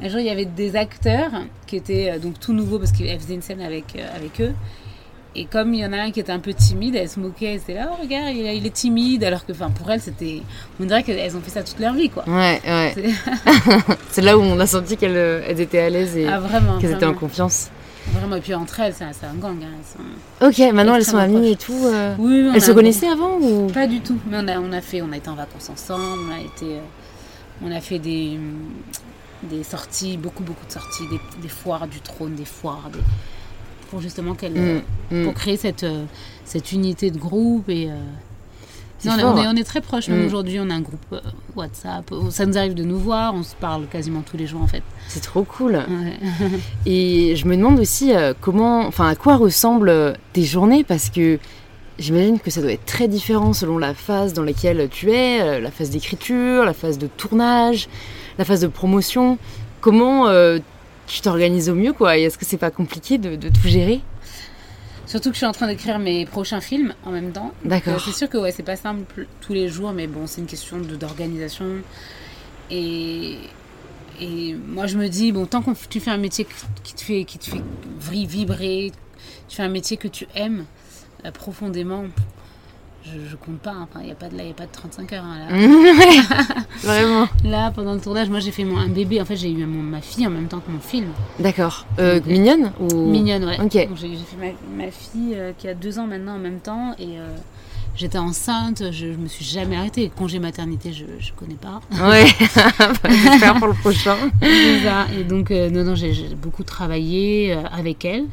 Un 0.02 0.08
jour, 0.08 0.18
il 0.18 0.26
y 0.26 0.30
avait 0.30 0.46
des 0.46 0.74
acteurs 0.74 1.30
qui 1.68 1.76
étaient 1.76 2.10
euh, 2.10 2.18
donc 2.18 2.40
tout 2.40 2.52
nouveaux 2.52 2.80
parce 2.80 2.90
qu'elle 2.90 3.16
faisait 3.20 3.34
une 3.34 3.42
scène 3.42 3.60
avec, 3.60 3.94
euh, 3.94 4.04
avec 4.16 4.40
eux. 4.40 4.52
Et 5.36 5.44
comme 5.44 5.72
il 5.74 5.80
y 5.80 5.86
en 5.86 5.92
a 5.92 5.98
un 5.98 6.10
qui 6.10 6.18
était 6.18 6.32
un 6.32 6.40
peu 6.40 6.52
timide, 6.54 6.96
elle 6.96 7.08
se 7.08 7.20
moquait. 7.20 7.52
Elle 7.52 7.56
était 7.58 7.74
là, 7.74 7.90
oh, 7.92 8.02
regarde, 8.02 8.34
il, 8.34 8.44
il 8.44 8.66
est 8.66 8.74
timide. 8.74 9.22
Alors 9.22 9.46
que 9.46 9.52
pour 9.52 9.88
elle, 9.92 10.00
c'était. 10.00 10.42
On 10.80 10.86
dirait 10.86 11.04
qu'elles 11.04 11.36
ont 11.36 11.40
fait 11.40 11.50
ça 11.50 11.62
toute 11.62 11.78
leur 11.78 11.94
vie, 11.94 12.10
quoi. 12.10 12.24
Ouais, 12.28 12.60
ouais. 12.66 12.94
C'est- 14.10 14.22
là 14.22 14.36
où 14.36 14.40
on 14.40 14.58
a 14.58 14.66
senti 14.66 14.96
qu'elles 14.96 15.16
euh, 15.16 15.54
étaient 15.56 15.78
à 15.78 15.88
l'aise 15.88 16.16
et 16.16 16.26
Ah, 16.26 16.40
qu'elles 16.80 16.94
étaient 16.94 17.06
en 17.06 17.14
confiance. 17.14 17.70
Vraiment. 18.08 18.36
Et 18.36 18.40
puis 18.40 18.54
entre 18.54 18.80
elles, 18.80 18.94
c'est 18.94 19.04
un, 19.04 19.34
gang. 19.34 19.56
hein. 19.62 20.46
Ok, 20.46 20.58
maintenant 20.72 20.96
elles 20.96 21.04
sont 21.04 21.16
amies 21.16 21.52
et 21.52 21.56
tout. 21.56 21.72
euh, 21.86 22.14
Oui, 22.18 22.50
Elles 22.54 22.60
se 22.62 22.70
un 22.70 22.74
connaissaient 22.74 23.08
avant 23.08 23.38
ou? 23.38 23.68
Pas 23.68 23.86
du 23.86 24.00
tout. 24.00 24.18
Mais 24.28 24.38
on 24.40 24.48
a, 24.48 24.58
on 24.58 24.72
a 24.72 24.80
fait, 24.80 25.02
on 25.02 25.12
a 25.12 25.16
été 25.16 25.28
en 25.30 25.34
vacances 25.36 25.70
ensemble. 25.70 26.02
On 26.28 26.32
a 26.34 26.40
été, 26.40 26.76
euh, 26.76 26.80
on 27.64 27.70
a 27.70 27.80
fait 27.80 27.98
des, 27.98 28.38
des 29.44 29.62
sorties, 29.62 30.16
beaucoup, 30.16 30.42
beaucoup 30.42 30.66
de 30.66 30.72
sorties, 30.72 31.04
des, 31.10 31.20
des 31.40 31.48
foires 31.48 31.86
du 31.86 32.00
trône, 32.00 32.34
des 32.34 32.44
foires, 32.44 32.90
des, 32.92 32.98
pour 33.90 34.00
justement 34.00 34.34
qu'elle, 34.34 34.56
euh, 34.56 34.80
Mm, 35.10 35.20
mm. 35.20 35.24
pour 35.24 35.34
créer 35.34 35.56
cette, 35.56 35.84
euh, 35.84 36.04
cette 36.44 36.72
unité 36.72 37.10
de 37.10 37.18
groupe 37.18 37.68
et. 37.68 37.88
euh, 37.90 37.94
non, 39.04 39.12
on, 39.12 39.18
est, 39.18 39.20
fort. 39.20 39.34
on, 39.34 39.42
est, 39.42 39.46
on 39.48 39.56
est 39.56 39.64
très 39.64 39.80
proches. 39.80 40.08
Mm. 40.08 40.26
aujourd'hui, 40.26 40.58
on 40.60 40.70
a 40.70 40.74
un 40.74 40.80
groupe 40.80 41.00
euh, 41.12 41.20
WhatsApp. 41.56 42.10
Ça 42.30 42.46
nous 42.46 42.56
arrive 42.56 42.74
de 42.74 42.84
nous 42.84 42.98
voir. 42.98 43.34
On 43.34 43.42
se 43.42 43.54
parle 43.54 43.86
quasiment 43.86 44.22
tous 44.22 44.36
les 44.36 44.46
jours 44.46 44.62
en 44.62 44.66
fait. 44.66 44.82
C'est 45.08 45.22
trop 45.22 45.42
cool. 45.44 45.74
Ouais. 45.74 46.18
Et 46.86 47.36
je 47.36 47.46
me 47.46 47.56
demande 47.56 47.78
aussi 47.78 48.14
euh, 48.14 48.32
comment, 48.40 48.86
enfin 48.86 49.08
à 49.08 49.14
quoi 49.14 49.36
ressemblent 49.36 49.88
euh, 49.88 50.12
tes 50.32 50.44
journées? 50.44 50.84
Parce 50.84 51.10
que 51.10 51.38
j'imagine 51.98 52.40
que 52.40 52.50
ça 52.50 52.60
doit 52.60 52.72
être 52.72 52.86
très 52.86 53.08
différent 53.08 53.52
selon 53.52 53.78
la 53.78 53.94
phase 53.94 54.32
dans 54.32 54.42
laquelle 54.42 54.88
tu 54.90 55.10
es, 55.12 55.40
euh, 55.40 55.60
la 55.60 55.70
phase 55.70 55.90
d'écriture, 55.90 56.64
la 56.64 56.72
phase 56.72 56.98
de 56.98 57.06
tournage, 57.06 57.88
la 58.38 58.44
phase 58.44 58.60
de 58.60 58.66
promotion. 58.66 59.38
Comment 59.80 60.28
euh, 60.28 60.58
tu 61.06 61.20
t'organises 61.20 61.68
au 61.68 61.74
mieux 61.74 61.92
quoi? 61.92 62.16
Et 62.18 62.22
est-ce 62.22 62.38
que 62.38 62.44
c'est 62.44 62.56
pas 62.56 62.70
compliqué 62.70 63.18
de, 63.18 63.36
de 63.36 63.48
tout 63.48 63.66
gérer? 63.68 64.00
Surtout 65.12 65.28
que 65.28 65.34
je 65.34 65.40
suis 65.40 65.46
en 65.46 65.52
train 65.52 65.66
d'écrire 65.66 65.98
mes 65.98 66.24
prochains 66.24 66.62
films 66.62 66.94
en 67.04 67.10
même 67.10 67.32
temps. 67.32 67.52
D'accord. 67.66 67.96
euh, 67.96 67.98
c'est 68.02 68.16
sûr 68.16 68.30
que 68.30 68.38
ouais, 68.38 68.50
c'est 68.50 68.62
pas 68.62 68.76
simple 68.76 69.26
tous 69.42 69.52
les 69.52 69.68
jours, 69.68 69.92
mais 69.92 70.06
bon, 70.06 70.26
c'est 70.26 70.40
une 70.40 70.46
question 70.46 70.78
d'organisation. 70.78 71.66
Et, 72.70 73.36
et 74.18 74.54
moi, 74.54 74.86
je 74.86 74.96
me 74.96 75.08
dis, 75.08 75.30
bon, 75.30 75.44
tant 75.44 75.60
que 75.60 75.72
tu 75.90 76.00
fais 76.00 76.10
un 76.10 76.16
métier 76.16 76.46
qui 76.82 76.94
te 76.94 77.02
fait, 77.02 77.24
qui 77.24 77.38
te 77.38 77.44
fait 77.44 77.60
vibrer, 78.00 78.90
tu 79.48 79.56
fais 79.56 79.62
un 79.62 79.68
métier 79.68 79.98
que 79.98 80.08
tu 80.08 80.26
aimes 80.34 80.64
euh, 81.26 81.30
profondément, 81.30 82.04
je, 83.04 83.28
je 83.30 83.36
compte 83.36 83.58
pas. 83.58 83.70
hein. 83.70 83.86
Enfin, 83.90 84.00
il 84.00 84.06
n'y 84.06 84.12
a, 84.12 84.14
pas 84.14 84.28
de- 84.28 84.36
là, 84.36 84.44
a 84.48 84.52
pas 84.52 84.66
de 84.66 84.72
35 84.72 85.12
heures. 85.12 85.24
hein, 85.24 85.38
là. 85.50 85.56
Vraiment. 86.82 87.28
Là, 87.44 87.70
pendant 87.74 87.94
le 87.94 88.00
tournage, 88.00 88.28
moi, 88.28 88.40
j'ai 88.40 88.50
fait 88.50 88.64
mon, 88.64 88.78
un 88.78 88.88
bébé. 88.88 89.20
En 89.20 89.24
fait, 89.24 89.36
j'ai 89.36 89.50
eu 89.50 89.64
mon- 89.66 89.82
ma 89.82 90.00
fille 90.00 90.26
en 90.26 90.30
même 90.30 90.48
temps 90.48 90.60
que 90.60 90.70
mon 90.70 90.78
film. 90.80 91.06
D'accord. 91.38 91.86
Euh, 91.98 92.20
mignonne 92.26 92.72
ou? 92.80 93.10
Mignonne, 93.10 93.44
ouais. 93.44 93.58
Ok. 93.60 93.88
Donc, 93.88 93.96
J'ai 93.98 94.16
fait 94.16 94.36
ma, 94.76 94.84
ma 94.84 94.90
fille 94.90 95.34
euh, 95.34 95.52
qui 95.56 95.68
a 95.68 95.74
deux 95.74 95.98
ans 95.98 96.06
maintenant 96.06 96.34
en 96.36 96.38
même 96.38 96.60
temps 96.60 96.94
et 96.98 97.18
euh, 97.18 97.36
j'étais 97.96 98.18
enceinte, 98.18 98.84
je, 98.92 99.12
je 99.12 99.18
me 99.18 99.28
suis 99.28 99.44
jamais 99.44 99.76
arrêtée. 99.76 100.10
Congé 100.16 100.38
maternité, 100.38 100.92
je, 100.92 101.04
je 101.18 101.32
connais 101.32 101.54
pas. 101.56 101.80
Ouais. 102.08 102.26
Bah, 102.78 103.10
J'espère 103.10 103.54
pour 103.56 103.68
le 103.68 103.74
prochain. 103.74 104.16
Ça. 104.84 105.06
Et 105.18 105.24
donc, 105.24 105.50
non, 105.50 105.84
non, 105.84 105.94
j'ai 105.94 106.12
beaucoup 106.40 106.62
travaillé 106.64 107.52
avec 107.72 108.04
elle. 108.04 108.24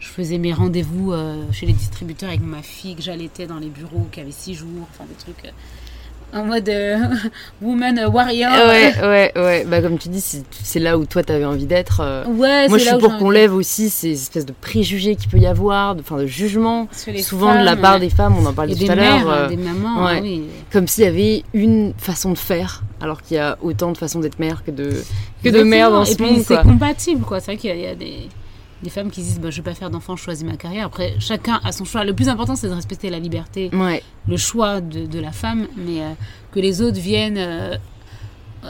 Je 0.00 0.08
faisais 0.08 0.38
mes 0.38 0.52
rendez-vous 0.52 1.12
euh, 1.12 1.42
chez 1.52 1.66
les 1.66 1.72
distributeurs 1.74 2.30
avec 2.30 2.40
ma 2.42 2.62
fille 2.62 2.94
que 2.96 3.02
j'allaitais 3.02 3.46
dans 3.46 3.58
les 3.58 3.68
bureaux, 3.68 4.06
qui 4.10 4.20
avait 4.20 4.32
six 4.32 4.54
jours, 4.54 4.88
enfin 4.90 5.04
des 5.06 5.14
trucs 5.14 5.44
euh, 5.44 6.38
en 6.38 6.44
mode 6.46 6.68
euh, 6.70 6.96
woman 7.62 8.00
warrior. 8.10 8.50
Ouais, 8.50 8.94
ouais, 9.02 9.32
ouais. 9.36 9.64
Bah 9.68 9.82
comme 9.82 9.98
tu 9.98 10.08
dis, 10.08 10.24
c'est 10.62 10.78
là 10.80 10.96
où 10.96 11.04
toi 11.04 11.22
t'avais 11.22 11.44
envie 11.44 11.66
d'être. 11.66 12.00
Ouais, 12.28 12.66
Moi, 12.68 12.78
je 12.78 12.84
suis 12.84 12.98
pour 12.98 13.18
qu'on 13.18 13.28
lève 13.28 13.52
aussi 13.52 13.90
ces 13.90 14.12
espèces 14.12 14.46
de 14.46 14.54
préjugés 14.58 15.16
qu'il 15.16 15.28
peut 15.28 15.38
y 15.38 15.46
avoir, 15.46 15.94
de, 15.94 16.00
enfin, 16.00 16.16
de 16.16 16.22
les 16.22 17.22
souvent 17.22 17.58
de 17.58 17.64
la 17.64 17.76
part 17.76 17.94
ouais. 17.94 18.00
des 18.00 18.10
femmes, 18.10 18.36
on 18.38 18.46
en 18.46 18.52
Et 18.52 18.54
parlait 18.54 18.74
tout 18.74 18.90
à 18.90 18.94
l'heure, 18.94 19.28
hein, 19.30 19.48
des 19.48 19.56
mamans, 19.58 20.04
ouais. 20.06 20.12
hein, 20.12 20.20
oui. 20.22 20.44
comme 20.72 20.88
s'il 20.88 21.04
y 21.04 21.08
avait 21.08 21.44
une 21.52 21.92
façon 21.98 22.32
de 22.32 22.38
faire, 22.38 22.84
alors 23.02 23.20
qu'il 23.20 23.36
y 23.36 23.40
a 23.40 23.58
autant 23.60 23.92
de 23.92 23.98
façons 23.98 24.20
d'être 24.20 24.38
mère 24.38 24.64
que 24.64 24.70
de, 24.70 24.92
que 25.44 25.50
de 25.50 25.62
mère 25.62 25.90
dans 25.90 26.04
Et 26.04 26.12
ce 26.12 26.14
puis 26.16 26.24
monde. 26.24 26.42
c'est 26.46 26.62
compatible, 26.62 27.22
quoi. 27.22 27.40
C'est 27.40 27.52
vrai 27.52 27.56
qu'il 27.58 27.76
y 27.76 27.86
a 27.86 27.94
des, 27.94 28.28
des 28.82 28.90
femmes 28.90 29.10
qui 29.10 29.22
disent 29.22 29.40
bah, 29.40 29.50
Je 29.50 29.56
vais 29.56 29.70
pas 29.70 29.74
faire 29.74 29.90
d'enfant, 29.90 30.16
je 30.16 30.22
choisis 30.22 30.44
ma 30.44 30.56
carrière. 30.56 30.86
Après, 30.86 31.14
chacun 31.18 31.60
a 31.64 31.72
son 31.72 31.84
choix. 31.84 32.04
Le 32.04 32.14
plus 32.14 32.28
important, 32.28 32.56
c'est 32.56 32.68
de 32.68 32.72
respecter 32.74 33.10
la 33.10 33.18
liberté, 33.18 33.70
Ouais, 33.72 34.02
le 34.28 34.36
choix 34.36 34.80
de, 34.80 35.06
de 35.06 35.18
la 35.18 35.32
femme, 35.32 35.66
mais 35.76 36.02
euh, 36.02 36.12
que 36.52 36.60
les 36.60 36.82
autres 36.82 36.98
viennent 36.98 37.38
euh, 37.38 37.76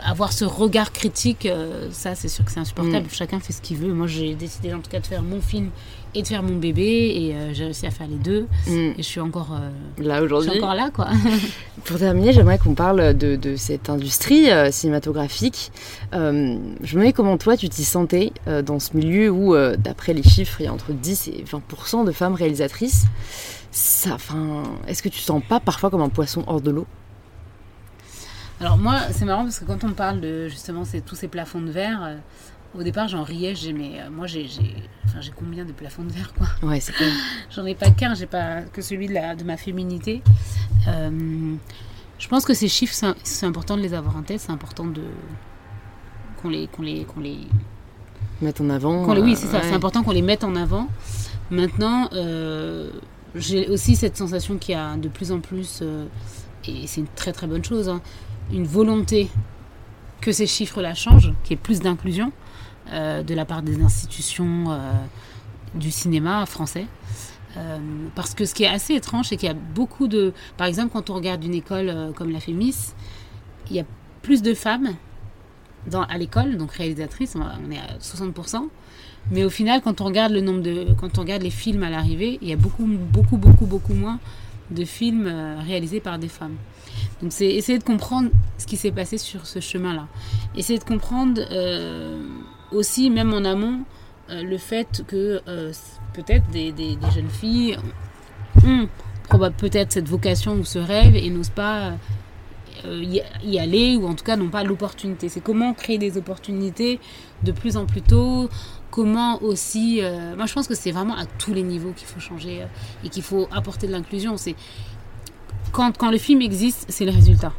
avoir 0.04 0.32
ce 0.32 0.44
regard 0.44 0.92
critique, 0.92 1.46
euh, 1.46 1.88
ça, 1.90 2.14
c'est 2.14 2.28
sûr 2.28 2.44
que 2.44 2.52
c'est 2.52 2.60
insupportable. 2.60 3.06
Mm. 3.06 3.10
Chacun 3.10 3.40
fait 3.40 3.52
ce 3.52 3.60
qu'il 3.60 3.76
veut. 3.76 3.92
Moi, 3.92 4.06
j'ai 4.06 4.34
décidé, 4.34 4.72
en 4.72 4.80
tout 4.80 4.90
cas, 4.90 5.00
de 5.00 5.06
faire 5.06 5.22
mon 5.22 5.40
film 5.40 5.70
et 6.14 6.22
de 6.22 6.26
faire 6.26 6.42
mon 6.42 6.56
bébé, 6.56 7.12
et 7.16 7.34
euh, 7.34 7.54
j'ai 7.54 7.64
réussi 7.64 7.86
à 7.86 7.90
faire 7.90 8.06
les 8.08 8.16
deux. 8.16 8.46
mm, 8.66 8.70
Et 8.70 8.94
je 8.98 9.02
suis 9.02 9.20
encore, 9.20 9.52
euh, 9.52 10.02
là 10.02 10.20
je 10.20 10.26
suis 10.26 10.34
aujourd'hui. 10.34 10.58
encore 10.60 10.74
là, 10.74 10.90
quoi. 10.92 11.08
Pour 11.84 11.98
terminer, 11.98 12.32
j'aimerais 12.32 12.58
qu'on 12.58 12.74
parle 12.74 13.14
de, 13.16 13.36
de 13.36 13.56
cette 13.56 13.88
industrie 13.88 14.50
euh, 14.50 14.70
cinématographique. 14.70 15.72
Euh, 16.14 16.56
je 16.82 16.94
me 16.96 17.00
demandais 17.00 17.12
comment 17.12 17.38
toi 17.38 17.56
tu 17.56 17.68
t'y 17.68 17.84
sentais 17.84 18.32
dans 18.64 18.78
ce 18.80 18.96
milieu 18.96 19.30
où, 19.30 19.54
d'après 19.78 20.12
les 20.12 20.22
chiffres, 20.22 20.60
il 20.60 20.64
y 20.64 20.68
a 20.68 20.72
entre 20.72 20.92
10 20.92 21.28
et 21.28 21.44
20% 21.44 22.04
de 22.04 22.12
femmes 22.12 22.34
réalisatrices. 22.34 23.04
Ça, 23.70 24.14
enfin, 24.14 24.64
est-ce 24.88 25.02
que 25.02 25.08
tu 25.08 25.20
te 25.20 25.24
sens 25.24 25.42
pas 25.48 25.60
parfois 25.60 25.90
comme 25.90 26.02
un 26.02 26.08
poisson 26.08 26.42
hors 26.48 26.60
de 26.60 26.70
l'eau? 26.70 26.86
Alors 28.60 28.76
moi, 28.76 28.98
c'est 29.12 29.24
marrant 29.24 29.44
parce 29.44 29.58
que 29.58 29.64
quand 29.64 29.84
on 29.84 29.92
parle 29.92 30.20
de 30.20 30.48
justement 30.48 30.84
c'est 30.84 31.00
tous 31.00 31.14
ces 31.14 31.28
plafonds 31.28 31.62
de 31.62 31.70
verre, 31.70 32.16
au 32.78 32.82
départ 32.82 33.08
j'en 33.08 33.22
riais, 33.24 33.54
j'ai 33.54 33.72
mais 33.72 34.00
euh, 34.00 34.10
moi 34.10 34.26
j'ai 34.26 34.46
j'ai 34.46 34.74
enfin, 35.06 35.20
j'ai 35.20 35.32
combien 35.32 35.64
de 35.64 35.72
plafonds 35.72 36.04
de 36.04 36.12
verre 36.12 36.32
quoi? 36.34 36.46
Ouais, 36.68 36.80
c'est. 36.80 36.92
J'en 37.54 37.66
ai 37.66 37.74
pas 37.74 37.90
qu'un, 37.90 38.14
j'ai 38.14 38.26
pas 38.26 38.62
que 38.62 38.80
celui 38.82 39.08
de 39.08 39.14
la 39.14 39.34
de 39.34 39.42
ma 39.44 39.56
féminité. 39.56 40.22
Euh, 40.88 41.54
je 42.18 42.28
pense 42.28 42.44
que 42.44 42.54
ces 42.54 42.68
chiffres 42.68 42.94
c'est 43.24 43.46
important 43.46 43.76
de 43.76 43.82
les 43.82 43.94
avoir 43.94 44.16
en 44.16 44.22
tête, 44.22 44.40
c'est 44.40 44.52
important 44.52 44.84
de 44.86 45.02
qu'on 46.40 46.48
les 46.48 46.68
qu'on 46.68 46.82
les 46.82 47.04
qu'on 47.04 47.20
les 47.20 47.38
Mettre 48.40 48.62
en 48.62 48.70
avant. 48.70 49.12
les- 49.14 49.20
oui, 49.20 49.32
euh, 49.32 49.36
c'est 49.36 49.46
ça, 49.48 49.58
ouais. 49.58 49.64
c'est 49.64 49.74
important 49.74 50.02
qu'on 50.02 50.12
les 50.12 50.22
mette 50.22 50.44
en 50.44 50.54
avant. 50.56 50.88
Maintenant, 51.50 52.08
euh, 52.14 52.90
j'ai 53.34 53.68
aussi 53.68 53.96
cette 53.96 54.16
sensation 54.16 54.56
qu'il 54.56 54.74
y 54.74 54.78
a 54.78 54.96
de 54.96 55.08
plus 55.08 55.30
en 55.32 55.40
plus, 55.40 55.82
et 56.66 56.86
c'est 56.86 57.00
une 57.02 57.06
très 57.16 57.32
très 57.32 57.46
bonne 57.46 57.64
chose, 57.64 57.88
hein, 57.88 58.00
une 58.52 58.64
volonté 58.66 59.28
que 60.22 60.32
ces 60.32 60.46
chiffres-là 60.46 60.94
changent, 60.94 61.32
qu'il 61.42 61.50
y 61.50 61.54
ait 61.54 61.62
plus 61.62 61.80
d'inclusion 61.80 62.32
de 62.90 63.34
la 63.34 63.44
part 63.44 63.62
des 63.62 63.80
institutions 63.82 64.64
euh, 64.68 64.92
du 65.74 65.90
cinéma 65.90 66.46
français. 66.46 66.86
Euh, 67.56 67.78
parce 68.14 68.34
que 68.34 68.44
ce 68.44 68.54
qui 68.54 68.64
est 68.64 68.68
assez 68.68 68.94
étrange, 68.94 69.26
c'est 69.28 69.36
qu'il 69.36 69.48
y 69.48 69.52
a 69.52 69.56
beaucoup 69.74 70.08
de... 70.08 70.32
Par 70.56 70.66
exemple, 70.66 70.90
quand 70.92 71.10
on 71.10 71.14
regarde 71.14 71.42
une 71.44 71.54
école 71.54 71.88
euh, 71.88 72.12
comme 72.12 72.30
la 72.30 72.40
Fémis, 72.40 72.92
il 73.70 73.76
y 73.76 73.80
a 73.80 73.84
plus 74.22 74.42
de 74.42 74.54
femmes 74.54 74.94
à 76.08 76.18
l'école, 76.18 76.58
donc 76.58 76.72
réalisatrices, 76.72 77.36
on 77.36 77.70
est 77.70 77.78
à 77.78 77.98
60%. 77.98 78.68
Mais 79.30 79.44
au 79.44 79.50
final, 79.50 79.80
quand 79.82 80.00
on 80.00 80.04
regarde 80.04 80.32
le 80.32 80.40
nombre 80.40 80.62
de, 80.62 80.88
quand 80.98 81.18
on 81.18 81.22
regarde 81.22 81.42
les 81.42 81.50
films 81.50 81.82
à 81.82 81.90
l'arrivée, 81.90 82.38
il 82.42 82.48
y 82.48 82.52
a 82.52 82.56
beaucoup, 82.56 82.84
beaucoup, 82.84 83.36
beaucoup, 83.36 83.66
beaucoup 83.66 83.94
moins 83.94 84.18
de 84.70 84.84
films 84.84 85.26
euh, 85.26 85.56
réalisés 85.66 86.00
par 86.00 86.18
des 86.18 86.28
femmes. 86.28 86.56
Donc 87.22 87.32
c'est 87.32 87.46
essayer 87.46 87.78
de 87.78 87.84
comprendre 87.84 88.30
ce 88.58 88.66
qui 88.66 88.76
s'est 88.76 88.92
passé 88.92 89.18
sur 89.18 89.46
ce 89.46 89.60
chemin-là. 89.60 90.06
Essayer 90.56 90.78
de 90.78 90.84
comprendre 90.84 91.40
euh, 91.50 92.22
aussi, 92.72 93.10
même 93.10 93.32
en 93.32 93.44
amont, 93.44 93.80
euh, 94.30 94.42
le 94.42 94.58
fait 94.58 95.02
que 95.06 95.40
euh, 95.48 95.72
peut-être 96.14 96.48
des, 96.50 96.72
des- 96.72 96.98
jeunes 97.14 97.28
filles 97.30 97.76
ont 98.64 98.88
peut-être 99.56 99.92
cette 99.92 100.08
vocation 100.08 100.54
ou 100.54 100.64
ce 100.64 100.78
rêve 100.78 101.16
et 101.16 101.30
n'osent 101.30 101.50
pas 101.50 101.92
euh, 102.84 103.04
y, 103.42 103.58
aller 103.58 103.96
ou 103.96 104.06
en 104.06 104.14
tout 104.14 104.24
cas 104.24 104.36
n'ont 104.36 104.48
pas 104.48 104.64
l'opportunité. 104.64 105.28
C'est 105.28 105.40
comment 105.40 105.74
créer 105.74 105.98
des 105.98 106.16
opportunités 106.16 107.00
de 107.42 107.52
plus 107.52 107.76
en 107.76 107.86
plus 107.86 108.02
tôt, 108.02 108.48
comment 108.90 109.42
aussi... 109.42 110.00
Moi 110.36 110.46
je 110.46 110.52
pense 110.52 110.66
que 110.66 110.74
c'est 110.74 110.90
vraiment 110.90 111.16
à 111.16 111.26
tous 111.26 111.54
les 111.54 111.62
niveaux 111.62 111.92
qu'il 111.92 112.06
faut 112.06 112.20
changer 112.20 112.66
et 113.04 113.08
qu'il 113.08 113.22
faut 113.22 113.48
apporter 113.52 113.86
de 113.86 113.92
l'inclusion. 113.92 114.36
C'est 114.36 114.56
quand, 115.72 115.96
quand 115.96 116.10
le 116.10 116.18
film 116.18 116.42
existe, 116.42 116.86
c'est 116.88 117.04
le 117.04 117.12
résultat. 117.12 117.52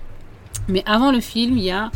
Mais 0.67 0.83
avant 0.85 1.11
le 1.11 1.19
film, 1.21 1.57
il 1.57 1.63
y 1.63 1.71
a 1.71 1.91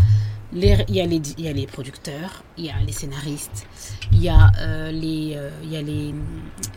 les, 0.56 0.86
il, 0.88 0.96
y 0.96 1.02
a 1.02 1.06
les, 1.06 1.22
il 1.38 1.44
y 1.44 1.48
a 1.48 1.54
les 1.54 1.68
producteurs, 1.68 2.44
il 2.58 2.66
y 2.66 2.70
a 2.70 2.80
les 2.86 2.94
scénaristes, 2.94 3.68
il 4.14 4.24
y 4.24 4.30
a, 4.30 4.52
euh, 4.60 4.92
les, 4.92 5.34
euh, 5.36 5.50
il 5.64 5.72
y 5.72 5.78
a 5.78 5.82
les, 5.82 6.16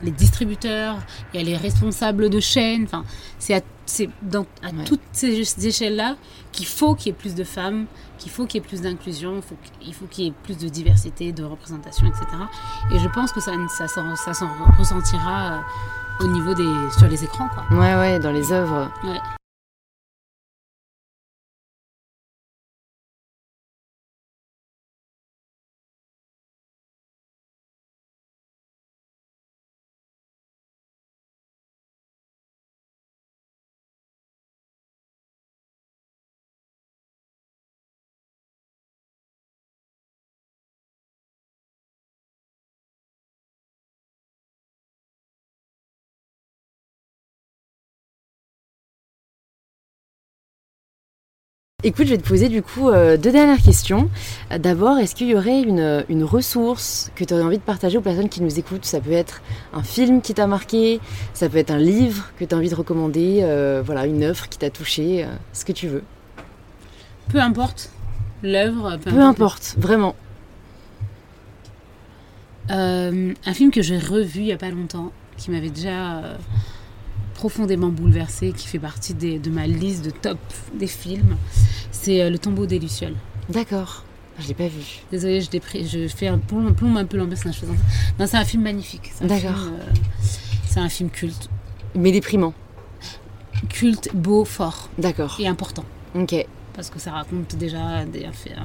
les, 0.03 0.11
distributeurs, 0.11 0.99
il 1.33 1.41
y 1.41 1.43
a 1.43 1.47
les 1.47 1.57
responsables 1.57 2.29
de 2.29 2.41
chaînes. 2.41 2.85
Enfin, 2.85 3.05
c'est 3.39 3.55
à, 3.55 3.61
dans, 4.23 4.47
à 4.63 4.73
toutes 4.85 5.01
ces, 5.13 5.67
échelles-là 5.67 6.17
qu'il 6.51 6.67
faut 6.67 6.95
qu'il 6.95 7.07
y 7.07 7.11
ait 7.11 7.19
plus 7.19 7.37
de 7.37 7.45
femmes, 7.45 7.87
qu'il 8.19 8.33
faut 8.33 8.47
qu'il 8.47 8.61
y 8.61 8.65
ait 8.65 8.67
plus 8.67 8.81
d'inclusion, 8.83 9.41
il 9.81 9.95
faut 9.95 10.07
qu'il 10.07 10.25
y 10.25 10.29
ait 10.29 10.35
plus 10.43 10.59
de 10.59 10.69
diversité, 10.69 11.33
de 11.33 11.45
représentation, 11.45 12.07
etc. 12.07 12.25
Et 12.93 12.99
je 12.99 13.09
pense 13.09 13.33
que 13.33 13.41
ça, 13.41 13.53
ça, 13.69 13.87
ça 13.87 14.35
s'en 14.35 14.49
ressentira 14.77 15.53
euh, 15.53 16.25
au 16.25 16.27
niveau 16.27 16.53
des, 16.53 16.91
sur 16.99 17.07
les 17.07 17.23
écrans. 17.23 17.49
Quoi. 17.49 17.79
Ouais, 17.79 17.95
ouais, 17.95 18.19
dans 18.19 18.33
les 18.33 18.51
œuvres. 18.53 18.91
Ouais. 19.05 19.38
Écoute, 51.85 52.07
je 52.07 52.11
vais 52.11 52.19
te 52.19 52.27
poser 52.27 52.49
du 52.49 52.61
coup 52.61 52.89
euh, 52.89 53.17
deux 53.17 53.31
dernières 53.31 53.63
questions. 53.63 54.11
D'abord, 54.51 54.99
est-ce 54.99 55.15
qu'il 55.15 55.29
y 55.29 55.37
aurait 55.37 55.61
une, 55.61 56.05
une 56.09 56.25
ressource 56.25 57.13
que 57.15 57.23
tu 57.23 57.33
aurais 57.33 57.45
envie 57.45 57.59
de 57.59 57.63
partager 57.63 57.97
aux 57.97 58.01
personnes 58.01 58.29
qui 58.29 58.43
nous 58.43 58.59
écoutent? 58.59 58.85
Ça 58.85 58.99
peut 58.99 59.13
être 59.13 59.43
un 59.73 59.85
film 59.85 60.21
qui 60.21 60.35
t'a 60.35 60.49
marqué, 60.49 60.99
ça 61.35 61.49
peut 61.49 61.59
être 61.59 61.71
un 61.71 61.79
livre 61.79 62.33
que 62.37 62.45
tu 62.45 62.53
as 62.53 62.59
envie 62.59 62.69
de 62.69 62.75
recommander, 62.75 63.43
euh, 63.45 63.81
voilà, 63.87 64.07
une 64.07 64.25
œuvre 64.25 64.49
qui 64.49 64.59
t'a 64.59 64.71
touché, 64.71 65.23
euh, 65.23 65.29
ce 65.53 65.65
que 65.65 65.71
tu 65.71 65.87
veux. 65.87 66.03
Peu 67.29 67.39
importe 67.39 67.93
l'œuvre. 68.43 68.97
Peu, 68.97 69.13
peu, 69.13 69.21
importe, 69.21 69.77
vraiment. 69.79 70.17
un 72.71 73.55
film 73.55 73.71
que 73.71 73.83
j'ai 73.83 73.99
revu 73.99 74.41
il 74.41 74.47
n'y 74.47 74.53
a 74.53 74.59
pas 74.59 74.71
longtemps, 74.71 75.13
qui 75.37 75.53
m'avait 75.53 75.71
déjà 75.71 76.23
profondément 77.39 77.91
bouleversé, 77.91 78.51
qui 78.51 78.67
fait 78.67 78.81
partie 78.81 79.15
de 79.15 79.49
ma 79.49 79.69
liste 79.69 80.05
de 80.05 80.11
top 80.11 80.41
des 80.75 80.89
films, 80.89 81.37
c'est 81.93 82.21
euh, 82.21 82.31
Le 82.31 82.39
tombeau 82.39 82.67
des 82.67 82.81
Lucioles. 82.81 83.15
D'accord. 83.49 84.03
Je 84.41 84.49
l'ai 84.49 84.55
pas 84.55 84.67
vu. 84.67 85.03
Désolée, 85.13 85.41
je, 85.41 85.49
je 85.87 86.09
fais 86.09 86.27
un 86.27 86.39
plomb, 86.39 86.67
un 86.97 87.05
peu 87.05 87.17
l'ambiance 87.17 87.43
faisant 87.43 87.77
Non, 88.19 88.27
c'est 88.27 88.37
un 88.37 88.45
film 88.45 88.65
magnifique. 88.65 89.13
D'accord. 89.21 89.69
Euh, 89.69 89.93
c'est 90.67 90.81
un 90.81 90.89
film 90.89 91.11
culte. 91.11 91.49
Mais 91.95 92.11
déprimant. 92.11 92.55
Culte, 93.69 94.09
beau, 94.15 94.45
fort. 94.45 94.89
D'accord. 94.99 95.37
Et 95.39 95.47
important. 95.47 95.85
Ok 96.17 96.45
parce 96.75 96.91
que 96.91 97.01
ça 97.01 97.11
raconte 97.11 97.57
déjà 97.57 97.81
un 97.81 98.07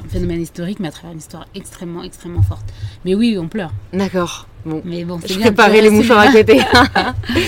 phénomène 0.07 0.39
historique, 0.39 0.80
mais 0.80 0.89
à 0.89 0.91
travers 0.91 1.13
une 1.13 1.17
histoire 1.17 1.47
extrêmement, 1.55 2.03
extrêmement 2.03 2.43
forte. 2.43 2.71
Mais 3.05 3.15
oui, 3.15 3.39
on 3.39 3.47
pleure. 3.47 3.74
D'accord. 3.91 4.47
Bon. 4.66 4.82
Mais 4.86 5.03
bon, 5.03 5.20
je 5.26 5.38
préparais 5.39 5.82
les 5.82 5.89
mouchoirs 5.89 6.20
à 6.20 6.32
côté. 6.32 6.57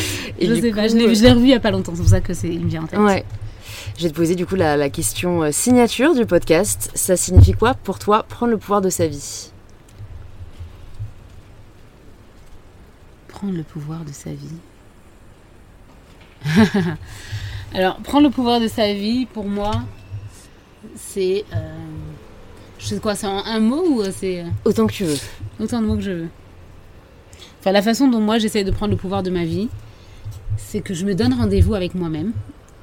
je 0.41 0.55
sais 0.55 0.71
pas, 0.71 0.87
je 0.87 0.95
l'ai 0.95 1.31
revu 1.31 1.43
il 1.43 1.47
n'y 1.47 1.53
a 1.53 1.59
pas 1.59 1.71
longtemps, 1.71 1.93
c'est 1.95 2.01
pour 2.01 2.09
ça 2.09 2.21
que 2.21 2.33
c'est 2.33 2.49
me 2.49 2.67
vient 2.67 2.83
en 2.83 2.87
tête. 2.87 2.99
Ouais. 2.99 3.23
Je 3.97 4.03
vais 4.03 4.09
te 4.09 4.15
poser 4.15 4.35
du 4.35 4.45
coup 4.45 4.55
la, 4.55 4.75
la 4.75 4.89
question 4.89 5.43
euh, 5.43 5.51
signature 5.51 6.13
du 6.13 6.25
podcast. 6.25 6.91
Ça 6.95 7.15
signifie 7.15 7.53
quoi 7.53 7.73
pour 7.75 7.97
toi 7.97 8.23
prendre 8.27 8.51
le 8.51 8.57
pouvoir 8.57 8.81
de 8.81 8.89
sa 8.89 9.07
vie? 9.07 9.51
Prendre 13.29 13.53
le 13.53 13.63
pouvoir 13.63 14.03
de 14.03 14.11
sa 14.11 14.31
vie. 14.31 14.57
Alors, 17.73 17.97
prendre 17.97 18.27
le 18.27 18.33
pouvoir 18.33 18.59
de 18.59 18.67
sa 18.67 18.93
vie, 18.93 19.25
pour 19.25 19.45
moi, 19.45 19.71
c'est. 20.95 21.45
Euh, 21.53 21.75
je 22.79 22.87
sais 22.87 22.99
quoi, 22.99 23.15
c'est 23.15 23.27
un 23.27 23.59
mot 23.59 23.83
ou 23.85 24.03
c'est. 24.11 24.41
Euh, 24.41 24.49
Autant 24.65 24.87
que 24.87 24.93
tu 24.93 25.05
veux. 25.05 25.17
Autant 25.59 25.81
de 25.81 25.87
mots 25.87 25.95
que 25.95 26.01
je 26.01 26.11
veux. 26.11 26.29
La 27.71 27.81
façon 27.81 28.07
dont 28.07 28.21
moi 28.21 28.37
j'essaie 28.37 28.63
de 28.63 28.71
prendre 28.71 28.91
le 28.91 28.97
pouvoir 28.97 29.23
de 29.23 29.31
ma 29.31 29.43
vie, 29.43 29.69
c'est 30.57 30.81
que 30.81 30.93
je 30.93 31.05
me 31.05 31.15
donne 31.15 31.33
rendez-vous 31.33 31.73
avec 31.73 31.95
moi-même 31.95 32.31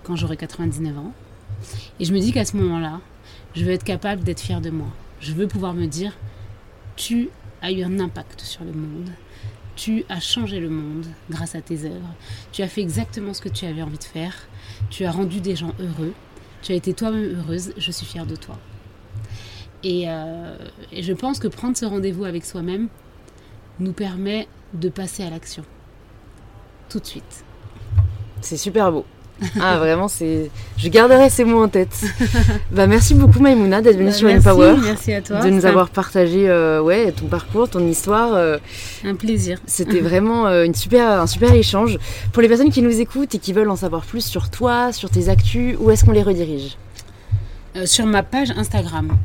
quand 0.02 0.16
j'aurai 0.16 0.36
99 0.36 0.98
ans. 0.98 1.12
Et 2.00 2.04
je 2.04 2.12
me 2.12 2.18
dis 2.18 2.32
qu'à 2.32 2.44
ce 2.44 2.56
moment-là, 2.56 3.00
je 3.54 3.64
veux 3.64 3.70
être 3.70 3.84
capable 3.84 4.24
d'être 4.24 4.40
fière 4.40 4.60
de 4.60 4.70
moi. 4.70 4.88
Je 5.20 5.32
veux 5.32 5.46
pouvoir 5.46 5.74
me 5.74 5.86
dire 5.86 6.12
tu 6.96 7.30
as 7.62 7.70
eu 7.72 7.82
un 7.82 8.00
impact 8.00 8.40
sur 8.40 8.64
le 8.64 8.72
monde. 8.72 9.10
Tu 9.76 10.04
as 10.08 10.20
changé 10.20 10.60
le 10.60 10.68
monde 10.68 11.06
grâce 11.30 11.54
à 11.54 11.60
tes 11.60 11.84
œuvres. 11.84 12.14
Tu 12.50 12.62
as 12.62 12.68
fait 12.68 12.82
exactement 12.82 13.32
ce 13.32 13.40
que 13.40 13.48
tu 13.48 13.64
avais 13.64 13.82
envie 13.82 13.98
de 13.98 14.04
faire. 14.04 14.34
Tu 14.90 15.04
as 15.04 15.12
rendu 15.12 15.40
des 15.40 15.56
gens 15.56 15.72
heureux. 15.78 16.12
Tu 16.60 16.72
as 16.72 16.74
été 16.74 16.92
toi-même 16.92 17.38
heureuse, 17.38 17.72
je 17.76 17.90
suis 17.90 18.04
fière 18.04 18.26
de 18.26 18.36
toi. 18.36 18.58
Euh, 19.84 20.56
et, 20.92 21.02
je 21.02 21.12
pense 21.12 21.38
que 21.38 21.48
prendre 21.48 21.76
ce 21.76 21.84
rendez-vous 21.84 22.24
avec 22.24 22.44
soi-même 22.44 22.88
nous 23.80 23.92
permet 23.92 24.46
de 24.74 24.88
passer 24.88 25.22
à 25.22 25.30
l'action. 25.30 25.64
Tout 26.88 27.00
de 27.00 27.06
suite. 27.06 27.44
C'est 28.40 28.56
super 28.56 28.92
beau. 28.92 29.04
Ah 29.60 29.76
vraiment, 29.78 30.08
c'est. 30.08 30.50
Je 30.76 30.88
garderai 30.88 31.30
ces 31.30 31.44
mots 31.44 31.62
en 31.62 31.68
tête. 31.68 32.04
bah 32.70 32.86
merci 32.86 33.14
beaucoup 33.14 33.40
Maïmouna 33.40 33.80
d'être 33.80 33.96
venue 33.96 34.10
bah, 34.10 34.12
sur 34.12 34.28
Empower. 34.28 34.76
Merci 34.82 35.14
à 35.14 35.22
toi. 35.22 35.40
De 35.40 35.50
nous 35.50 35.66
avoir 35.66 35.90
partagé 35.90 36.48
euh, 36.48 36.80
ouais 36.80 37.12
ton 37.12 37.26
parcours, 37.26 37.68
ton 37.68 37.86
histoire. 37.86 38.34
Euh. 38.34 38.58
un 39.04 39.14
plaisir. 39.14 39.58
C'était 39.66 40.00
vraiment 40.00 40.46
euh, 40.46 40.64
une 40.64 40.74
super, 40.74 41.20
un 41.20 41.26
super 41.26 41.52
échange. 41.54 41.98
Pour 42.32 42.42
les 42.42 42.48
personnes 42.48 42.70
qui 42.70 42.82
nous 42.82 43.00
écoutent 43.00 43.34
et 43.34 43.38
qui 43.38 43.52
veulent 43.52 43.70
en 43.70 43.76
savoir 43.76 44.04
plus 44.04 44.24
sur 44.24 44.50
toi, 44.50 44.92
sur 44.92 45.10
tes 45.10 45.28
actus, 45.28 45.76
où 45.78 45.90
est-ce 45.90 46.04
qu'on 46.04 46.12
les 46.12 46.22
redirige? 46.22 46.76
Sur 47.86 48.04
ma 48.06 48.22
page 48.22 48.50
Instagram 48.50 49.16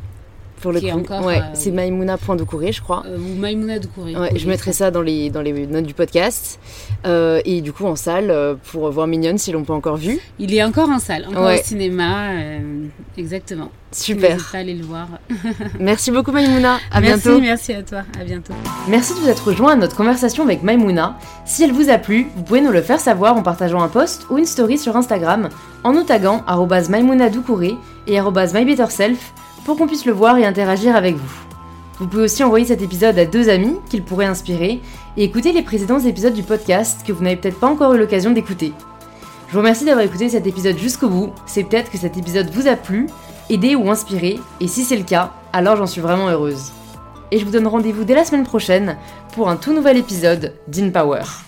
pour 0.60 0.72
le 0.72 0.80
coup. 0.80 0.86
ouais, 1.24 1.38
euh, 1.38 1.42
c'est 1.54 1.70
maïmouna.doucouré, 1.70 2.72
je 2.72 2.82
crois. 2.82 3.02
Euh, 3.06 3.16
ou 3.16 3.38
Maïmouna 3.38 3.78
Doucouré. 3.78 4.16
Ouais, 4.16 4.32
je 4.36 4.48
mettrai 4.48 4.72
ça 4.72 4.90
dans 4.90 5.02
les, 5.02 5.30
dans 5.30 5.42
les 5.42 5.66
notes 5.66 5.86
du 5.86 5.94
podcast. 5.94 6.58
Euh, 7.06 7.40
et 7.44 7.60
du 7.60 7.72
coup, 7.72 7.86
en 7.86 7.96
salle, 7.96 8.34
pour 8.70 8.90
voir 8.90 9.06
Mignonne, 9.06 9.38
si 9.38 9.52
l'on 9.52 9.64
peut 9.64 9.72
encore 9.72 9.96
vu. 9.96 10.18
Il 10.38 10.54
est 10.54 10.62
encore 10.62 10.88
en 10.88 10.98
salle, 10.98 11.26
encore 11.28 11.52
au 11.52 11.62
cinéma. 11.62 12.30
exactement. 13.16 13.70
Super. 13.90 14.32
N'hésite 14.32 14.52
pas 14.52 14.58
à 14.58 14.60
aller 14.60 14.74
le 14.74 14.84
voir. 14.84 15.08
merci 15.80 16.10
beaucoup, 16.10 16.30
Maïmouna. 16.30 16.78
À 16.90 17.00
bientôt. 17.00 17.40
Merci 17.40 17.72
à 17.72 17.82
toi. 17.82 18.02
À 18.20 18.24
bientôt. 18.24 18.52
Merci 18.86 19.14
de 19.14 19.20
vous 19.20 19.28
être 19.28 19.48
rejoint 19.48 19.72
à 19.72 19.76
notre 19.76 19.96
conversation 19.96 20.44
avec 20.44 20.62
Maïmouna. 20.62 21.18
Si 21.46 21.62
elle 21.64 21.72
vous 21.72 21.88
a 21.88 21.96
plu, 21.96 22.26
vous 22.36 22.42
pouvez 22.42 22.60
nous 22.60 22.70
le 22.70 22.82
faire 22.82 23.00
savoir 23.00 23.36
en 23.36 23.42
partageant 23.42 23.80
un 23.80 23.88
post 23.88 24.26
ou 24.30 24.36
une 24.36 24.44
story 24.44 24.76
sur 24.76 24.94
Instagram 24.96 25.48
en 25.84 25.92
nous 25.92 26.02
taguant 26.02 26.44
Maïmouna 26.90 27.30
Doucouré 27.30 27.76
et 28.06 28.20
MyBetterSelf 28.20 29.32
pour 29.68 29.76
qu'on 29.76 29.86
puisse 29.86 30.06
le 30.06 30.14
voir 30.14 30.38
et 30.38 30.46
interagir 30.46 30.96
avec 30.96 31.16
vous. 31.16 31.36
Vous 31.98 32.06
pouvez 32.06 32.22
aussi 32.22 32.42
envoyer 32.42 32.64
cet 32.64 32.80
épisode 32.80 33.18
à 33.18 33.26
deux 33.26 33.50
amis 33.50 33.76
qu'il 33.90 34.02
pourrait 34.02 34.24
inspirer 34.24 34.80
et 35.18 35.24
écouter 35.24 35.52
les 35.52 35.60
précédents 35.60 35.98
épisodes 35.98 36.32
du 36.32 36.42
podcast 36.42 37.02
que 37.06 37.12
vous 37.12 37.22
n'avez 37.22 37.36
peut-être 37.36 37.60
pas 37.60 37.66
encore 37.66 37.92
eu 37.92 37.98
l'occasion 37.98 38.30
d'écouter. 38.30 38.72
Je 39.46 39.52
vous 39.52 39.58
remercie 39.58 39.84
d'avoir 39.84 40.06
écouté 40.06 40.30
cet 40.30 40.46
épisode 40.46 40.78
jusqu'au 40.78 41.10
bout, 41.10 41.32
c'est 41.44 41.64
peut-être 41.64 41.90
que 41.90 41.98
cet 41.98 42.16
épisode 42.16 42.48
vous 42.48 42.66
a 42.66 42.76
plu, 42.76 43.08
aidé 43.50 43.76
ou 43.76 43.90
inspiré, 43.90 44.40
et 44.58 44.68
si 44.68 44.84
c'est 44.84 44.96
le 44.96 45.04
cas, 45.04 45.32
alors 45.52 45.76
j'en 45.76 45.86
suis 45.86 46.00
vraiment 46.00 46.30
heureuse. 46.30 46.72
Et 47.30 47.38
je 47.38 47.44
vous 47.44 47.52
donne 47.52 47.66
rendez-vous 47.66 48.04
dès 48.04 48.14
la 48.14 48.24
semaine 48.24 48.44
prochaine 48.44 48.96
pour 49.34 49.50
un 49.50 49.56
tout 49.56 49.74
nouvel 49.74 49.98
épisode 49.98 50.54
d'InPower. 50.66 51.47